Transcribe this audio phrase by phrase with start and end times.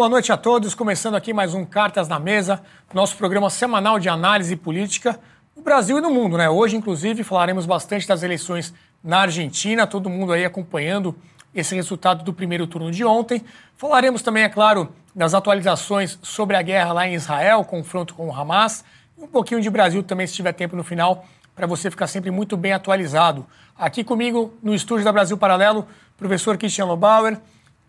[0.00, 0.74] Boa noite a todos.
[0.74, 2.62] Começando aqui mais um Cartas na Mesa,
[2.94, 5.20] nosso programa semanal de análise política
[5.54, 6.48] no Brasil e no mundo, né?
[6.48, 8.72] Hoje, inclusive, falaremos bastante das eleições
[9.04, 11.14] na Argentina, todo mundo aí acompanhando
[11.54, 13.44] esse resultado do primeiro turno de ontem.
[13.76, 18.34] Falaremos também, é claro, das atualizações sobre a guerra lá em Israel, confronto com o
[18.34, 18.82] Hamas,
[19.18, 22.56] um pouquinho de Brasil também, se tiver tempo no final, para você ficar sempre muito
[22.56, 23.46] bem atualizado.
[23.76, 25.86] Aqui comigo, no estúdio da Brasil Paralelo,
[26.16, 27.38] professor Christian Lobauer,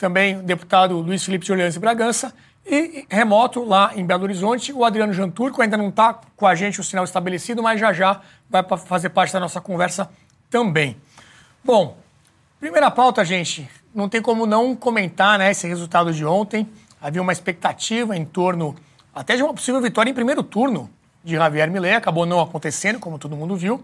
[0.02, 2.34] também o deputado Luiz Felipe de Orleans e Bragança,
[2.66, 6.82] e remoto lá em Belo Horizonte, o Adriano Janturco ainda não está com a gente
[6.82, 8.20] o sinal estabelecido, mas já já
[8.50, 10.10] vai fazer parte da nossa conversa
[10.50, 10.98] também.
[11.64, 11.98] Bom,
[12.60, 16.68] primeira pauta, gente, não tem como não comentar né, esse resultado de ontem.
[17.00, 18.76] Havia uma expectativa em torno
[19.14, 20.90] até de uma possível vitória em primeiro turno
[21.24, 23.84] de Javier Milei, acabou não acontecendo, como todo mundo viu.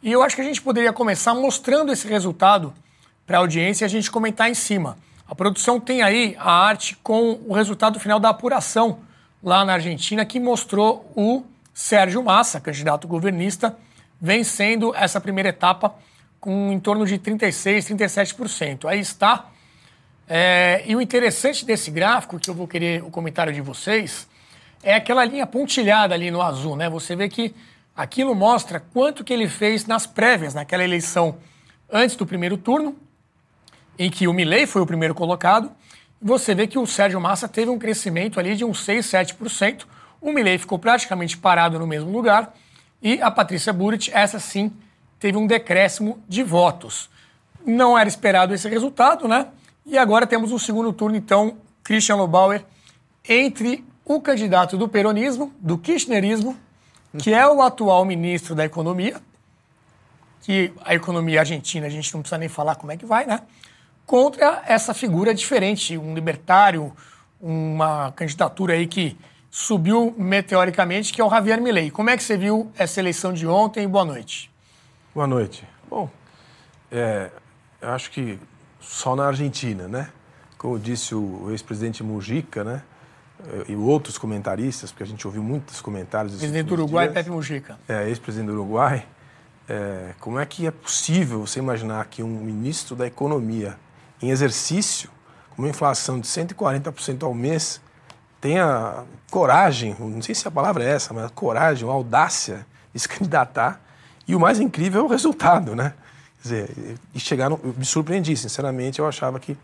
[0.00, 2.72] E eu acho que a gente poderia começar mostrando esse resultado
[3.26, 4.96] para a audiência e a gente comentar em cima.
[5.28, 9.00] A produção tem aí a arte com o resultado final da apuração
[9.42, 13.76] lá na Argentina, que mostrou o Sérgio Massa, candidato governista,
[14.18, 15.94] vencendo essa primeira etapa
[16.40, 18.86] com em torno de 36%, 37%.
[18.86, 19.50] Aí está.
[20.26, 24.26] É, e o interessante desse gráfico, que eu vou querer o comentário de vocês,
[24.82, 26.88] é aquela linha pontilhada ali no azul, né?
[26.88, 27.54] Você vê que
[27.94, 31.36] aquilo mostra quanto que ele fez nas prévias, naquela eleição
[31.90, 32.96] antes do primeiro turno,
[33.98, 35.70] em que o Milley foi o primeiro colocado,
[36.20, 39.84] você vê que o Sérgio Massa teve um crescimento ali de uns 6, 7%.
[40.20, 42.54] O Milley ficou praticamente parado no mesmo lugar
[43.00, 44.72] e a Patrícia Burit, essa sim,
[45.18, 47.08] teve um decréscimo de votos.
[47.64, 49.48] Não era esperado esse resultado, né?
[49.86, 52.64] E agora temos um segundo turno, então, Christian Lobauer
[53.28, 56.56] entre o candidato do peronismo, do kirchnerismo,
[57.18, 59.20] que é o atual ministro da Economia,
[60.42, 63.42] que a economia argentina a gente não precisa nem falar como é que vai, né?
[64.08, 66.96] Contra essa figura diferente, um libertário,
[67.38, 69.14] uma candidatura aí que
[69.50, 71.90] subiu meteoricamente, que é o Javier Milei.
[71.90, 73.86] Como é que você viu essa eleição de ontem?
[73.86, 74.50] Boa noite.
[75.14, 75.62] Boa noite.
[75.90, 76.08] Bom,
[76.90, 77.30] é,
[77.82, 78.38] eu acho que
[78.80, 80.08] só na Argentina, né?
[80.56, 82.82] Como disse o ex-presidente Mujica, né?
[83.68, 86.34] E outros comentaristas, porque a gente ouviu muitos comentários.
[86.34, 87.14] Presidente do Uruguai, dias.
[87.14, 87.78] Pepe Mujica.
[87.86, 89.06] É, ex-presidente do Uruguai.
[89.68, 93.76] É, como é que é possível você imaginar que um ministro da Economia
[94.22, 95.10] em exercício,
[95.50, 97.80] com uma inflação de 140% ao mês,
[98.40, 103.80] tenha coragem, não sei se a palavra é essa, mas coragem, audácia de se candidatar.
[104.26, 105.94] E o mais incrível é o resultado, né?
[106.36, 109.56] Quer dizer, e chegar no, eu me surpreendi, sinceramente, eu achava que,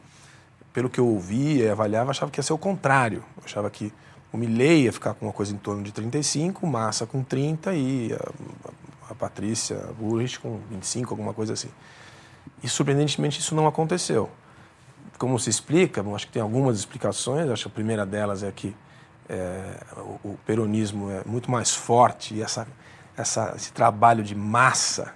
[0.73, 3.23] pelo que eu ouvia, avaliava, achava que ia ser o contrário.
[3.37, 3.93] Eu achava que
[4.33, 7.75] o Milley ia ficar com uma coisa em torno de 35, o Massa com 30
[7.75, 11.69] e a, a Patrícia Burrich com 25, alguma coisa assim.
[12.63, 14.29] E surpreendentemente isso não aconteceu
[15.19, 16.03] como se explica?
[16.03, 17.49] Bom, acho que tem algumas explicações.
[17.49, 18.75] Acho que a primeira delas é que
[19.29, 22.67] é, o, o, peronismo é muito mais forte e essa,
[23.17, 25.15] essa, esse trabalho de massa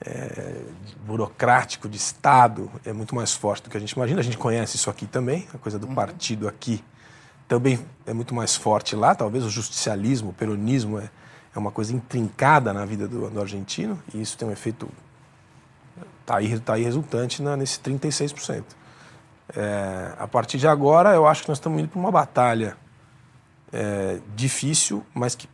[0.00, 4.20] é, de burocrático de Estado é muito mais forte do que a gente imagina.
[4.20, 5.94] A gente conhece isso aqui também, a coisa do uhum.
[5.94, 6.84] partido aqui
[7.48, 9.14] também é muito mais forte lá.
[9.14, 11.10] Talvez o justicialismo, o peronismo é,
[11.54, 14.88] é uma coisa intrincada na vida do, do argentino e isso tem um efeito
[16.24, 18.64] está aí, tá aí resultante na, nesse 36%.
[19.54, 22.76] É, a partir de agora, eu acho que nós estamos indo para uma batalha
[23.72, 25.48] é, difícil, mas que,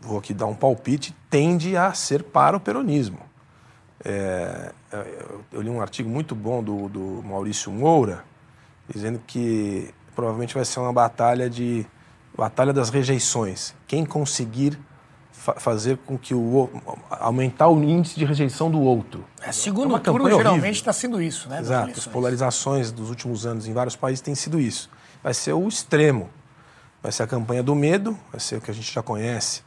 [0.00, 3.20] vou aqui dar um palpite, tende a ser para o peronismo.
[4.04, 4.72] É,
[5.52, 8.24] eu li um artigo muito bom do, do Maurício Moura,
[8.88, 11.86] dizendo que provavelmente vai ser uma batalha de
[12.36, 13.74] batalha das rejeições.
[13.86, 14.78] Quem conseguir
[15.40, 16.68] fa fazer com que o
[17.08, 19.24] aumentar o índice de rejeição do outro.
[19.42, 21.60] É, segundo é turno geralmente está sendo isso, né?
[21.60, 21.98] Exato.
[21.98, 24.90] As polarizações dos últimos anos em vários países têm sido isso.
[25.22, 26.28] Vai ser o extremo.
[27.02, 29.62] Vai ser a campanha do medo, vai ser o que a gente já conhece,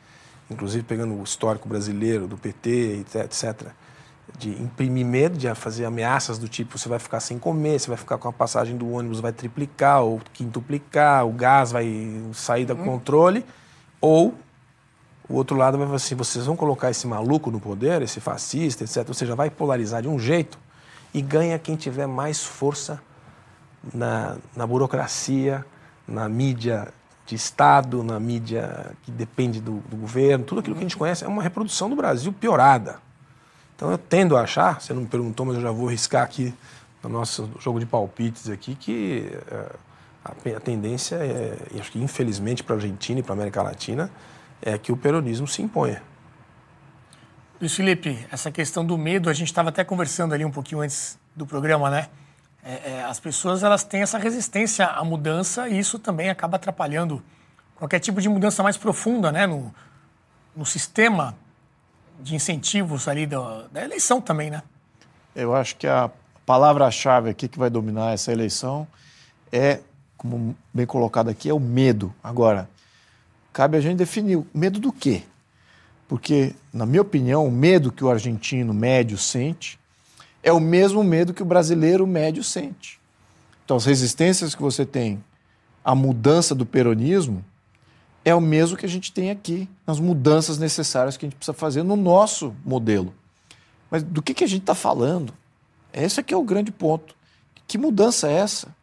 [0.47, 3.69] inclusive pegando o histórico brasileiro do PT, etc.
[4.37, 7.97] De imprimir medo, de fazer ameaças do tipo: você vai ficar sem comer, você vai
[7.97, 11.87] ficar com a passagem do ônibus, vai triplicar ou quintuplicar, o gás vai
[12.33, 12.85] sair do hum.
[12.85, 13.43] controle,
[13.99, 14.35] ou
[15.33, 18.83] o outro lado vai falar assim: vocês vão colocar esse maluco no poder, esse fascista,
[18.83, 19.03] etc.
[19.07, 20.59] Ou seja, vai polarizar de um jeito
[21.11, 23.01] e ganha quem tiver mais força
[23.91, 25.65] na, na burocracia,
[26.07, 26.93] na mídia
[27.25, 31.23] de Estado, na mídia que depende do, do, governo, tudo aquilo que a gente conhece
[31.23, 32.99] é uma reprodução do Brasil piorada.
[33.75, 36.53] Então eu tendo a achar, você não me perguntou, mas eu já vou riscar aqui
[37.01, 39.71] no nosso jogo de palpites aqui, que é,
[40.23, 44.11] a, a, tendência é, acho que infelizmente para a Argentina e para a América Latina,
[44.63, 46.01] é que o peronismo se imponha.
[47.59, 51.19] Luiz Felipe, essa questão do medo, a gente estava até conversando ali um pouquinho antes
[51.35, 52.07] do programa, né?
[52.63, 57.21] é, é, as pessoas elas têm essa resistência à mudança e isso também acaba atrapalhando
[57.75, 59.73] qualquer tipo de mudança mais profunda né, no,
[60.55, 61.35] no sistema
[62.21, 64.63] de incentivos ali da, da eleição também, né?
[65.35, 66.09] Eu acho que a
[66.45, 68.87] palavra-chave aqui que vai dominar essa eleição
[69.51, 69.79] é,
[70.15, 72.13] como bem colocado aqui, é o medo.
[72.23, 72.69] Agora,
[73.53, 75.23] cabe a gente definir medo do quê?
[76.07, 79.79] Porque, na minha opinião, o medo que o argentino médio sente
[80.41, 82.99] é o mesmo medo que o brasileiro médio sente.
[83.63, 85.23] Então, as resistências que você tem
[85.85, 87.45] à mudança do peronismo
[88.25, 91.53] é o mesmo que a gente tem aqui, nas mudanças necessárias que a gente precisa
[91.53, 93.13] fazer no nosso modelo.
[93.89, 95.33] Mas do que, que a gente está falando?
[95.91, 97.15] Esse aqui é o grande ponto.
[97.67, 98.73] Que mudança é essa?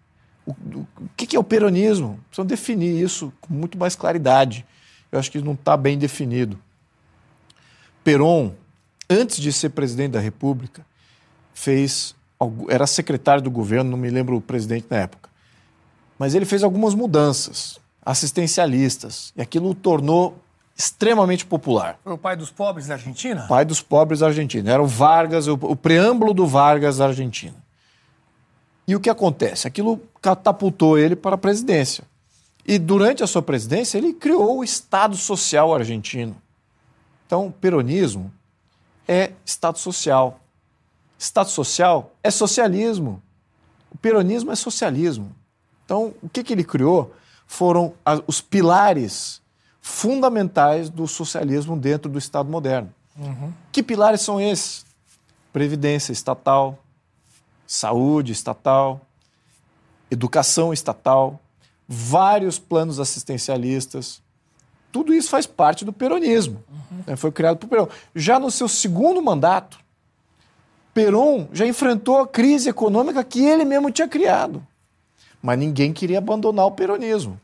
[0.75, 2.21] O, o, que é o peronismo?
[2.29, 4.67] Precisam definir isso com muito mais claridade.
[5.11, 6.59] Eu acho que não está bem definido.
[8.03, 8.55] Peron,
[9.09, 10.85] antes de ser presidente da República,
[11.55, 12.15] fez
[12.69, 15.29] era secretário do governo, não me lembro o presidente na época.
[16.19, 20.39] Mas ele fez algumas mudanças assistencialistas e aquilo o tornou
[20.77, 21.99] extremamente popular.
[22.03, 23.47] Foi o pai dos pobres da Argentina?
[23.47, 24.73] Pai dos pobres da Argentina.
[24.73, 27.55] Era o Vargas, o, o preâmbulo do Vargas da Argentina.
[28.91, 29.69] E o que acontece?
[29.69, 32.03] Aquilo catapultou ele para a presidência.
[32.67, 36.35] E durante a sua presidência, ele criou o Estado Social argentino.
[37.25, 38.33] Então, peronismo
[39.07, 40.41] é Estado Social.
[41.17, 43.23] Estado Social é socialismo.
[43.93, 45.37] O peronismo é socialismo.
[45.85, 47.15] Então, o que, que ele criou
[47.47, 47.95] foram
[48.27, 49.41] os pilares
[49.81, 52.93] fundamentais do socialismo dentro do Estado moderno.
[53.17, 53.53] Uhum.
[53.71, 54.85] Que pilares são esses?
[55.53, 56.77] Previdência estatal,
[57.71, 59.01] saúde estatal,
[60.11, 61.39] educação estatal,
[61.87, 64.21] vários planos assistencialistas.
[64.91, 66.65] Tudo isso faz parte do peronismo.
[66.69, 67.05] Uhum.
[67.07, 67.15] Né?
[67.15, 67.87] Foi criado por Perón.
[68.13, 69.79] Já no seu segundo mandato,
[70.93, 74.67] Perón já enfrentou a crise econômica que ele mesmo tinha criado.
[75.41, 77.41] Mas ninguém queria abandonar o peronismo.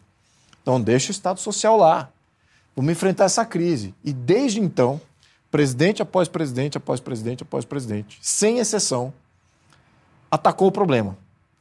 [0.60, 2.10] Então, deixa o Estado Social lá.
[2.74, 3.94] Vamos enfrentar essa crise.
[4.02, 5.00] E desde então,
[5.52, 9.14] presidente após presidente, após presidente, após presidente, sem exceção,
[10.36, 11.16] atacou o problema.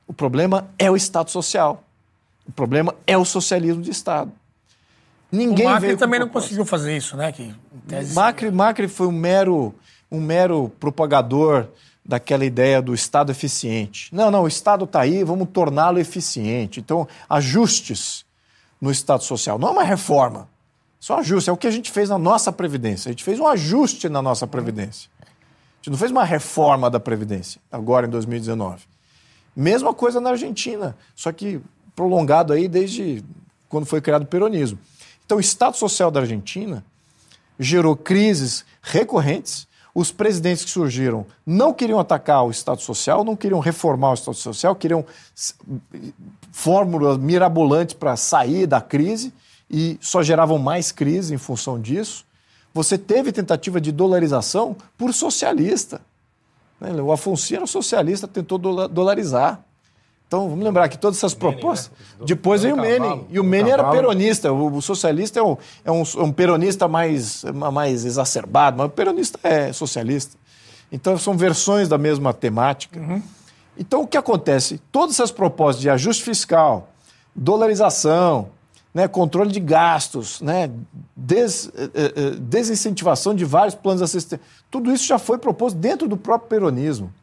[0.07, 1.83] O problema é o Estado Social.
[2.48, 4.31] O problema é o socialismo de Estado.
[5.31, 7.31] Ninguém o Macri também não conseguiu fazer isso, né?
[7.31, 7.54] Que,
[8.13, 9.74] Macri, Macri foi um mero,
[10.12, 11.68] um mero propagador
[12.06, 14.13] daquela ideia do Estado eficiente.
[14.13, 16.80] Não, não, o Estado está aí, vamos torná-lo eficiente.
[16.80, 18.24] Então, ajustes
[18.80, 19.57] no Estado Social.
[19.57, 20.48] Não é uma reforma.
[21.00, 21.50] Só ajuste.
[21.50, 23.10] É o que a gente fez na nossa Previdência.
[23.10, 25.10] A gente fez um ajuste na nossa Previdência.
[25.85, 28.85] Gente não fez uma reforma da Previdência, agora em 2019.
[29.55, 31.61] Mesma coisa na Argentina, só que
[31.95, 33.23] prolongado aí desde
[33.69, 34.79] quando foi criado o peronismo.
[35.23, 36.83] Então, o Estado Social da Argentina
[37.59, 39.67] gerou crises recorrentes.
[39.93, 44.38] Os presidentes que surgiram não queriam atacar o Estado Social, não queriam reformar o Estado
[44.38, 45.05] Social, queriam
[46.51, 49.31] fórmulas mirabolantes para sair da crise
[49.69, 52.25] e só geravam mais crise em função disso.
[52.75, 56.01] Você teve tentativa de dolarização por socialista.
[56.77, 56.92] Né?
[57.01, 59.63] O Afonso era socialista, tentou dolarizar.
[60.27, 61.89] Então, vamos lembrar que todas essas propostas.
[62.20, 62.25] Né?
[62.25, 63.25] Depois veio o Menem.
[63.29, 64.51] E o Menem era peronista.
[64.51, 65.55] O, socialista é um,
[65.86, 70.36] é um, um peronista mais, mais exacerbado, mas o peronista é socialista.
[70.91, 73.00] Então, são versões da mesma temática.
[73.00, 73.22] Uhum.
[73.77, 74.82] Então, o que acontece?
[74.91, 76.89] Todas essas propostas de ajuste fiscal,
[77.34, 78.50] dolarização,
[78.95, 80.71] né, controle de gastos, né,
[81.13, 84.47] des, eh, eh, eh, desincentivação de vários planos assistentes.
[84.71, 87.13] Tudo isso já foi proposto dentro do próprio peronismo.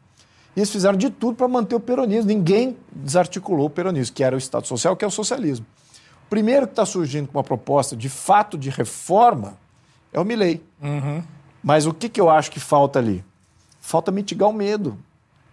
[0.55, 2.27] E eles fizeram de tudo para manter o peronismo.
[2.27, 5.65] Ninguém desarticulou o peronismo, que era o Estado Social, que é o socialismo.
[6.27, 9.55] O primeiro que está surgindo com uma proposta de fato de reforma
[10.13, 10.61] é o Milley.
[10.79, 11.23] Uhum.
[11.63, 13.25] Mas o que, que eu acho que falta ali?
[13.81, 14.95] Falta mitigar o medo.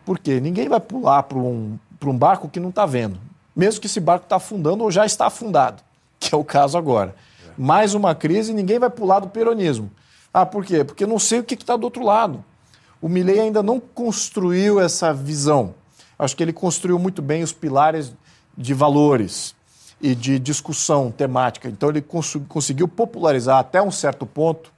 [0.05, 0.39] Por quê?
[0.39, 3.19] Ninguém vai pular para um, um barco que não está vendo.
[3.57, 5.83] Mesmo que esse barco está afundando ou já está afundado
[6.31, 7.15] que é o caso agora.
[7.59, 9.91] Mais uma crise e ninguém vai pular do peronismo.
[10.33, 10.85] Ah, por quê?
[10.85, 12.45] Porque não sei o que está do outro lado.
[13.03, 15.75] O Milley ainda não construiu essa visão.
[16.17, 18.15] Acho que ele construiu muito bem os pilares
[18.57, 19.57] de valores
[20.01, 21.69] e de discussão temática.
[21.69, 24.73] Então ele cons conseguiu popularizar até um certo ponto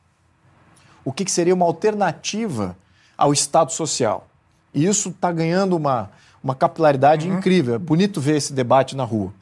[1.04, 2.76] o que, que seria uma alternativa
[3.18, 4.26] ao Estado Social.
[4.72, 6.10] E isso está ganhando uma,
[6.42, 7.38] uma capilaridade uhum.
[7.38, 7.74] incrível.
[7.74, 9.34] É bonito ver esse debate na rua.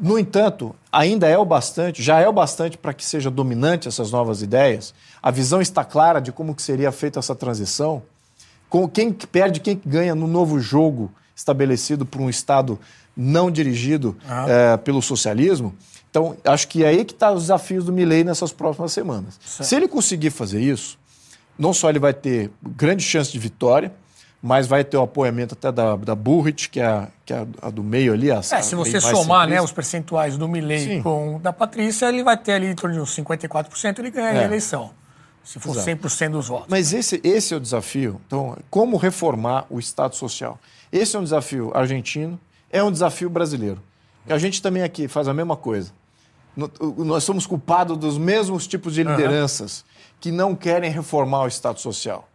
[0.00, 4.10] No entanto, ainda é o bastante, já é o bastante para que seja dominante essas
[4.12, 4.94] novas ideias.
[5.22, 8.02] A visão está clara de como que seria feita essa transição.
[8.68, 12.78] Com quem perde, quem ganha no novo jogo estabelecido por um Estado
[13.16, 14.46] não dirigido ah.
[14.48, 15.74] é, pelo socialismo.
[16.10, 19.38] Então, acho que é aí que estão tá os desafios do Milley nessas próximas semanas.
[19.44, 19.68] Certo.
[19.68, 20.98] Se ele conseguir fazer isso,
[21.58, 23.92] não só ele vai ter grande chance de vitória,
[24.40, 27.70] mas vai ter o apoiamento até da, da Burrit, que é, a, que é a
[27.70, 28.30] do meio ali.
[28.30, 32.36] A, é, se você somar né, os percentuais do Milley com da Patrícia, ele vai
[32.36, 34.40] ter ali em torno de uns 54%, ele ganha é.
[34.40, 34.90] a eleição.
[35.42, 35.90] Se for Exato.
[35.90, 36.66] 100% dos votos.
[36.68, 38.20] Mas esse, esse é o desafio.
[38.26, 40.58] Então, como reformar o Estado social?
[40.92, 42.38] Esse é um desafio argentino,
[42.70, 43.82] é um desafio brasileiro.
[44.26, 45.90] E a gente também aqui faz a mesma coisa.
[46.98, 49.84] Nós somos culpados dos mesmos tipos de lideranças uhum.
[50.20, 52.28] que não querem reformar o Estado social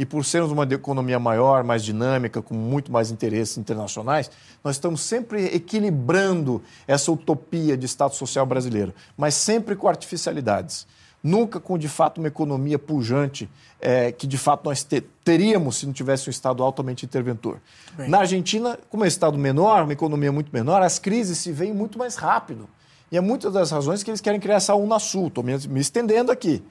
[0.00, 4.30] e por sermos uma economia maior, mais dinâmica, com muito mais interesses internacionais,
[4.64, 10.86] nós estamos sempre equilibrando essa utopia de Estado social brasileiro, mas sempre com artificialidades.
[11.22, 13.46] Nunca com, de fato, uma economia pujante
[13.78, 17.60] é, que, de fato, nós te teríamos se não tivesse um Estado altamente interventor.
[17.94, 18.08] Bem.
[18.08, 21.74] Na Argentina, como é um Estado menor, uma economia muito menor, as crises se veem
[21.74, 22.66] muito mais rápido.
[23.12, 25.26] E é muitas das razões que eles querem criar essa Unasul.
[25.26, 26.64] Estou me, me estendendo aqui.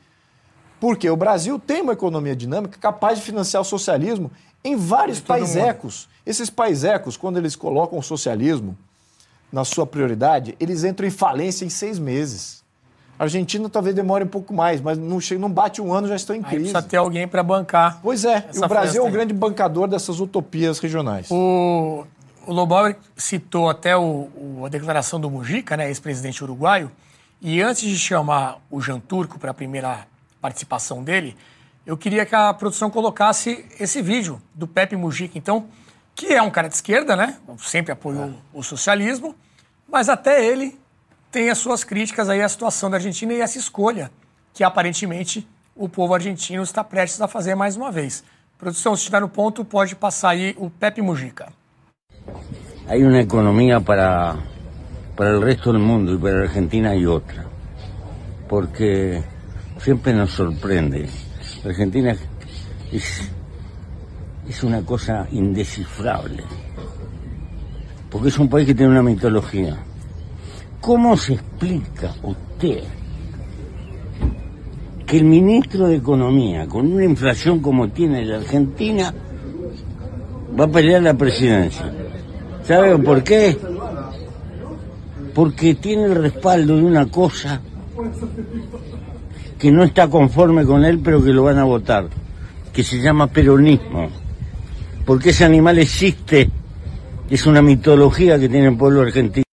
[0.79, 4.31] Porque o Brasil tem uma economia dinâmica capaz de financiar o socialismo
[4.63, 6.07] em vários paisecos.
[6.25, 8.77] Esses paisecos, quando eles colocam o socialismo
[9.51, 12.63] na sua prioridade, eles entram em falência em seis meses.
[13.17, 16.15] A Argentina talvez demore um pouco mais, mas não, chega, não bate um ano, já
[16.15, 16.55] estão em crise.
[16.55, 17.99] Aí precisa ter alguém para bancar.
[18.01, 21.27] Pois é, o Brasil é um grande bancador dessas utopias regionais.
[21.29, 22.05] O,
[22.47, 26.89] o Lobauer citou até o, o, a declaração do Mujica, né, ex-presidente uruguaio,
[27.41, 30.07] e antes de chamar o Jan Turco para a primeira
[30.41, 31.35] participação dele,
[31.85, 35.67] eu queria que a produção colocasse esse vídeo do Pepe Mujica, então,
[36.13, 37.37] que é um cara de esquerda, né?
[37.57, 38.33] Sempre apoiou é.
[38.53, 39.35] o socialismo,
[39.87, 40.77] mas até ele
[41.31, 44.11] tem as suas críticas aí à situação da Argentina e essa escolha
[44.53, 48.23] que aparentemente o povo argentino está prestes a fazer mais uma vez.
[48.57, 51.53] Produção, se estiver no ponto, pode passar aí o Pepe Mujica.
[52.87, 54.37] Há uma economia para,
[55.15, 57.47] para o resto do mundo e para a Argentina e outra.
[58.49, 59.23] Porque
[59.79, 61.07] siempre nos sorprende.
[61.65, 62.15] Argentina
[62.91, 63.31] es,
[64.47, 66.43] es una cosa indescifrable,
[68.09, 69.77] porque es un país que tiene una mitología.
[70.81, 72.83] ¿Cómo se explica usted
[75.05, 79.13] que el ministro de Economía, con una inflación como tiene la Argentina,
[80.57, 81.91] va a pelear la presidencia?
[82.63, 83.57] ¿Sabe por qué?
[85.33, 87.61] Porque tiene el respaldo de una cosa
[89.59, 92.07] que no está conforme con él, pero que lo van a votar,
[92.73, 94.09] que se llama peronismo.
[95.05, 96.49] Porque ese animal existe,
[97.29, 99.43] es una mitología que tiene el pueblo argentino.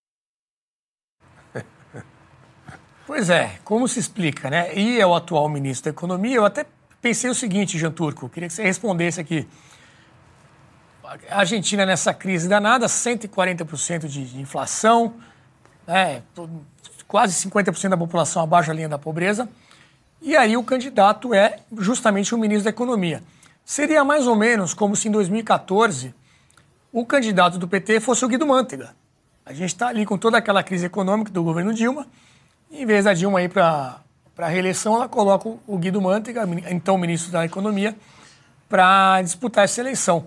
[3.06, 4.74] Pois é, como se explica, né?
[4.74, 6.36] E é o atual ministro da Economia.
[6.36, 6.66] Eu até
[7.00, 9.48] pensei o seguinte, Jean Turco, queria que você respondesse aqui.
[11.30, 15.14] A Argentina nessa crise danada, 140% de inflação,
[15.86, 16.22] né?
[17.08, 19.48] quase 50% da população abaixo da linha da pobreza.
[20.26, 23.22] E aí o candidato é justamente o ministro da Economia.
[23.64, 26.12] Seria mais ou menos como se em 2014
[26.92, 28.90] o candidato do PT fosse o Guido Mantega.
[29.44, 32.08] A gente está ali com toda aquela crise econômica do governo Dilma.
[32.68, 34.00] E, em vez da Dilma ir para
[34.36, 36.42] a reeleição, ela coloca o Guido Mantega,
[36.72, 37.94] então ministro da Economia,
[38.68, 40.26] para disputar essa eleição.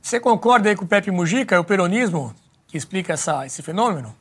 [0.00, 2.32] Você concorda aí com o Pepe Mujica, o peronismo,
[2.68, 4.14] que explica essa, esse fenômeno?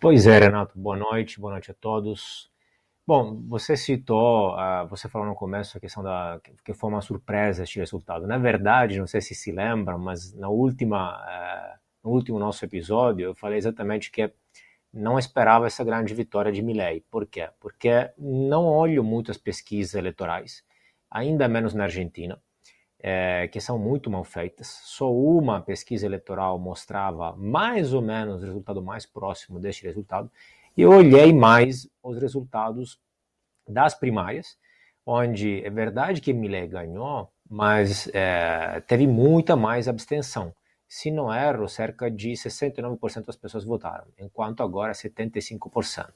[0.00, 0.72] Pois é, Renato.
[0.74, 2.52] Boa noite, boa noite a todos.
[3.06, 7.62] Bom, você citou, uh, você falou no começo a questão da que foi uma surpresa
[7.62, 8.26] este resultado.
[8.26, 13.26] Na verdade, não sei se se lembra, mas na última, uh, no último nosso episódio,
[13.26, 14.32] eu falei exatamente que
[14.90, 17.02] não esperava essa grande vitória de Milley.
[17.10, 17.50] Por quê?
[17.60, 20.64] Porque não olho muito as pesquisas eleitorais,
[21.10, 22.40] ainda menos na Argentina,
[22.98, 24.80] é, que são muito mal feitas.
[24.84, 30.30] Só uma pesquisa eleitoral mostrava mais ou menos o resultado mais próximo deste resultado
[30.82, 32.98] eu olhei mais os resultados
[33.68, 34.56] das primárias,
[35.06, 40.54] onde é verdade que Milley ganhou, mas é, teve muita mais abstenção.
[40.88, 46.12] Se não erro, cerca de 69% das pessoas votaram, enquanto agora 75%.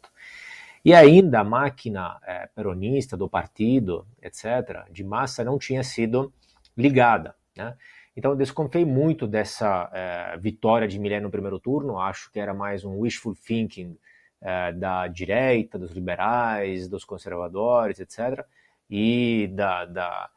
[0.84, 6.32] E ainda a máquina é, peronista do partido, etc., de massa, não tinha sido
[6.76, 7.34] ligada.
[7.56, 7.76] Né?
[8.16, 11.98] Então, eu desconfiei muito dessa é, vitória de Milley no primeiro turno.
[11.98, 13.96] Acho que era mais um wishful thinking
[14.40, 18.44] é, da direita, dos liberais, dos conservadores, etc.,
[18.90, 20.30] e da, da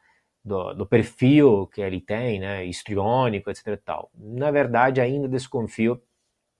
[0.44, 3.80] do, do, perfil que ele tem, né, histriônico, etc.
[3.82, 4.10] Tal.
[4.14, 6.02] Na verdade, ainda desconfio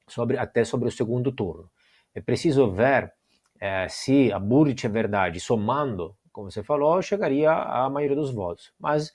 [0.06, 1.68] sobre, até sobre o segundo turno.
[2.14, 3.12] É preciso ver
[3.60, 8.72] é, se a Burrit é verdade, somando, como você falou, chegaria à maioria dos votos.
[8.78, 9.12] Mas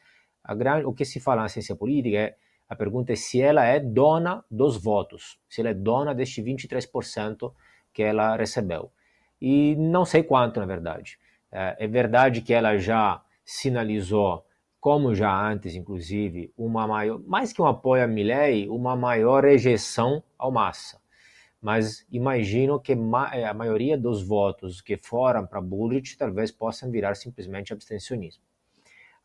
[0.55, 2.35] grande, o que se fala na ciência política é
[2.69, 7.53] a pergunta é se ela é dona dos votos, se ela é dona deste 23%
[7.97, 8.91] que ela recebeu.
[9.41, 11.17] E não sei quanto, na verdade.
[11.51, 14.45] É, é verdade que ela já sinalizou
[14.79, 20.23] como já antes, inclusive, uma maior, mais que um apoio a Milley, uma maior rejeição
[20.37, 21.01] ao Massa.
[21.59, 22.93] Mas imagino que
[23.33, 28.43] eh, a maioria dos votos que foram para Bullrich talvez possam virar simplesmente abstencionismo.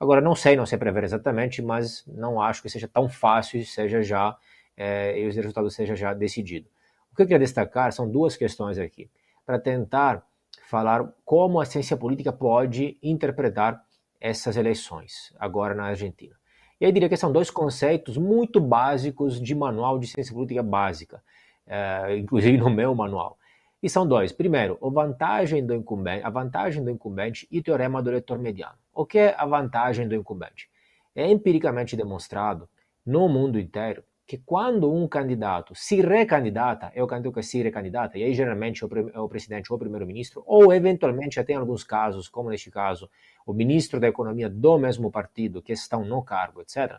[0.01, 3.67] Agora, não sei, não sei prever exatamente, mas não acho que seja tão fácil e
[3.67, 4.35] seja já,
[4.75, 6.72] é, e os resultados seja já decidido.
[7.13, 9.11] O que eu queria destacar são duas questões aqui,
[9.45, 10.27] para tentar
[10.67, 13.85] falar como a ciência política pode interpretar
[14.19, 16.35] essas eleições agora na Argentina.
[16.81, 21.23] E aí diria que são dois conceitos muito básicos de manual de ciência política básica,
[21.67, 23.39] é, inclusive no meu manual.
[23.83, 24.33] E são dois.
[24.33, 28.79] Primeiro, a vantagem do incumbente, a vantagem do incumbente e o teorema do eleitor mediano.
[28.95, 30.71] O que é a vantagem do incumbente?
[31.15, 32.69] É empiricamente demonstrado
[33.05, 38.17] no mundo inteiro que quando um candidato se recandidata, é o candidato que se recandidata,
[38.19, 42.29] e aí geralmente é o presidente ou o primeiro-ministro, ou eventualmente até em alguns casos,
[42.29, 43.11] como neste caso,
[43.45, 46.99] o ministro da Economia do mesmo partido que estão no cargo, etc.,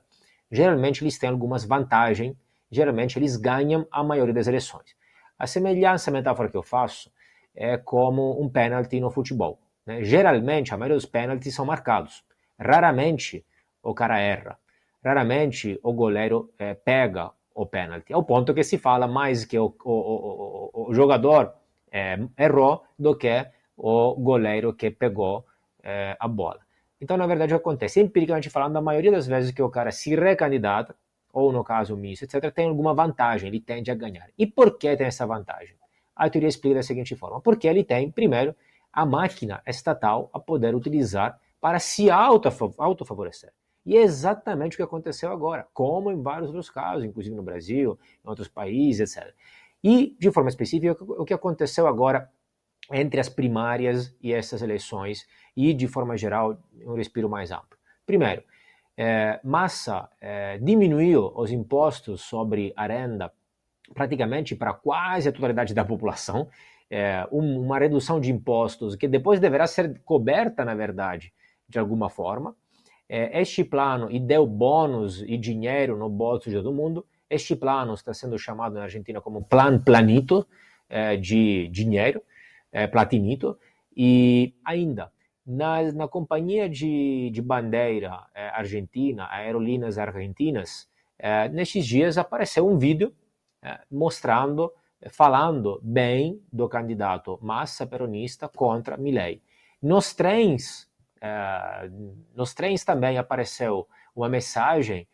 [0.51, 2.36] geralmente eles têm algumas vantagens,
[2.70, 4.96] geralmente eles ganham a maioria das eleições.
[5.38, 7.12] A semelhança, a metáfora que eu faço,
[7.56, 9.60] é como um pênalti no futebol.
[9.86, 10.03] Né?
[10.03, 12.24] Geralmente, a maioria dos pênaltis são marcados.
[12.60, 13.46] Raramente
[13.82, 14.58] o cara erra.
[15.03, 18.13] Raramente o goleiro é, pega o pênalti.
[18.13, 19.91] Ao ponto que se fala mais que o, o,
[20.74, 21.53] o, o jogador
[21.91, 23.45] é, errou do que
[23.77, 25.45] o goleiro que pegou
[25.83, 26.60] é, a bola.
[27.00, 28.00] Então, na verdade, o que acontece?
[28.00, 30.95] Empiricamente falando, a maioria das vezes que o cara se recandidata,
[31.33, 34.29] ou no caso misto, etc., tem alguma vantagem, ele tende a ganhar.
[34.38, 35.75] E por que tem essa vantagem?
[36.15, 38.55] A teoria explica da seguinte forma: porque ele tem, primeiro,
[38.91, 43.51] a máquina estatal a poder utilizar para se autofavorecer.
[43.86, 48.00] E é exatamente o que aconteceu agora, como em vários outros casos, inclusive no Brasil,
[48.24, 49.34] em outros países, etc.
[49.84, 52.30] E, de forma específica, o que aconteceu agora
[52.91, 57.78] entre as primárias e essas eleições, e, de forma geral, um respiro mais amplo.
[58.06, 58.43] Primeiro,
[58.96, 63.32] é, Massa é, diminuiu os impostos sobre a renda
[63.93, 66.48] praticamente para quase a totalidade da população,
[66.89, 71.34] é, um, uma redução de impostos que depois deverá ser coberta, na verdade,
[71.67, 72.56] de alguma forma.
[73.15, 77.06] É, este plano e deu bônus e dinheiro no bolso de todo mundo.
[77.30, 80.47] Este plano está sendo chamado na Argentina como Plan Planito,
[80.89, 82.23] é, de dinheiro,
[82.71, 83.56] é, Platinito,
[83.95, 85.12] e ainda
[85.45, 92.80] na, na companhia de, de bandeira é, argentina, Aerolíneas Argentinas, é, nesses dias apareceu um
[92.80, 93.13] vídeo
[93.62, 94.73] é, mostrando,
[95.12, 99.39] falando bem do candidato massa peronista contra Milei.
[99.80, 100.89] Nos trens,
[102.36, 105.07] nos trens também apareceu uma mensagem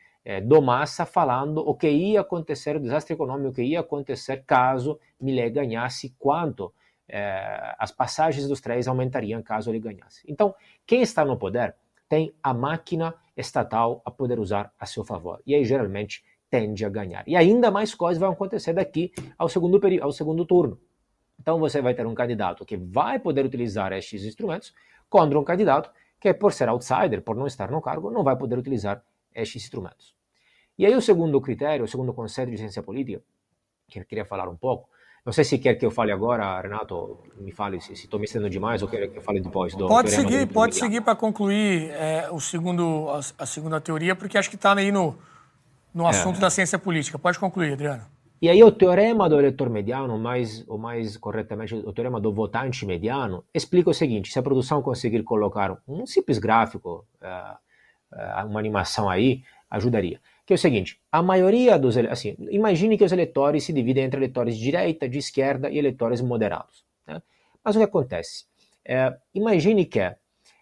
[0.44, 5.50] do Massa falando o que ia acontecer, o desastre econômico que ia acontecer caso Milei
[5.50, 6.74] ganhasse, quanto
[7.08, 10.24] é, as passagens dos trens aumentariam caso ele ganhasse.
[10.28, 10.54] Então,
[10.86, 11.76] quem está no poder
[12.08, 15.42] tem a máquina estatal a poder usar a seu favor.
[15.46, 17.24] E aí, geralmente, tende a ganhar.
[17.28, 20.80] E ainda mais coisas vão acontecer daqui ao segundo, ao segundo turno.
[21.40, 24.74] Então, você vai ter um candidato que vai poder utilizar estes instrumentos
[25.10, 25.90] contra um candidato
[26.20, 29.02] que, por ser outsider, por não estar no cargo, não vai poder utilizar
[29.34, 30.16] estes instrumentos.
[30.78, 33.22] E aí, o segundo critério, o segundo conceito de ciência política,
[33.88, 34.90] que eu queria falar um pouco,
[35.26, 38.50] não sei se quer que eu fale agora, Renato, me fale se estou me estendendo
[38.50, 39.76] demais ou quer que eu fale depois.
[39.76, 44.38] Do pode seguir, pode seguir para concluir é, o segundo, a, a, segunda teoria, porque
[44.38, 45.18] acho que está aí no,
[45.94, 46.10] no é.
[46.10, 46.40] assunto é.
[46.40, 47.20] da ciência política.
[47.20, 48.06] Pode concluir, Adriano.
[48.42, 52.86] E aí o teorema do eleitor mediano, mais, ou mais corretamente, o teorema do votante
[52.86, 57.56] mediano, explica o seguinte, se a produção conseguir colocar um simples gráfico, uh,
[58.14, 63.04] uh, uma animação aí, ajudaria que é o seguinte: a maioria dos assim, imagine que
[63.04, 66.84] os eleitores se dividem entre eleitores de direita, de esquerda e eleitores moderados.
[67.06, 67.22] Né?
[67.64, 68.46] Mas o que acontece?
[68.84, 70.00] É, imagine que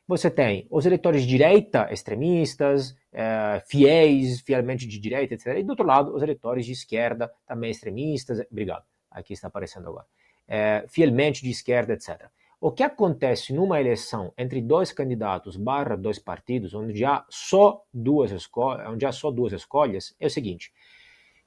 [0.06, 5.48] você tem os eleitores de direita extremistas, é, fiéis, fielmente de direita, etc.
[5.58, 8.46] E do outro lado, os eleitores de esquerda, também extremistas.
[8.52, 8.86] Obrigado.
[9.10, 10.06] Aqui está aparecendo agora.
[10.48, 12.28] É, fielmente de esquerda, etc.
[12.62, 18.30] O que acontece numa eleição entre dois candidatos barra dois partidos, onde há só duas
[18.32, 20.72] escolhas, onde há só duas escolhas, é o seguinte: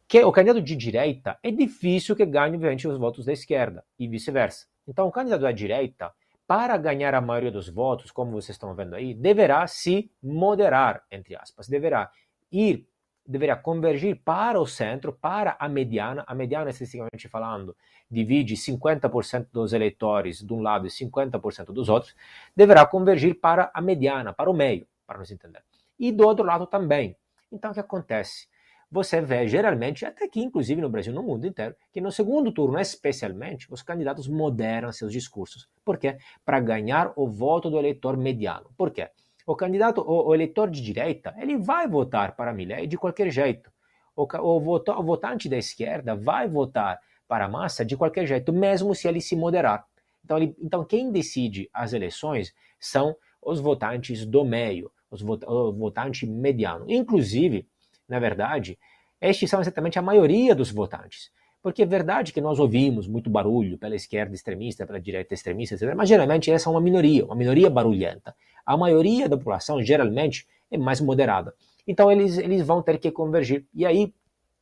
[0.09, 4.09] que o candidato de direita é difícil que ganhe, obviamente, os votos da esquerda e
[4.09, 4.66] vice-versa.
[4.88, 6.12] Então, o candidato da direita,
[6.50, 11.36] para ganhar a maioria dos votos, como vocês estão vendo aí, deverá se moderar, entre
[11.36, 12.10] aspas, deverá
[12.50, 12.88] ir
[13.24, 16.24] deveria convergir para o centro, para a mediana.
[16.26, 17.76] A mediana, estatisticamente falando,
[18.10, 22.16] divide 50% dos eleitores de um lado e 50% dos outros,
[22.56, 25.62] deverá convergir para a mediana, para o meio, para nos entender.
[25.96, 27.14] E do outro lado também.
[27.52, 28.48] Então, o que acontece?
[28.92, 32.76] Você vê, geralmente, até aqui, inclusive no Brasil, no mundo inteiro, que no segundo turno,
[32.79, 35.68] especialmente, os candidatos moderam seus discursos.
[35.85, 36.16] Por quê?
[36.44, 38.68] Para ganhar o voto do eleitor mediano.
[38.76, 39.09] Por quê?
[39.46, 43.70] O candidato, o, o eleitor de direita, ele vai votar para Milley de qualquer jeito.
[44.16, 46.98] O, o, o votante da esquerda vai votar
[47.29, 49.87] para a massa de qualquer jeito, mesmo se ele se moderar.
[50.24, 55.72] Então, ele, então quem decide as eleições são os votantes do meio, os vot, o
[55.72, 56.87] votante mediano.
[56.88, 57.68] Inclusive,
[58.11, 58.79] na verdade,
[59.20, 61.31] estes são exatamente a maioria dos votantes.
[61.62, 65.94] Porque é verdade que nós ouvimos muito barulho pela esquerda extremista, pela direita extremista, etc.
[65.94, 68.35] Mas geralmente essa é uma minoria, uma minoria barulhenta.
[68.64, 71.55] A maioria da população, geralmente, é mais moderada.
[71.87, 73.66] Então eles, eles vão ter que convergir.
[73.75, 74.12] E aí,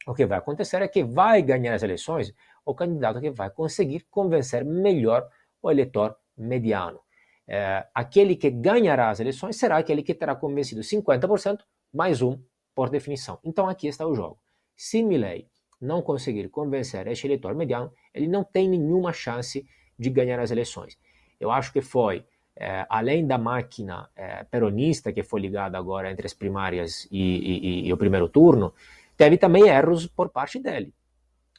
[0.07, 2.35] o que vai acontecer é que vai ganhar as eleições
[2.65, 5.27] o candidato que vai conseguir convencer melhor
[5.63, 7.01] o eleitor mediano.
[7.47, 11.61] É, aquele que ganhará as eleições será aquele que terá convencido 50%
[11.95, 12.39] mais um
[12.79, 13.41] por definição.
[13.43, 14.39] Então aqui está o jogo.
[14.77, 15.49] Se Milley
[15.81, 19.67] não conseguir convencer este eleitor mediano, ele não tem nenhuma chance
[19.99, 20.97] de ganhar as eleições.
[21.41, 26.25] Eu acho que foi, é, além da máquina é, peronista que foi ligada agora entre
[26.25, 28.73] as primárias e, e, e, o primeiro turno,
[29.17, 30.95] teve também erros por parte dele.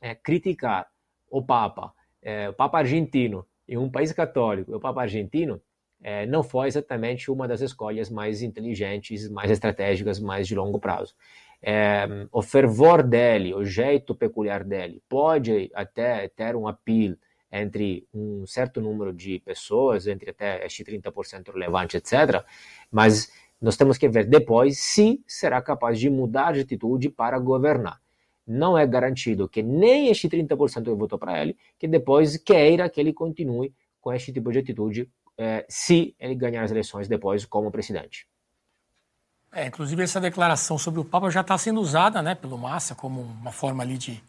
[0.02, 0.88] É, criticar
[1.30, 5.62] o Papa, é, o Papa argentino, em um país católico, o Papa argentino,
[6.02, 11.14] é, não foi exatamente uma das escolhas mais inteligentes, mais estratégicas, mais de longo prazo.
[11.62, 17.18] É, o fervor dele, o jeito peculiar dele, pode até ter um apelo
[17.52, 22.44] entre um certo número de pessoas, entre até este 30% relevante, etc.
[22.92, 28.00] Mas nós temos que ver depois se será capaz de mudar de atitude para governar
[28.50, 33.00] não é garantido que nem este 30% que votou para ele, que depois queira que
[33.00, 35.08] ele continue com este tipo de atitude
[35.40, 38.28] eh, se ele ganhar as eleições depois como presidente.
[39.52, 43.22] É, inclusive essa declaração sobre o Papa já está sendo usada né, pelo Massa como
[43.22, 44.22] uma forma ali de,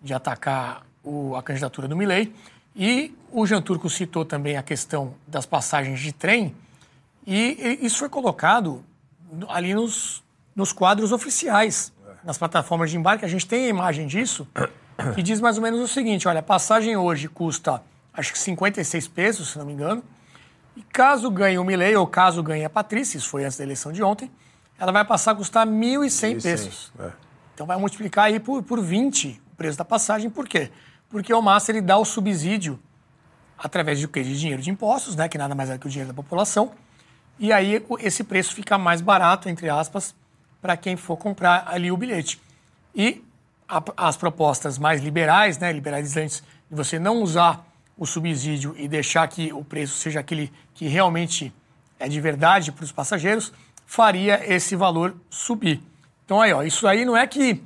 [0.00, 2.32] de atacar o, a candidatura do Milley.
[2.74, 6.54] E o Jean Turco citou também a questão das passagens de trem,
[7.26, 8.82] e isso foi colocado
[9.48, 10.22] ali nos,
[10.56, 11.92] nos quadros oficiais
[12.24, 14.46] nas plataformas de embarque, a gente tem a imagem disso,
[15.14, 19.08] que diz mais ou menos o seguinte: olha, a passagem hoje custa acho que 56
[19.08, 20.02] pesos, se não me engano.
[20.76, 23.92] E caso ganhe o Milley ou caso ganhe a Patrícia, isso foi antes da eleição
[23.92, 24.30] de ontem,
[24.78, 26.92] ela vai passar a custar 1.100 pesos.
[26.98, 27.10] É.
[27.54, 30.30] Então vai multiplicar aí por, por 20 o preço da passagem.
[30.30, 30.70] Por quê?
[31.08, 32.80] Porque o Massa ele dá o subsídio
[33.56, 36.14] através de, de dinheiro de impostos, né, que nada mais é que o dinheiro da
[36.14, 36.72] população.
[37.38, 40.14] E aí esse preço fica mais barato, entre aspas,
[40.60, 42.40] para quem for comprar ali o bilhete.
[42.94, 43.24] E
[43.68, 47.64] a, as propostas mais liberais, né, liberalizantes, de você não usar
[47.96, 51.52] o subsídio e deixar que o preço seja aquele que realmente
[51.98, 53.52] é de verdade para os passageiros,
[53.86, 55.80] faria esse valor subir.
[56.24, 57.62] Então aí, ó, isso aí não é que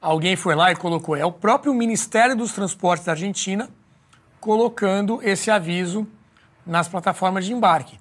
[0.00, 3.68] alguém foi lá e colocou, é o próprio Ministério dos Transportes da Argentina
[4.40, 6.06] colocando esse aviso
[6.66, 7.98] nas plataformas de embarque.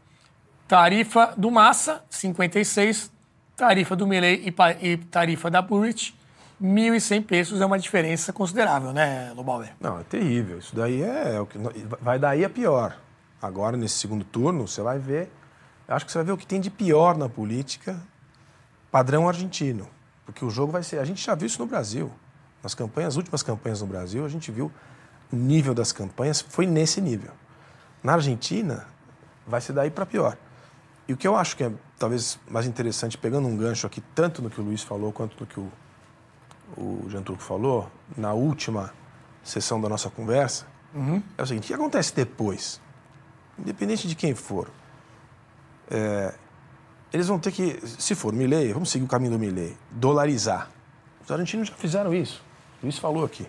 [0.68, 3.12] Tarifa do Massa, 56
[3.56, 6.16] Tarifa do Milley e, tarifa da Burrich,
[6.62, 9.74] 1.100 pesos é uma diferença considerável, né, Lobauer?
[9.80, 10.60] Não, é terrível.
[10.60, 11.58] Isso daí é, é o que
[12.00, 12.98] vai daí a pior.
[13.42, 15.32] Agora, nesse segundo turno, você vai ver,
[15.88, 18.00] acho que você vai ver o que tem de pior na política
[18.92, 19.88] padrão argentino.
[20.26, 21.00] Porque o jogo vai ser.
[21.00, 22.12] A gente já viu isso no Brasil.
[22.62, 24.72] Nas campanhas, as últimas campanhas no Brasil, a gente viu
[25.32, 27.32] o nível das campanhas foi nesse nível.
[28.04, 28.86] Na Argentina,
[29.48, 30.38] vai ser daí para pior.
[31.08, 34.42] E o que eu acho que é talvez mais interessante, pegando um gancho aqui, tanto
[34.42, 35.72] no que o Luiz falou quanto no que o,
[36.78, 38.94] o Jean Turco falou, na última
[39.44, 41.22] sessão da nossa conversa, uhum.
[41.38, 42.82] é o seguinte: o que acontece depois?
[43.58, 44.70] Independente de quem for,
[45.90, 46.34] é,
[47.12, 50.70] eles vão ter que, se for Milley, vamos seguir o caminho do Milley, dolarizar.
[51.24, 52.44] Os argentinos já fizeram isso.
[52.82, 53.46] O Luiz falou aqui.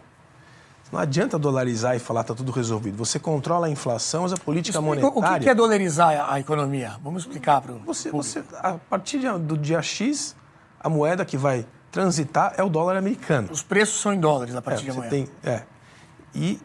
[0.91, 2.99] Não adianta dolarizar e falar está tudo resolvido.
[2.99, 5.39] Você controla a inflação, mas a política Explica, monetária.
[5.39, 6.97] O que é dolarizar a economia?
[7.03, 7.79] Vamos explicar para o.
[7.79, 10.37] Você, você, a partir do dia X,
[10.79, 13.49] a moeda que vai transitar é o dólar americano.
[13.53, 15.11] Os preços são em dólares a partir é, de amanhã.
[15.11, 15.63] Tem, é.
[16.35, 16.61] E,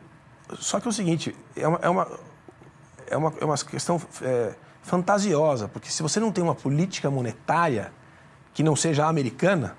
[0.58, 2.08] só que é o seguinte: é uma, é uma,
[3.06, 7.92] é uma, é uma questão é, fantasiosa, porque se você não tem uma política monetária
[8.54, 9.76] que não seja americana,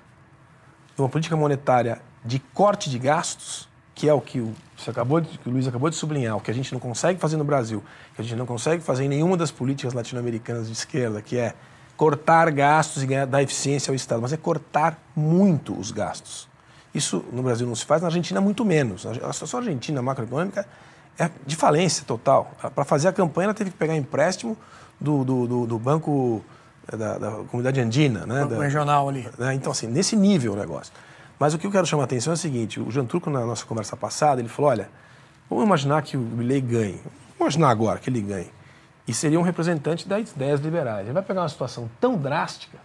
[0.97, 3.67] uma política monetária de corte de gastos
[3.99, 6.39] que é o que o, você acabou de, que o Luiz acabou de sublinhar, o
[6.39, 7.83] que a gente não consegue fazer no Brasil,
[8.15, 11.53] que a gente não consegue fazer em nenhuma das políticas latino-americanas de esquerda, que é
[11.99, 16.47] cortar gastos e ganhar, dar eficiência ao Estado, mas é cortar muito os gastos.
[16.95, 19.05] Isso no Brasil não se faz, na Argentina muito menos.
[19.05, 20.65] A só a Argentina macroeconômica
[21.19, 22.53] é de falência total.
[22.73, 24.57] Para fazer a campanha, ela teve que pegar empréstimo
[24.97, 26.41] do, do, do, do banco
[26.89, 28.43] da, da, comunidade andina, né?
[28.43, 29.27] Banco da, regional ali.
[29.37, 29.53] Né?
[29.55, 30.93] Então, assim, nesse nível o negócio.
[31.37, 33.45] Mas o que eu quero chamar a atenção é o seguinte: o Jean Truco, na
[33.45, 34.89] nossa conversa passada, ele falou: olha,
[35.49, 37.01] vamos imaginar que o Milley ganhe.
[37.37, 38.49] Vamos imaginar agora que ele ganhe.
[39.09, 41.05] E seria um representante das ideias liberais.
[41.05, 42.77] Ele vai pegar uma situação tão drástica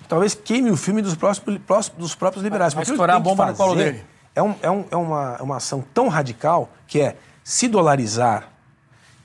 [0.00, 1.60] que talvez queime o filme dos, próximos,
[1.98, 2.72] dos próprios liberais.
[2.72, 4.04] Vai estourar a bomba no colo dele.
[4.32, 8.48] É, um, é, um, é uma, uma ação tão radical que é se dolarizar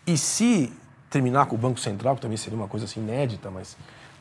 [0.08, 0.74] e se
[1.12, 3.78] terminar com o Banco Central, que também seria uma coisa assim inédita, mas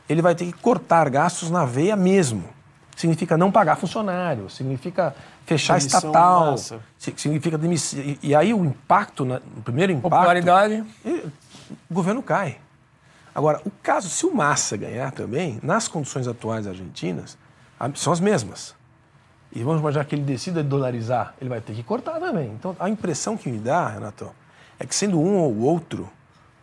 [0.07, 2.43] ele vai ter que cortar gastos na veia mesmo.
[2.95, 6.79] Significa não pagar funcionário, significa fechar Demissão estatal, massa.
[6.97, 7.99] significa demissão.
[8.21, 10.15] E, aí o impacto, o primeiro impacto...
[10.15, 10.83] Popularidade.
[11.89, 12.59] O governo cai.
[13.33, 17.37] Agora, o caso, se o Massa ganhar também, nas condições atuais argentinas,
[17.95, 18.75] são as mesmas.
[19.51, 22.51] E vamos imaginar que ele decida dolarizar, ele vai ter que cortar também.
[22.51, 24.31] Então, a impressão que me dá, Renato,
[24.79, 26.09] é que sendo um ou outro,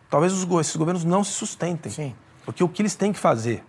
[0.09, 1.91] talvez os, esses governos não se sustentem.
[1.91, 2.15] Sim.
[2.43, 3.63] Porque o que eles têm que fazer,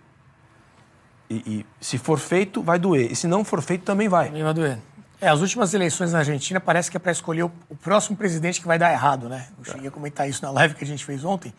[1.29, 3.11] e, e, se for feito, vai doer.
[3.11, 4.27] E se não for feito, também vai.
[4.27, 4.79] Também vai doer.
[5.19, 8.61] É, as últimas eleições na Argentina parece que é para escolher o, o, próximo presidente
[8.61, 9.47] que vai dar errado, né?
[9.57, 11.51] Eu cheguei a comentar isso na live que a gente fez ontem.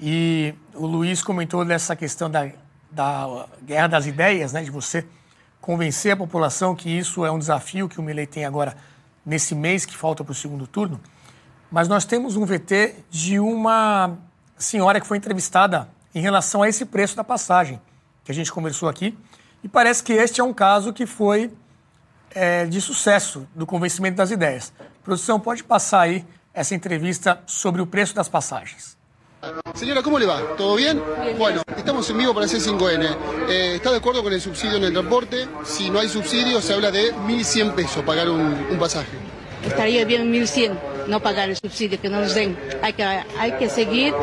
[0.00, 2.50] E o Luiz comentou dessa questão da,
[2.90, 4.64] da guerra das ideias, né?
[4.64, 5.06] De você
[5.60, 8.76] convencer a população que isso é um desafio que o Milei tem agora
[9.24, 11.00] nesse mês que falta para o segundo turno.
[11.70, 14.18] Mas nós temos um VT de uma
[14.58, 17.80] senhora que foi entrevistada em relação a esse preço da passagem,
[18.24, 19.16] que a gente conversou aqui.
[19.62, 21.52] E parece que este é um caso que foi
[22.36, 24.72] é, de sucesso do convencimento das ideias.
[25.02, 28.96] Produção, pode passar aí essa entrevista sobre o preço das passagens.
[29.74, 30.40] Señora, ¿cómo le va?
[30.56, 31.00] ¿Todo bien?
[31.22, 33.16] bien bueno, estamos en vivo para C5N.
[33.48, 35.48] Eh, ¿Está de acuerdo con el subsidio en el transporte?
[35.64, 39.16] Si no hay subsidio, se habla de 1.100 pesos pagar un, un pasaje.
[39.64, 42.56] Estaría bien 1.100 no pagar el subsidio que nos den.
[42.82, 44.14] Hay que, hay que seguir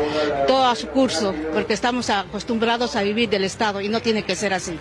[0.46, 4.36] todo a su curso, porque estamos acostumbrados a vivir del Estado y no tiene que
[4.36, 4.78] ser así.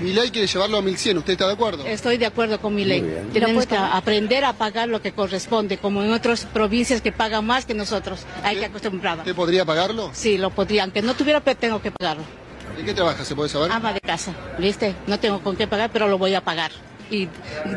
[0.00, 1.86] Mi ley quiere llevarlo a 1100, ¿usted está de acuerdo?
[1.86, 3.04] Estoy de acuerdo con mi ley.
[3.32, 7.64] Tenemos que aprender a pagar lo que corresponde, como en otras provincias que pagan más
[7.64, 8.20] que nosotros.
[8.42, 9.18] Hay que acostumbrar.
[9.18, 10.10] ¿Usted podría pagarlo?
[10.12, 10.84] Sí, lo podría.
[10.84, 12.24] Aunque no tuviera, tengo que pagarlo.
[12.78, 13.70] ¿En qué trabaja, se puede saber?
[13.70, 14.94] Ama de casa, ¿viste?
[15.06, 16.72] No tengo con qué pagar, pero lo voy a pagar
[17.12, 17.28] y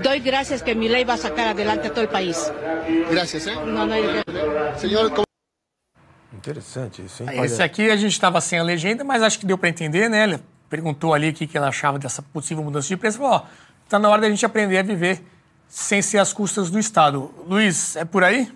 [0.01, 2.51] doy gracias que mi ley va a sacar adelante a todo el país.
[3.11, 3.55] Gracias, ¿eh?
[3.65, 3.95] No, no.
[4.77, 5.25] Señor, ¿cómo...
[6.33, 7.43] Interessante isso, hein?
[7.43, 10.23] Esse aqui a gente estava sem a legenda, mas acho que deu para entender, né?
[10.23, 13.17] Ele perguntou ali o que ela achava dessa possível mudança de preço.
[13.17, 13.43] Falou, ó,
[13.89, 15.21] tá na hora da gente aprender a viver
[15.67, 17.33] sem ser as custas do Estado.
[17.47, 18.51] Luiz, é por aí?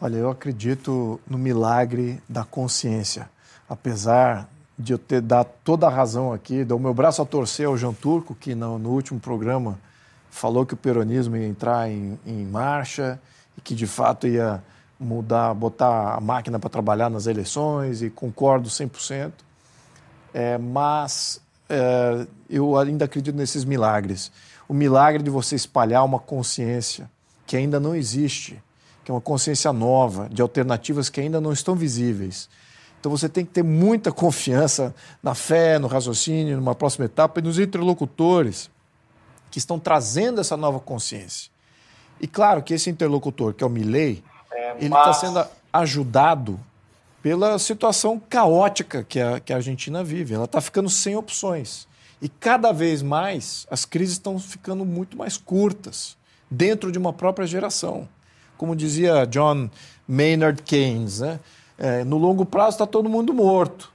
[0.00, 3.28] Olha, eu acredito no milagre da consciência.
[3.68, 4.48] Apesar
[4.78, 7.94] de eu ter dado toda a razão aqui, dou meu braço a torcer ao João
[7.94, 9.78] Turco, que no, no último programa
[10.30, 13.20] falou que o peronismo ia entrar em, em marcha
[13.56, 14.62] e que de fato ia
[14.98, 19.32] mudar, botar a máquina para trabalhar nas eleições e concordo 100%.
[20.32, 24.32] É, mas é, eu ainda acredito nesses milagres.
[24.68, 27.08] O milagre de você espalhar uma consciência
[27.46, 28.60] que ainda não existe,
[29.04, 32.48] que é uma consciência nova, de alternativas que ainda não estão visíveis
[33.04, 37.42] então você tem que ter muita confiança na fé, no raciocínio, numa próxima etapa e
[37.42, 38.70] nos interlocutores
[39.50, 41.50] que estão trazendo essa nova consciência.
[42.18, 46.58] E claro que esse interlocutor, que é o Milley, é, ele está sendo ajudado
[47.20, 50.32] pela situação caótica que a, que a Argentina vive.
[50.32, 51.86] Ela está ficando sem opções.
[52.22, 56.16] E cada vez mais as crises estão ficando muito mais curtas
[56.50, 58.08] dentro de uma própria geração.
[58.56, 59.68] Como dizia John
[60.08, 61.38] Maynard Keynes, né?
[61.78, 63.92] É, no longo prazo está todo mundo morto.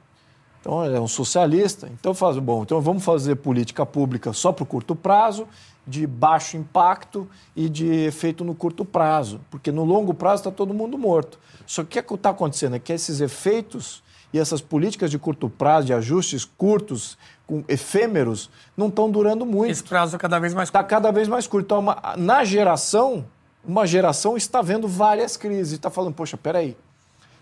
[0.61, 1.89] Então, é um socialista.
[1.99, 5.47] Então, faz, bom, então vamos fazer política pública só para o curto prazo,
[5.87, 10.73] de baixo impacto e de efeito no curto prazo, porque no longo prazo está todo
[10.73, 11.39] mundo morto.
[11.65, 15.49] Só que o que está acontecendo é que esses efeitos e essas políticas de curto
[15.49, 19.71] prazo, de ajustes curtos, com efêmeros, não estão durando muito.
[19.71, 20.85] Esse prazo é cada vez mais tá curto.
[20.85, 21.65] Está cada vez mais curto.
[21.65, 23.25] Então, uma, na geração,
[23.65, 25.73] uma geração está vendo várias crises.
[25.73, 26.77] Está falando, poxa, peraí,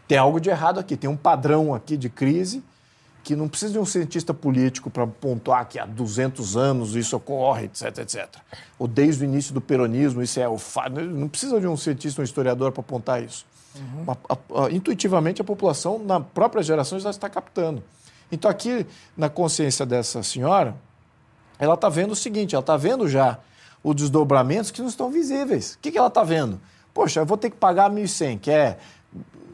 [0.07, 2.63] tem algo de errado aqui, tem um padrão aqui de crise
[3.27, 7.65] que não precisa de um cientista político para pontuar que há 200 anos isso ocorre,
[7.65, 8.25] etc, etc.
[8.79, 11.01] Ou desde o início do peronismo, isso é o fato.
[11.01, 13.45] Não precisa de um cientista, um historiador para apontar isso.
[13.75, 14.05] Uhum.
[14.07, 17.83] A, a, a, intuitivamente, a população, na própria geração, já está captando.
[18.31, 18.85] Então, aqui,
[19.17, 20.73] na consciência dessa senhora,
[21.59, 23.39] ela está vendo o seguinte: ela está vendo já
[23.83, 25.73] os desdobramentos que não estão visíveis.
[25.73, 26.61] O que, que ela está vendo?
[26.93, 28.77] Poxa, eu vou ter que pagar 1.100, que é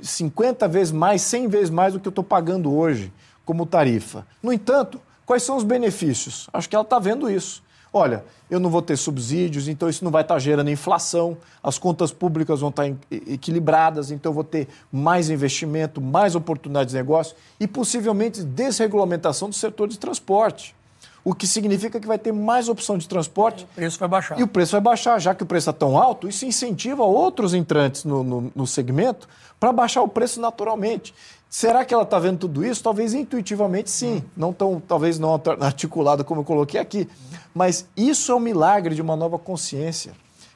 [0.04, 3.12] 50 vezes mais, 100 vezes mais do que eu estou pagando hoje
[3.46, 4.26] como tarifa.
[4.42, 6.50] No entanto, quais são os benefícios?
[6.54, 7.64] Acho que ela está vendo isso.
[7.96, 11.78] Olha, eu não vou ter subsídios, então isso não vai estar tá gerando inflação, as
[11.78, 16.98] contas públicas vão estar tá equilibradas, então eu vou ter mais investimento, mais oportunidades de
[16.98, 20.76] negócio e possivelmente desregulamentação do setor de transporte
[21.24, 23.64] o que significa que vai ter mais opção de transporte.
[23.64, 24.40] O preço vai baixar.
[24.40, 27.54] E o preço vai baixar, já que o preço está tão alto, isso incentiva outros
[27.54, 29.28] entrantes no, no, no segmento
[29.60, 31.14] para baixar o preço naturalmente.
[31.50, 32.84] Será que ela está vendo tudo isso?
[32.84, 37.08] Talvez intuitivamente sim, não tão, talvez não articulado como eu coloquei aqui,
[37.54, 40.14] mas isso é um milagre de uma nova consciência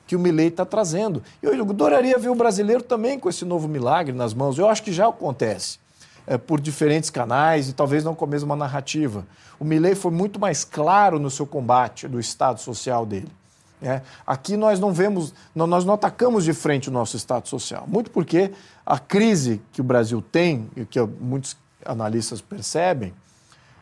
[0.07, 1.21] que o Milei está trazendo.
[1.43, 4.57] E eu adoraria ver o brasileiro também com esse novo milagre nas mãos.
[4.57, 5.77] Eu acho que já acontece.
[6.29, 9.25] É, por diferentes canais e talvez não com a mesma narrativa.
[9.57, 13.31] O Milley foi muito mais claro no seu combate do Estado social dele.
[13.81, 18.09] É, aqui nós não vemos, nós não atacamos de frente o nosso Estado social, muito
[18.09, 18.51] porque
[18.85, 23.13] a crise que o Brasil tem, e que muitos analistas percebem,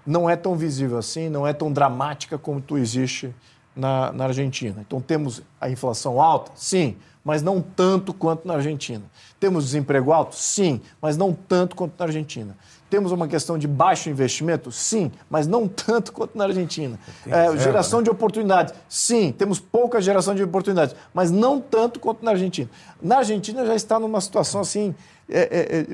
[0.05, 3.33] não é tão visível assim, não é tão dramática como tu existe
[3.75, 4.83] na, na Argentina.
[4.85, 6.51] Então temos a inflação alta?
[6.55, 9.03] Sim, mas não tanto quanto na Argentina.
[9.39, 10.35] Temos desemprego alto?
[10.35, 12.55] Sim, mas não tanto quanto na Argentina.
[12.89, 14.71] Temos uma questão de baixo investimento?
[14.71, 16.99] Sim, mas não tanto quanto na Argentina.
[17.25, 18.03] É, geração né?
[18.03, 18.73] de oportunidades?
[18.87, 22.69] Sim, temos pouca geração de oportunidades, mas não tanto quanto na Argentina.
[23.01, 24.93] Na Argentina já está numa situação assim.
[25.27, 25.87] É, é, é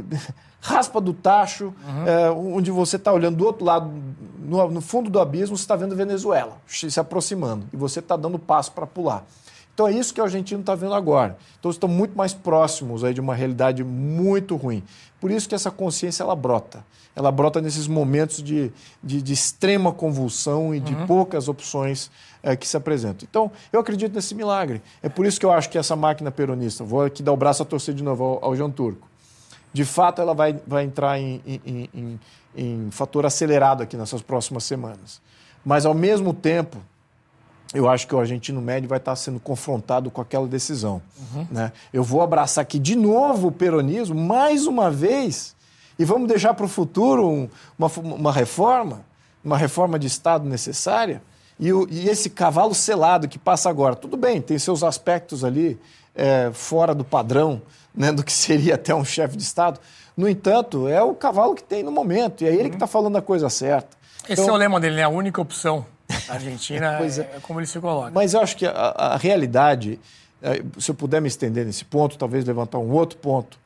[0.61, 2.07] raspa do tacho, uhum.
[2.07, 3.91] É, onde você está olhando do outro lado,
[4.39, 8.37] no, no fundo do abismo, você está vendo Venezuela se aproximando e você está dando
[8.37, 9.25] passo para pular.
[9.73, 11.37] Então é isso que o argentino está vendo agora.
[11.59, 14.83] Então estão muito mais próximos aí de uma realidade muito ruim.
[15.19, 16.83] Por isso que essa consciência ela brota.
[17.15, 18.71] Ela brota nesses momentos de,
[19.03, 21.07] de, de extrema convulsão e de uhum.
[21.07, 22.11] poucas opções
[22.43, 23.27] é, que se apresentam.
[23.29, 24.81] Então, eu acredito nesse milagre.
[25.01, 27.63] É por isso que eu acho que essa máquina peronista, vou aqui dar o braço
[27.63, 29.07] a torcer de novo ao, ao João Turco,
[29.73, 32.19] de fato ela vai, vai entrar em, em, em,
[32.55, 35.21] em fator acelerado aqui nessas próximas semanas.
[35.63, 36.77] Mas, ao mesmo tempo,
[37.73, 41.01] eu acho que o argentino médio vai estar sendo confrontado com aquela decisão.
[41.33, 41.47] Uhum.
[41.49, 41.71] Né?
[41.93, 45.55] Eu vou abraçar aqui de novo o peronismo, mais uma vez,
[45.97, 49.05] e vamos deixar para o futuro um, uma, uma reforma,
[49.43, 51.21] uma reforma de Estado necessária,
[51.59, 53.95] e, o, e, esse cavalo selado que passa agora.
[53.95, 55.79] Tudo bem, tem seus aspectos ali
[56.15, 57.61] é, fora do padrão
[57.93, 59.79] né, do que seria até um chefe de Estado.
[60.15, 63.17] No entanto, é o cavalo que tem no momento, e é ele que está falando
[63.17, 63.97] a coisa certa.
[64.27, 65.03] Esse então, é o lema dele, né?
[65.03, 65.85] A única opção.
[66.29, 68.11] A Argentina é, é, como ele se coloca.
[68.11, 69.99] Mas eu acho que a, a realidade,
[70.41, 73.59] é, se eu puder me estender nesse ponto, talvez levantar um outro ponto,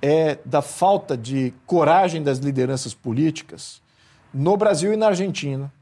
[0.00, 3.80] é da falta de coragem das lideranças políticas
[4.34, 5.72] no Brasil e na Argentina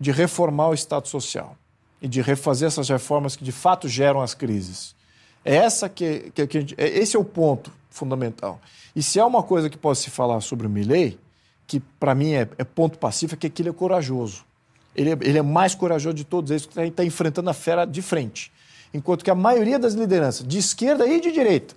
[0.00, 1.56] de reformar o Estado Social
[2.02, 4.94] e de refazer essas reformas que de fato geram as crises.
[5.44, 8.60] É essa que, que, que gente, é, esse é o ponto fundamental.
[8.96, 11.18] E se há uma coisa que pode se falar sobre o Milley,
[11.66, 14.44] que para mim é, é ponto pacífico, é que ele é corajoso.
[14.94, 18.00] Ele é, ele é mais corajoso de todos eles, que está enfrentando a fera de
[18.00, 18.52] frente.
[18.92, 21.74] Enquanto que a maioria das lideranças, de esquerda e de direita,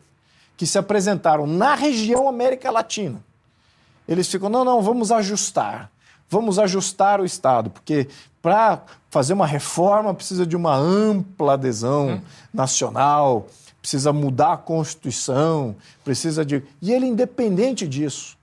[0.56, 3.24] que se apresentaram na região América Latina,
[4.08, 5.92] eles ficam, não, não, vamos ajustar.
[6.30, 8.08] Vamos ajustar o Estado, porque
[8.42, 12.22] para fazer uma reforma precisa de uma ampla adesão hum.
[12.54, 13.48] nacional,
[13.82, 16.64] precisa mudar a Constituição, precisa de.
[16.82, 18.38] E ele, independente disso,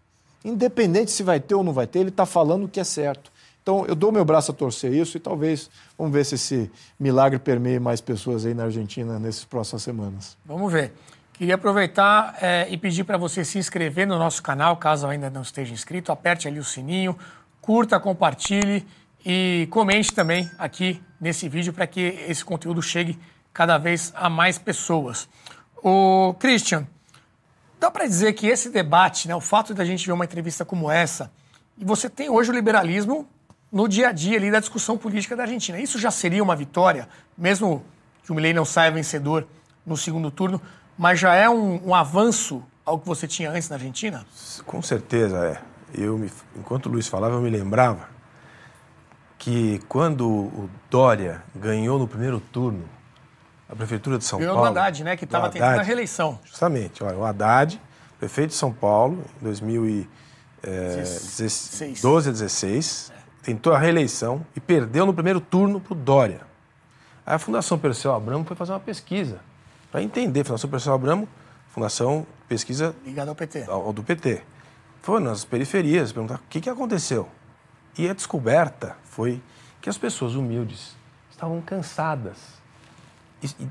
[0.45, 3.33] independente se vai ter ou não vai ter, ele está falando o que é certo.
[3.63, 6.71] Então, eu dou meu braço a torcer isso e talvez vamos ver se esse
[7.01, 10.37] milagre permeie mais pessoas aí na Argentina nessas próximas semanas.
[10.45, 10.93] Vamos ver.
[11.33, 15.41] Queria aproveitar é, e pedir para você se inscrever no nosso canal, caso ainda não
[15.41, 16.13] esteja inscrito.
[16.13, 17.19] Aperte ali o sininho,
[17.65, 18.87] curta, compartilhe
[19.25, 21.99] e comente também aqui nesse vídeo para que
[22.29, 23.19] esse conteúdo chegue
[23.55, 25.27] cada vez a mais pessoas.
[25.83, 26.87] O Christian,
[27.81, 30.91] dá para dizer que esse debate, né, o fato da gente ver uma entrevista como
[30.91, 31.33] essa,
[31.79, 33.27] e você tem hoje o liberalismo
[33.73, 35.81] no dia a dia ali da discussão política da Argentina.
[35.81, 37.83] Isso já seria uma vitória, mesmo
[38.25, 39.49] que o Milei não saia vencedor
[39.87, 40.61] no segundo turno,
[40.99, 44.27] mas já é um, um avanço ao que você tinha antes na Argentina?
[44.67, 45.74] Com certeza é.
[45.97, 48.09] Eu me, enquanto o Luiz falava, eu me lembrava
[49.39, 52.85] que quando o Dória ganhou no primeiro turno
[53.69, 54.71] a prefeitura de São ganhou Paulo.
[54.71, 55.17] Ganhou o Haddad, né?
[55.17, 56.39] Que estava tentando a reeleição.
[56.45, 57.03] Justamente.
[57.03, 57.81] Olha, o Haddad,
[58.19, 65.41] prefeito de São Paulo, em 2012 a 16, tentou a reeleição e perdeu no primeiro
[65.41, 66.41] turno para o Dória.
[67.27, 69.41] Aí a Fundação Perseu Abramo foi fazer uma pesquisa
[69.91, 70.45] para entender.
[70.45, 71.29] Fundação Perseu Abramo,
[71.71, 72.95] Fundação Pesquisa...
[73.05, 73.65] Ligada ao PT.
[73.67, 74.43] Ao, ao do PT.
[75.05, 77.29] Foi nas periferias perguntar o que, que aconteceu.
[77.99, 79.43] E a descoberta foi
[79.83, 80.97] que as pessoas humildes
[81.31, 82.39] estavam cansadas,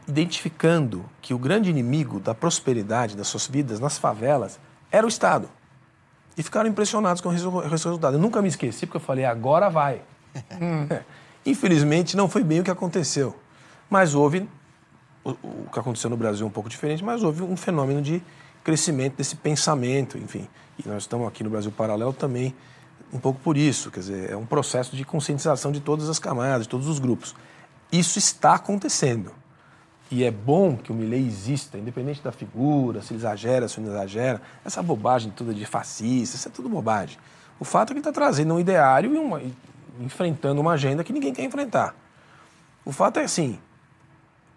[0.07, 4.59] identificando que o grande inimigo da prosperidade das suas vidas nas favelas
[4.91, 5.49] era o Estado
[6.38, 8.17] e ficaram impressionados com esse resultado.
[8.17, 10.03] Eu nunca me esqueci, porque eu falei, agora vai.
[11.43, 13.36] Infelizmente, não foi bem o que aconteceu.
[13.89, 14.47] Mas houve,
[15.23, 18.21] o, o, que aconteceu no Brasil é um pouco diferente, mas houve um fenômeno de
[18.63, 20.47] crescimento desse pensamento, enfim.
[20.78, 22.55] E nós estamos aqui no Brasil Paralelo também
[23.13, 26.63] um pouco por isso, quer dizer, é um processo de conscientização de todas as camadas,
[26.63, 27.36] de todos os grupos.
[27.91, 29.32] Isso está acontecendo.
[30.11, 33.89] e é bom que o Milley exista, independente da figura, se ele exagera, se não
[33.89, 37.17] exagera, essa bobagem toda de fascista, isso é tudo bobagem.
[37.59, 39.53] O fato é que ele está trazendo um ideário e, uma, e
[39.99, 41.95] enfrentando uma agenda que ninguém quer enfrentar.
[42.86, 43.59] O fato é assim,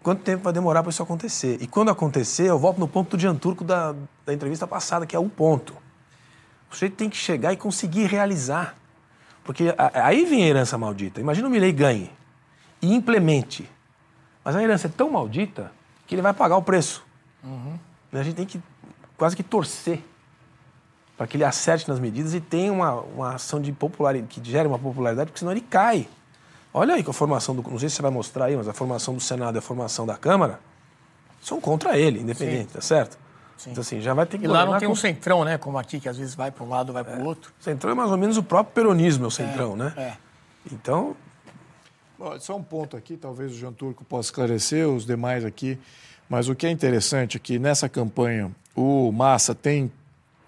[0.03, 1.57] quanto tempo vai demorar para isso acontecer?
[1.59, 3.95] E quando acontecer, eu volto no ponto do Dianturco da,
[4.25, 5.73] da entrevista passada, que é um ponto.
[6.69, 8.75] O sujeito tem que chegar e conseguir realizar.
[9.43, 11.21] Porque aí vem a herança maldita.
[11.21, 12.11] Imagina o Milley ganhe
[12.81, 13.69] e implemente.
[14.43, 15.71] Mas a herança é tão maldita
[16.05, 17.05] que ele vai pagar o preço.
[17.43, 17.77] Uhum.
[18.11, 18.61] A gente tem que
[19.17, 20.03] quase que torcer
[21.17, 24.67] para que ele acerte nas medidas e tenha uma, uma ação de popularidade, que gere
[24.67, 26.07] uma popularidade, porque senão ele cai.
[26.73, 27.63] Olha aí com a formação do.
[27.63, 30.05] Não sei se você vai mostrar aí, mas a formação do Senado e a formação
[30.05, 30.59] da Câmara
[31.41, 32.73] são contra ele, independente, Sim.
[32.73, 33.17] tá certo?
[33.57, 33.71] Sim.
[33.71, 34.45] Então, assim, já vai ter que.
[34.45, 34.93] E lá não tem com...
[34.93, 35.57] um centrão, né?
[35.57, 37.23] Como aqui, que às vezes vai para um lado, vai para o é.
[37.23, 37.51] outro.
[37.59, 39.75] Centrão é mais ou menos o próprio peronismo, é o centrão, é.
[39.75, 39.93] né?
[39.97, 40.13] É.
[40.71, 41.15] Então.
[42.19, 45.77] Bom, só um ponto aqui, talvez o João Turco possa esclarecer, os demais aqui.
[46.29, 49.91] Mas o que é interessante é que nessa campanha o Massa tem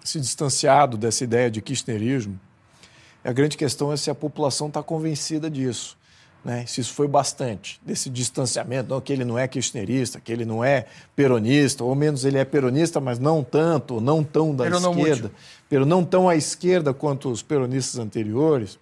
[0.04, 2.38] se distanciado dessa ideia de kirchnerismo.
[3.24, 5.96] A grande questão é se a população está convencida disso.
[6.44, 6.64] Né?
[6.66, 10.64] Se isso foi bastante, desse distanciamento, não, que ele não é kirchnerista, que ele não
[10.64, 15.30] é peronista, ou menos ele é peronista, mas não tanto, não tão da pero esquerda,
[15.68, 18.78] pero não tão à esquerda quanto os peronistas anteriores.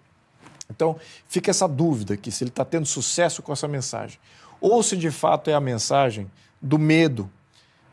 [0.69, 0.95] Então,
[1.27, 4.17] fica essa dúvida aqui, se ele está tendo sucesso com essa mensagem.
[4.61, 6.29] Ou se de fato é a mensagem
[6.61, 7.29] do medo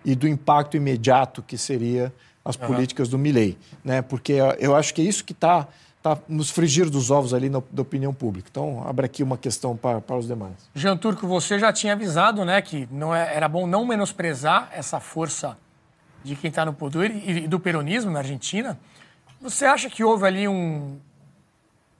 [0.04, 2.12] e do impacto imediato que seria
[2.44, 2.66] as uhum.
[2.68, 3.58] políticas do Milley.
[3.84, 4.02] Né?
[4.02, 5.66] Porque eu acho que é isso que está
[6.14, 8.48] tá nos frigir dos ovos ali na, da opinião pública.
[8.50, 10.54] Então, abre aqui uma questão para, para os demais.
[10.74, 15.00] Jean Turco, você já tinha avisado né, que não é, era bom não menosprezar essa
[15.00, 15.59] força
[16.22, 18.78] de quem está no poder e, e do peronismo na Argentina.
[19.40, 20.98] Você acha que houve ali um.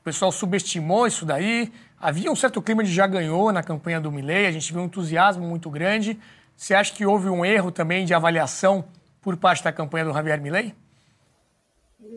[0.01, 1.73] O pessoal subestimou isso daí?
[2.01, 4.85] Havia um certo clima de já ganhou na campanha do Milley, a gente viu um
[4.85, 6.19] entusiasmo muito grande.
[6.57, 8.85] Você acha que houve um erro também de avaliação
[9.21, 10.75] por parte da campanha do Javier Milley?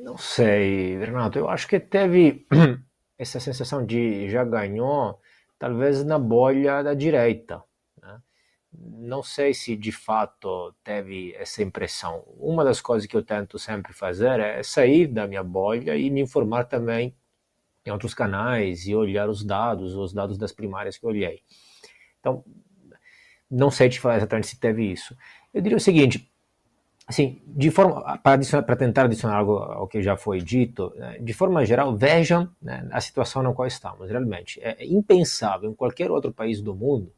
[0.03, 1.37] Não sei, Renato.
[1.37, 2.45] Eu acho que teve
[3.17, 5.19] essa sensação de já ganhou,
[5.57, 7.61] talvez na bolha da direita.
[8.01, 8.21] Né?
[8.71, 12.23] Não sei se de fato teve essa impressão.
[12.37, 16.21] Uma das coisas que eu tento sempre fazer é sair da minha bolha e me
[16.21, 17.15] informar também
[17.85, 21.41] em outros canais e olhar os dados, os dados das primárias que eu olhei.
[22.19, 22.43] Então,
[23.49, 25.15] não sei te falar exatamente se teve isso.
[25.53, 26.31] Eu diria o seguinte:
[27.09, 31.65] assim, de forma para, tentar adicionar algo ao que já foi dito, né, de forma
[31.65, 34.07] geral, vejam né, a situação na qual estamos.
[34.07, 37.11] Realmente, é impensável em qualquer outro país do mundo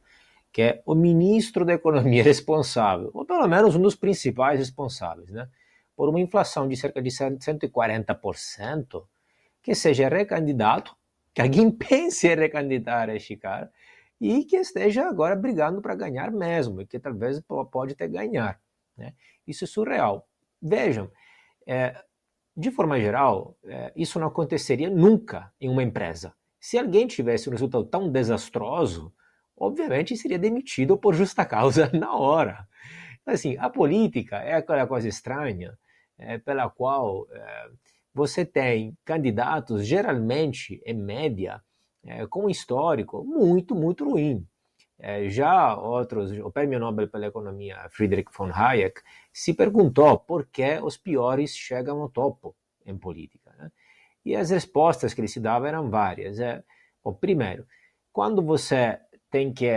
[0.51, 5.47] que é o ministro da economia responsável, ou pelo menos um dos principais responsáveis, né,
[5.95, 9.03] por uma inflação de cerca de 140%,
[9.61, 10.95] que seja recandidato,
[11.33, 13.71] que alguém pense em recandidatar este cara,
[14.19, 18.59] e que esteja agora brigando para ganhar mesmo, e que talvez pode até ganhar.
[19.01, 19.13] Né?
[19.47, 20.27] Isso é surreal.
[20.61, 21.11] Vejam,
[21.67, 21.99] é,
[22.55, 26.33] de forma geral, é, isso não aconteceria nunca em uma empresa.
[26.59, 29.11] Se alguém tivesse um resultado tão desastroso,
[29.57, 32.67] obviamente seria demitido por justa causa na hora.
[33.25, 35.77] Assim, a política é aquela coisa estranha
[36.17, 37.69] é, pela qual é,
[38.13, 41.61] você tem candidatos, geralmente, em média,
[42.03, 44.45] é, com um histórico muito, muito ruim.
[45.29, 49.01] Já outros, o Prêmio Nobel pela Economia, Friedrich von Hayek,
[49.33, 53.51] se perguntou por que os piores chegam ao topo em política.
[53.57, 53.71] Né?
[54.23, 56.39] E as respostas que ele se dava eram várias.
[56.39, 56.63] É,
[57.03, 57.65] bom, primeiro,
[58.13, 58.99] quando você
[59.31, 59.71] tem que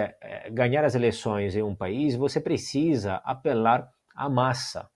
[0.53, 4.91] ganhar as eleições em um país, você precisa apelar à massa,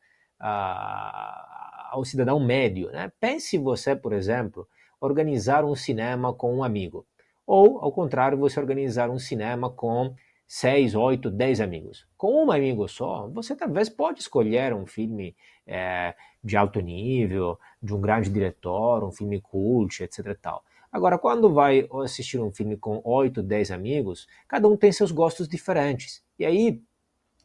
[1.91, 2.91] ao cidadão médio.
[2.91, 3.11] Né?
[3.21, 4.69] Pense você, por exemplo,
[5.01, 7.07] organizar um cinema com um amigo.
[7.49, 10.15] Ou, ao contrário, você organizar um cinema com
[10.47, 12.07] seis, oito, dez amigos.
[12.15, 15.35] Com um amigo só, você talvez pode escolher um filme
[15.67, 20.37] é, de alto nível, de um grande diretor, um filme cult, etc.
[20.39, 20.63] Tal.
[20.93, 25.49] Agora, quando vai assistir um filme com oito, dez amigos, cada um tem seus gostos
[25.49, 26.23] diferentes.
[26.39, 26.83] E aí,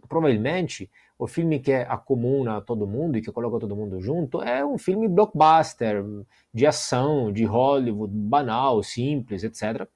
[0.10, 0.92] provavelmente,
[1.24, 5.08] o filme que acomuna todo mundo e que coloca todo mundo junto é um filme
[5.08, 6.04] blockbuster,
[6.54, 9.88] de ação, de Hollywood, banal, simples, etc.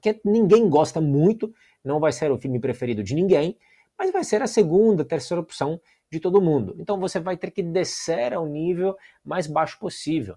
[0.00, 1.54] Que ninguém gosta muito,
[1.84, 3.58] não vai ser o filme preferido de ninguém,
[3.98, 5.78] mas vai ser a segunda, terceira opção
[6.10, 6.74] de todo mundo.
[6.78, 10.36] Então você vai ter que descer ao nível mais baixo possível.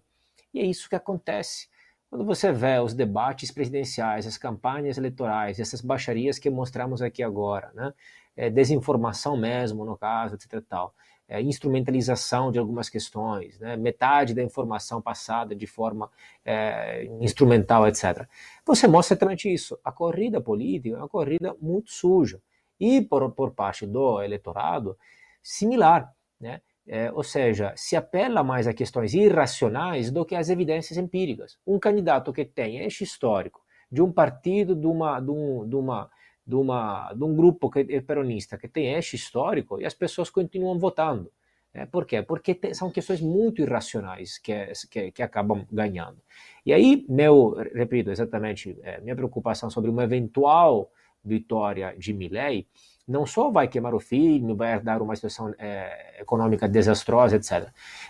[0.53, 1.69] E é isso que acontece.
[2.09, 7.71] Quando você vê os debates presidenciais, as campanhas eleitorais, essas baixarias que mostramos aqui agora,
[7.73, 7.93] né?
[8.35, 10.61] É, desinformação mesmo, no caso, etc.
[10.67, 10.93] Tal
[11.27, 13.75] é, instrumentalização de algumas questões, né?
[13.75, 16.09] metade da informação passada de forma
[16.43, 18.27] é, instrumental, etc.
[18.65, 19.77] Você mostra exatamente isso.
[19.83, 22.39] A corrida política é uma corrida muito suja.
[22.79, 24.97] E por, por parte do eleitorado,
[25.41, 26.61] similar, né?
[26.87, 31.57] É, ou seja, se apela mais a questões irracionais do que às evidências empíricas.
[31.65, 33.59] Um candidato que tem este histórico
[33.91, 35.25] de um partido, de, uma, de,
[35.67, 36.11] de, uma,
[36.45, 40.29] de, uma, de um grupo que é peronista que tem este histórico e as pessoas
[40.29, 41.31] continuam votando.
[41.73, 42.21] É, por quê?
[42.21, 44.53] Porque são questões muito irracionais que,
[44.89, 46.17] que, que, acabam ganhando.
[46.65, 50.89] E aí, meu, repito, exatamente, é, minha preocupação sobre uma eventual
[51.21, 52.65] vitória de Milley
[53.07, 57.69] não só vai queimar o filme, vai dar uma situação é, econômica desastrosa, etc.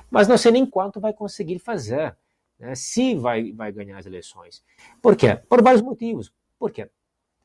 [0.10, 2.16] Mas não sei nem quanto vai conseguir fazer,
[2.58, 4.64] né, se vai, vai ganhar as eleições.
[5.02, 5.36] Por quê?
[5.50, 6.32] Por vários motivos.
[6.58, 6.90] Por quê?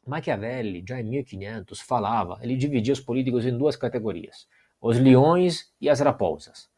[0.07, 4.48] Machiavelli, já em 1500, falava, ele dividia os políticos em duas categorias,
[4.80, 6.70] os leões e as raposas.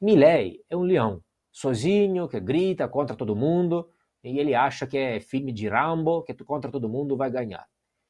[0.00, 3.88] Milley é um leão, sozinho, que grita contra todo mundo,
[4.22, 7.66] e ele acha que é filme de Rambo, que contra todo mundo vai ganhar.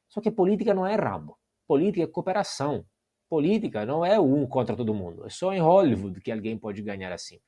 [0.09, 1.37] Só que política não é Rambo.
[1.67, 2.85] Política é cooperação.
[3.29, 5.25] Política não é um contra todo mundo.
[5.25, 7.39] É só em Hollywood que alguém pode ganhar assim.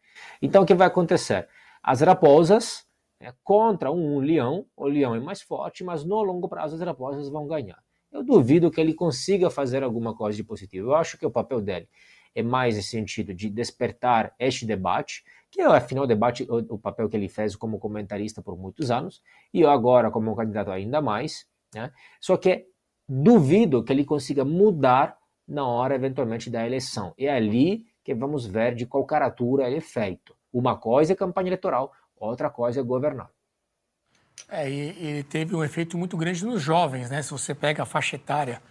[0.41, 1.47] Então, o que vai acontecer?
[1.81, 2.85] As raposas
[3.19, 7.29] né, contra um leão, o leão é mais forte, mas no longo prazo as raposas
[7.29, 7.81] vão ganhar.
[8.11, 10.89] Eu duvido que ele consiga fazer alguma coisa de positivo.
[10.89, 11.87] Eu acho que o papel dele
[12.33, 16.77] é mais nesse sentido de despertar este debate, que é, afinal, o debate, o, o
[16.77, 19.21] papel que ele fez como comentarista por muitos anos,
[19.53, 21.47] e agora como candidato ainda mais.
[21.73, 21.91] Né?
[22.19, 22.67] Só que
[23.07, 25.17] duvido que ele consiga mudar
[25.47, 27.13] na hora, eventualmente, da eleição.
[27.17, 30.35] É ali que vamos ver de qual caratura ele é feito.
[30.53, 31.91] Uma coisa é campanha eleitoral,
[32.27, 33.29] outra coisa é governar.
[34.47, 37.21] É, e teve um efeito muito grande nos jovens, né?
[37.21, 38.61] Se você pega a faixa etária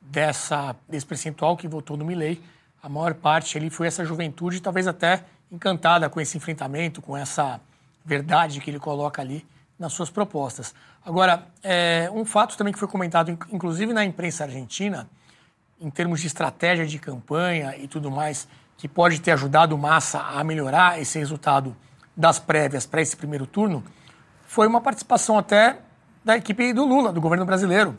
[0.00, 2.42] dessa, desse percentual que votou no Milley,
[2.82, 7.60] a maior parte ali foi essa juventude, talvez até encantada com esse enfrentamento, com essa
[8.04, 9.46] verdade que ele coloca ali
[9.78, 10.74] nas suas propostas.
[11.04, 15.08] Agora, é, um fato também que foi comentado, inclusive na imprensa argentina,
[15.80, 18.46] em termos de estratégia de campanha e tudo mais,
[18.76, 21.76] que pode ter ajudado Massa a melhorar esse resultado
[22.20, 23.82] das prévias para esse primeiro turno,
[24.46, 25.78] foi uma participação até
[26.22, 27.96] da equipe do Lula, do governo brasileiro,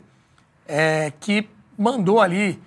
[0.66, 2.62] é, que mandou ali,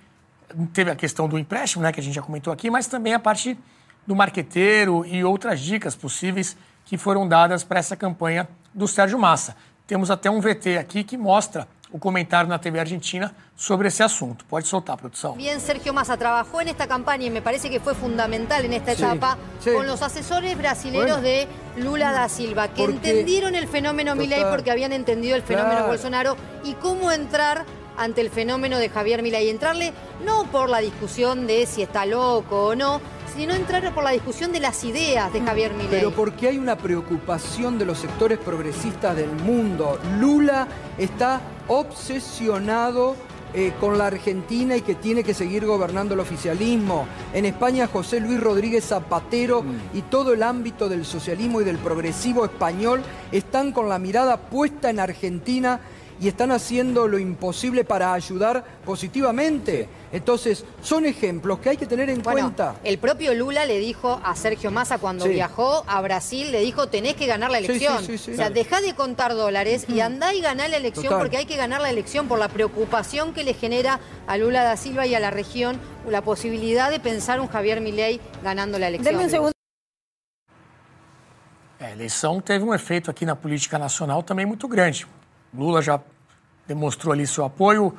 [0.74, 3.18] teve a questão do empréstimo, né, que a gente já comentou aqui, mas também a
[3.18, 3.58] parte
[4.06, 9.56] do marqueteiro e outras dicas possíveis que foram dadas para essa campanha do Sérgio Massa.
[9.86, 14.44] Temos até um VT aqui que mostra o comentário na TV Argentina sobre ese asunto.
[14.48, 15.36] Puede soltar, producción.
[15.36, 18.92] Bien, Sergio Massa trabajó en esta campaña y me parece que fue fundamental en esta
[18.92, 24.70] etapa con los asesores brasileños de Lula da Silva, que entendieron el fenómeno Milei porque
[24.70, 27.64] habían entendido el fenómeno Bolsonaro y cómo entrar
[27.96, 29.48] ante el fenómeno de Javier Milei.
[29.48, 29.92] Entrarle
[30.24, 33.00] no por la discusión de si está loco o no,
[33.36, 35.90] sino entrar por la discusión de las ideas de Javier Milei.
[35.90, 39.98] Pero porque hay una preocupación de los sectores progresistas del mundo.
[40.18, 40.66] Lula
[40.96, 43.14] está obsesionado
[43.52, 47.06] eh, con la Argentina y que tiene que seguir gobernando el oficialismo.
[47.34, 49.96] En España, José Luis Rodríguez Zapatero mm.
[49.96, 54.88] y todo el ámbito del socialismo y del progresivo español están con la mirada puesta
[54.90, 55.80] en Argentina
[56.20, 59.88] y están haciendo lo imposible para ayudar positivamente.
[60.12, 62.76] Entonces, son ejemplos que hay que tener en cuenta.
[62.84, 67.14] El propio Lula le dijo a Sergio Massa cuando viajó a Brasil, le dijo, tenés
[67.14, 68.04] que ganar la elección.
[68.04, 71.56] o sea, deja de contar dólares y andá y ganá la elección porque hay que
[71.56, 75.20] ganar la elección por la preocupación que le genera a Lula da Silva y a
[75.20, 79.16] la región la posibilidad de pensar un Javier Milei ganando la elección.
[79.16, 79.52] un segundo.
[81.78, 85.06] A eleição teve um efeito aqui na política nacional também muito grande.
[85.54, 86.00] Lula já
[86.66, 87.96] demonstrou ali seu apoio.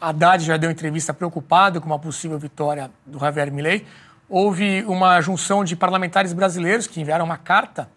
[0.00, 3.86] Haddad já deu entrevista preocupado com uma possível vitória do Javier Milei.
[4.28, 7.88] Houve uma junção de parlamentares brasileiros que enviaram uma carta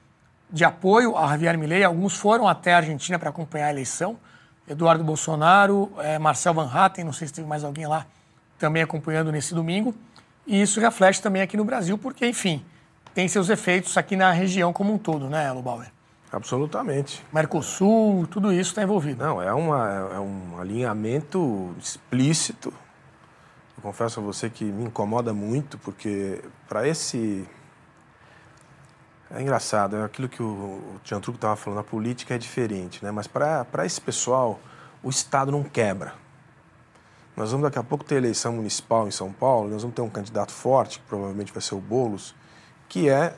[0.50, 1.84] de apoio a Javier Milei.
[1.84, 4.18] Alguns foram até a Argentina para acompanhar a eleição.
[4.68, 8.06] Eduardo Bolsonaro, é, Marcel Van Hatten, não sei se teve mais alguém lá
[8.58, 9.94] também acompanhando nesse domingo.
[10.48, 12.64] E isso reflete também aqui no Brasil, porque, enfim,
[13.14, 15.92] tem seus efeitos aqui na região como um todo, né, Lubauer?
[16.34, 17.24] Absolutamente.
[17.32, 19.24] Mercosul, tudo isso está envolvido.
[19.24, 22.74] Não, é, uma, é um alinhamento explícito.
[23.78, 27.48] Eu confesso a você que me incomoda muito, porque para esse.
[29.30, 33.12] É engraçado, é aquilo que o Tian Truco estava falando, a política é diferente, né?
[33.12, 34.60] mas para esse pessoal,
[35.02, 36.14] o Estado não quebra.
[37.36, 40.10] Nós vamos daqui a pouco ter eleição municipal em São Paulo, nós vamos ter um
[40.10, 42.36] candidato forte, que provavelmente vai ser o Boulos,
[42.88, 43.36] que é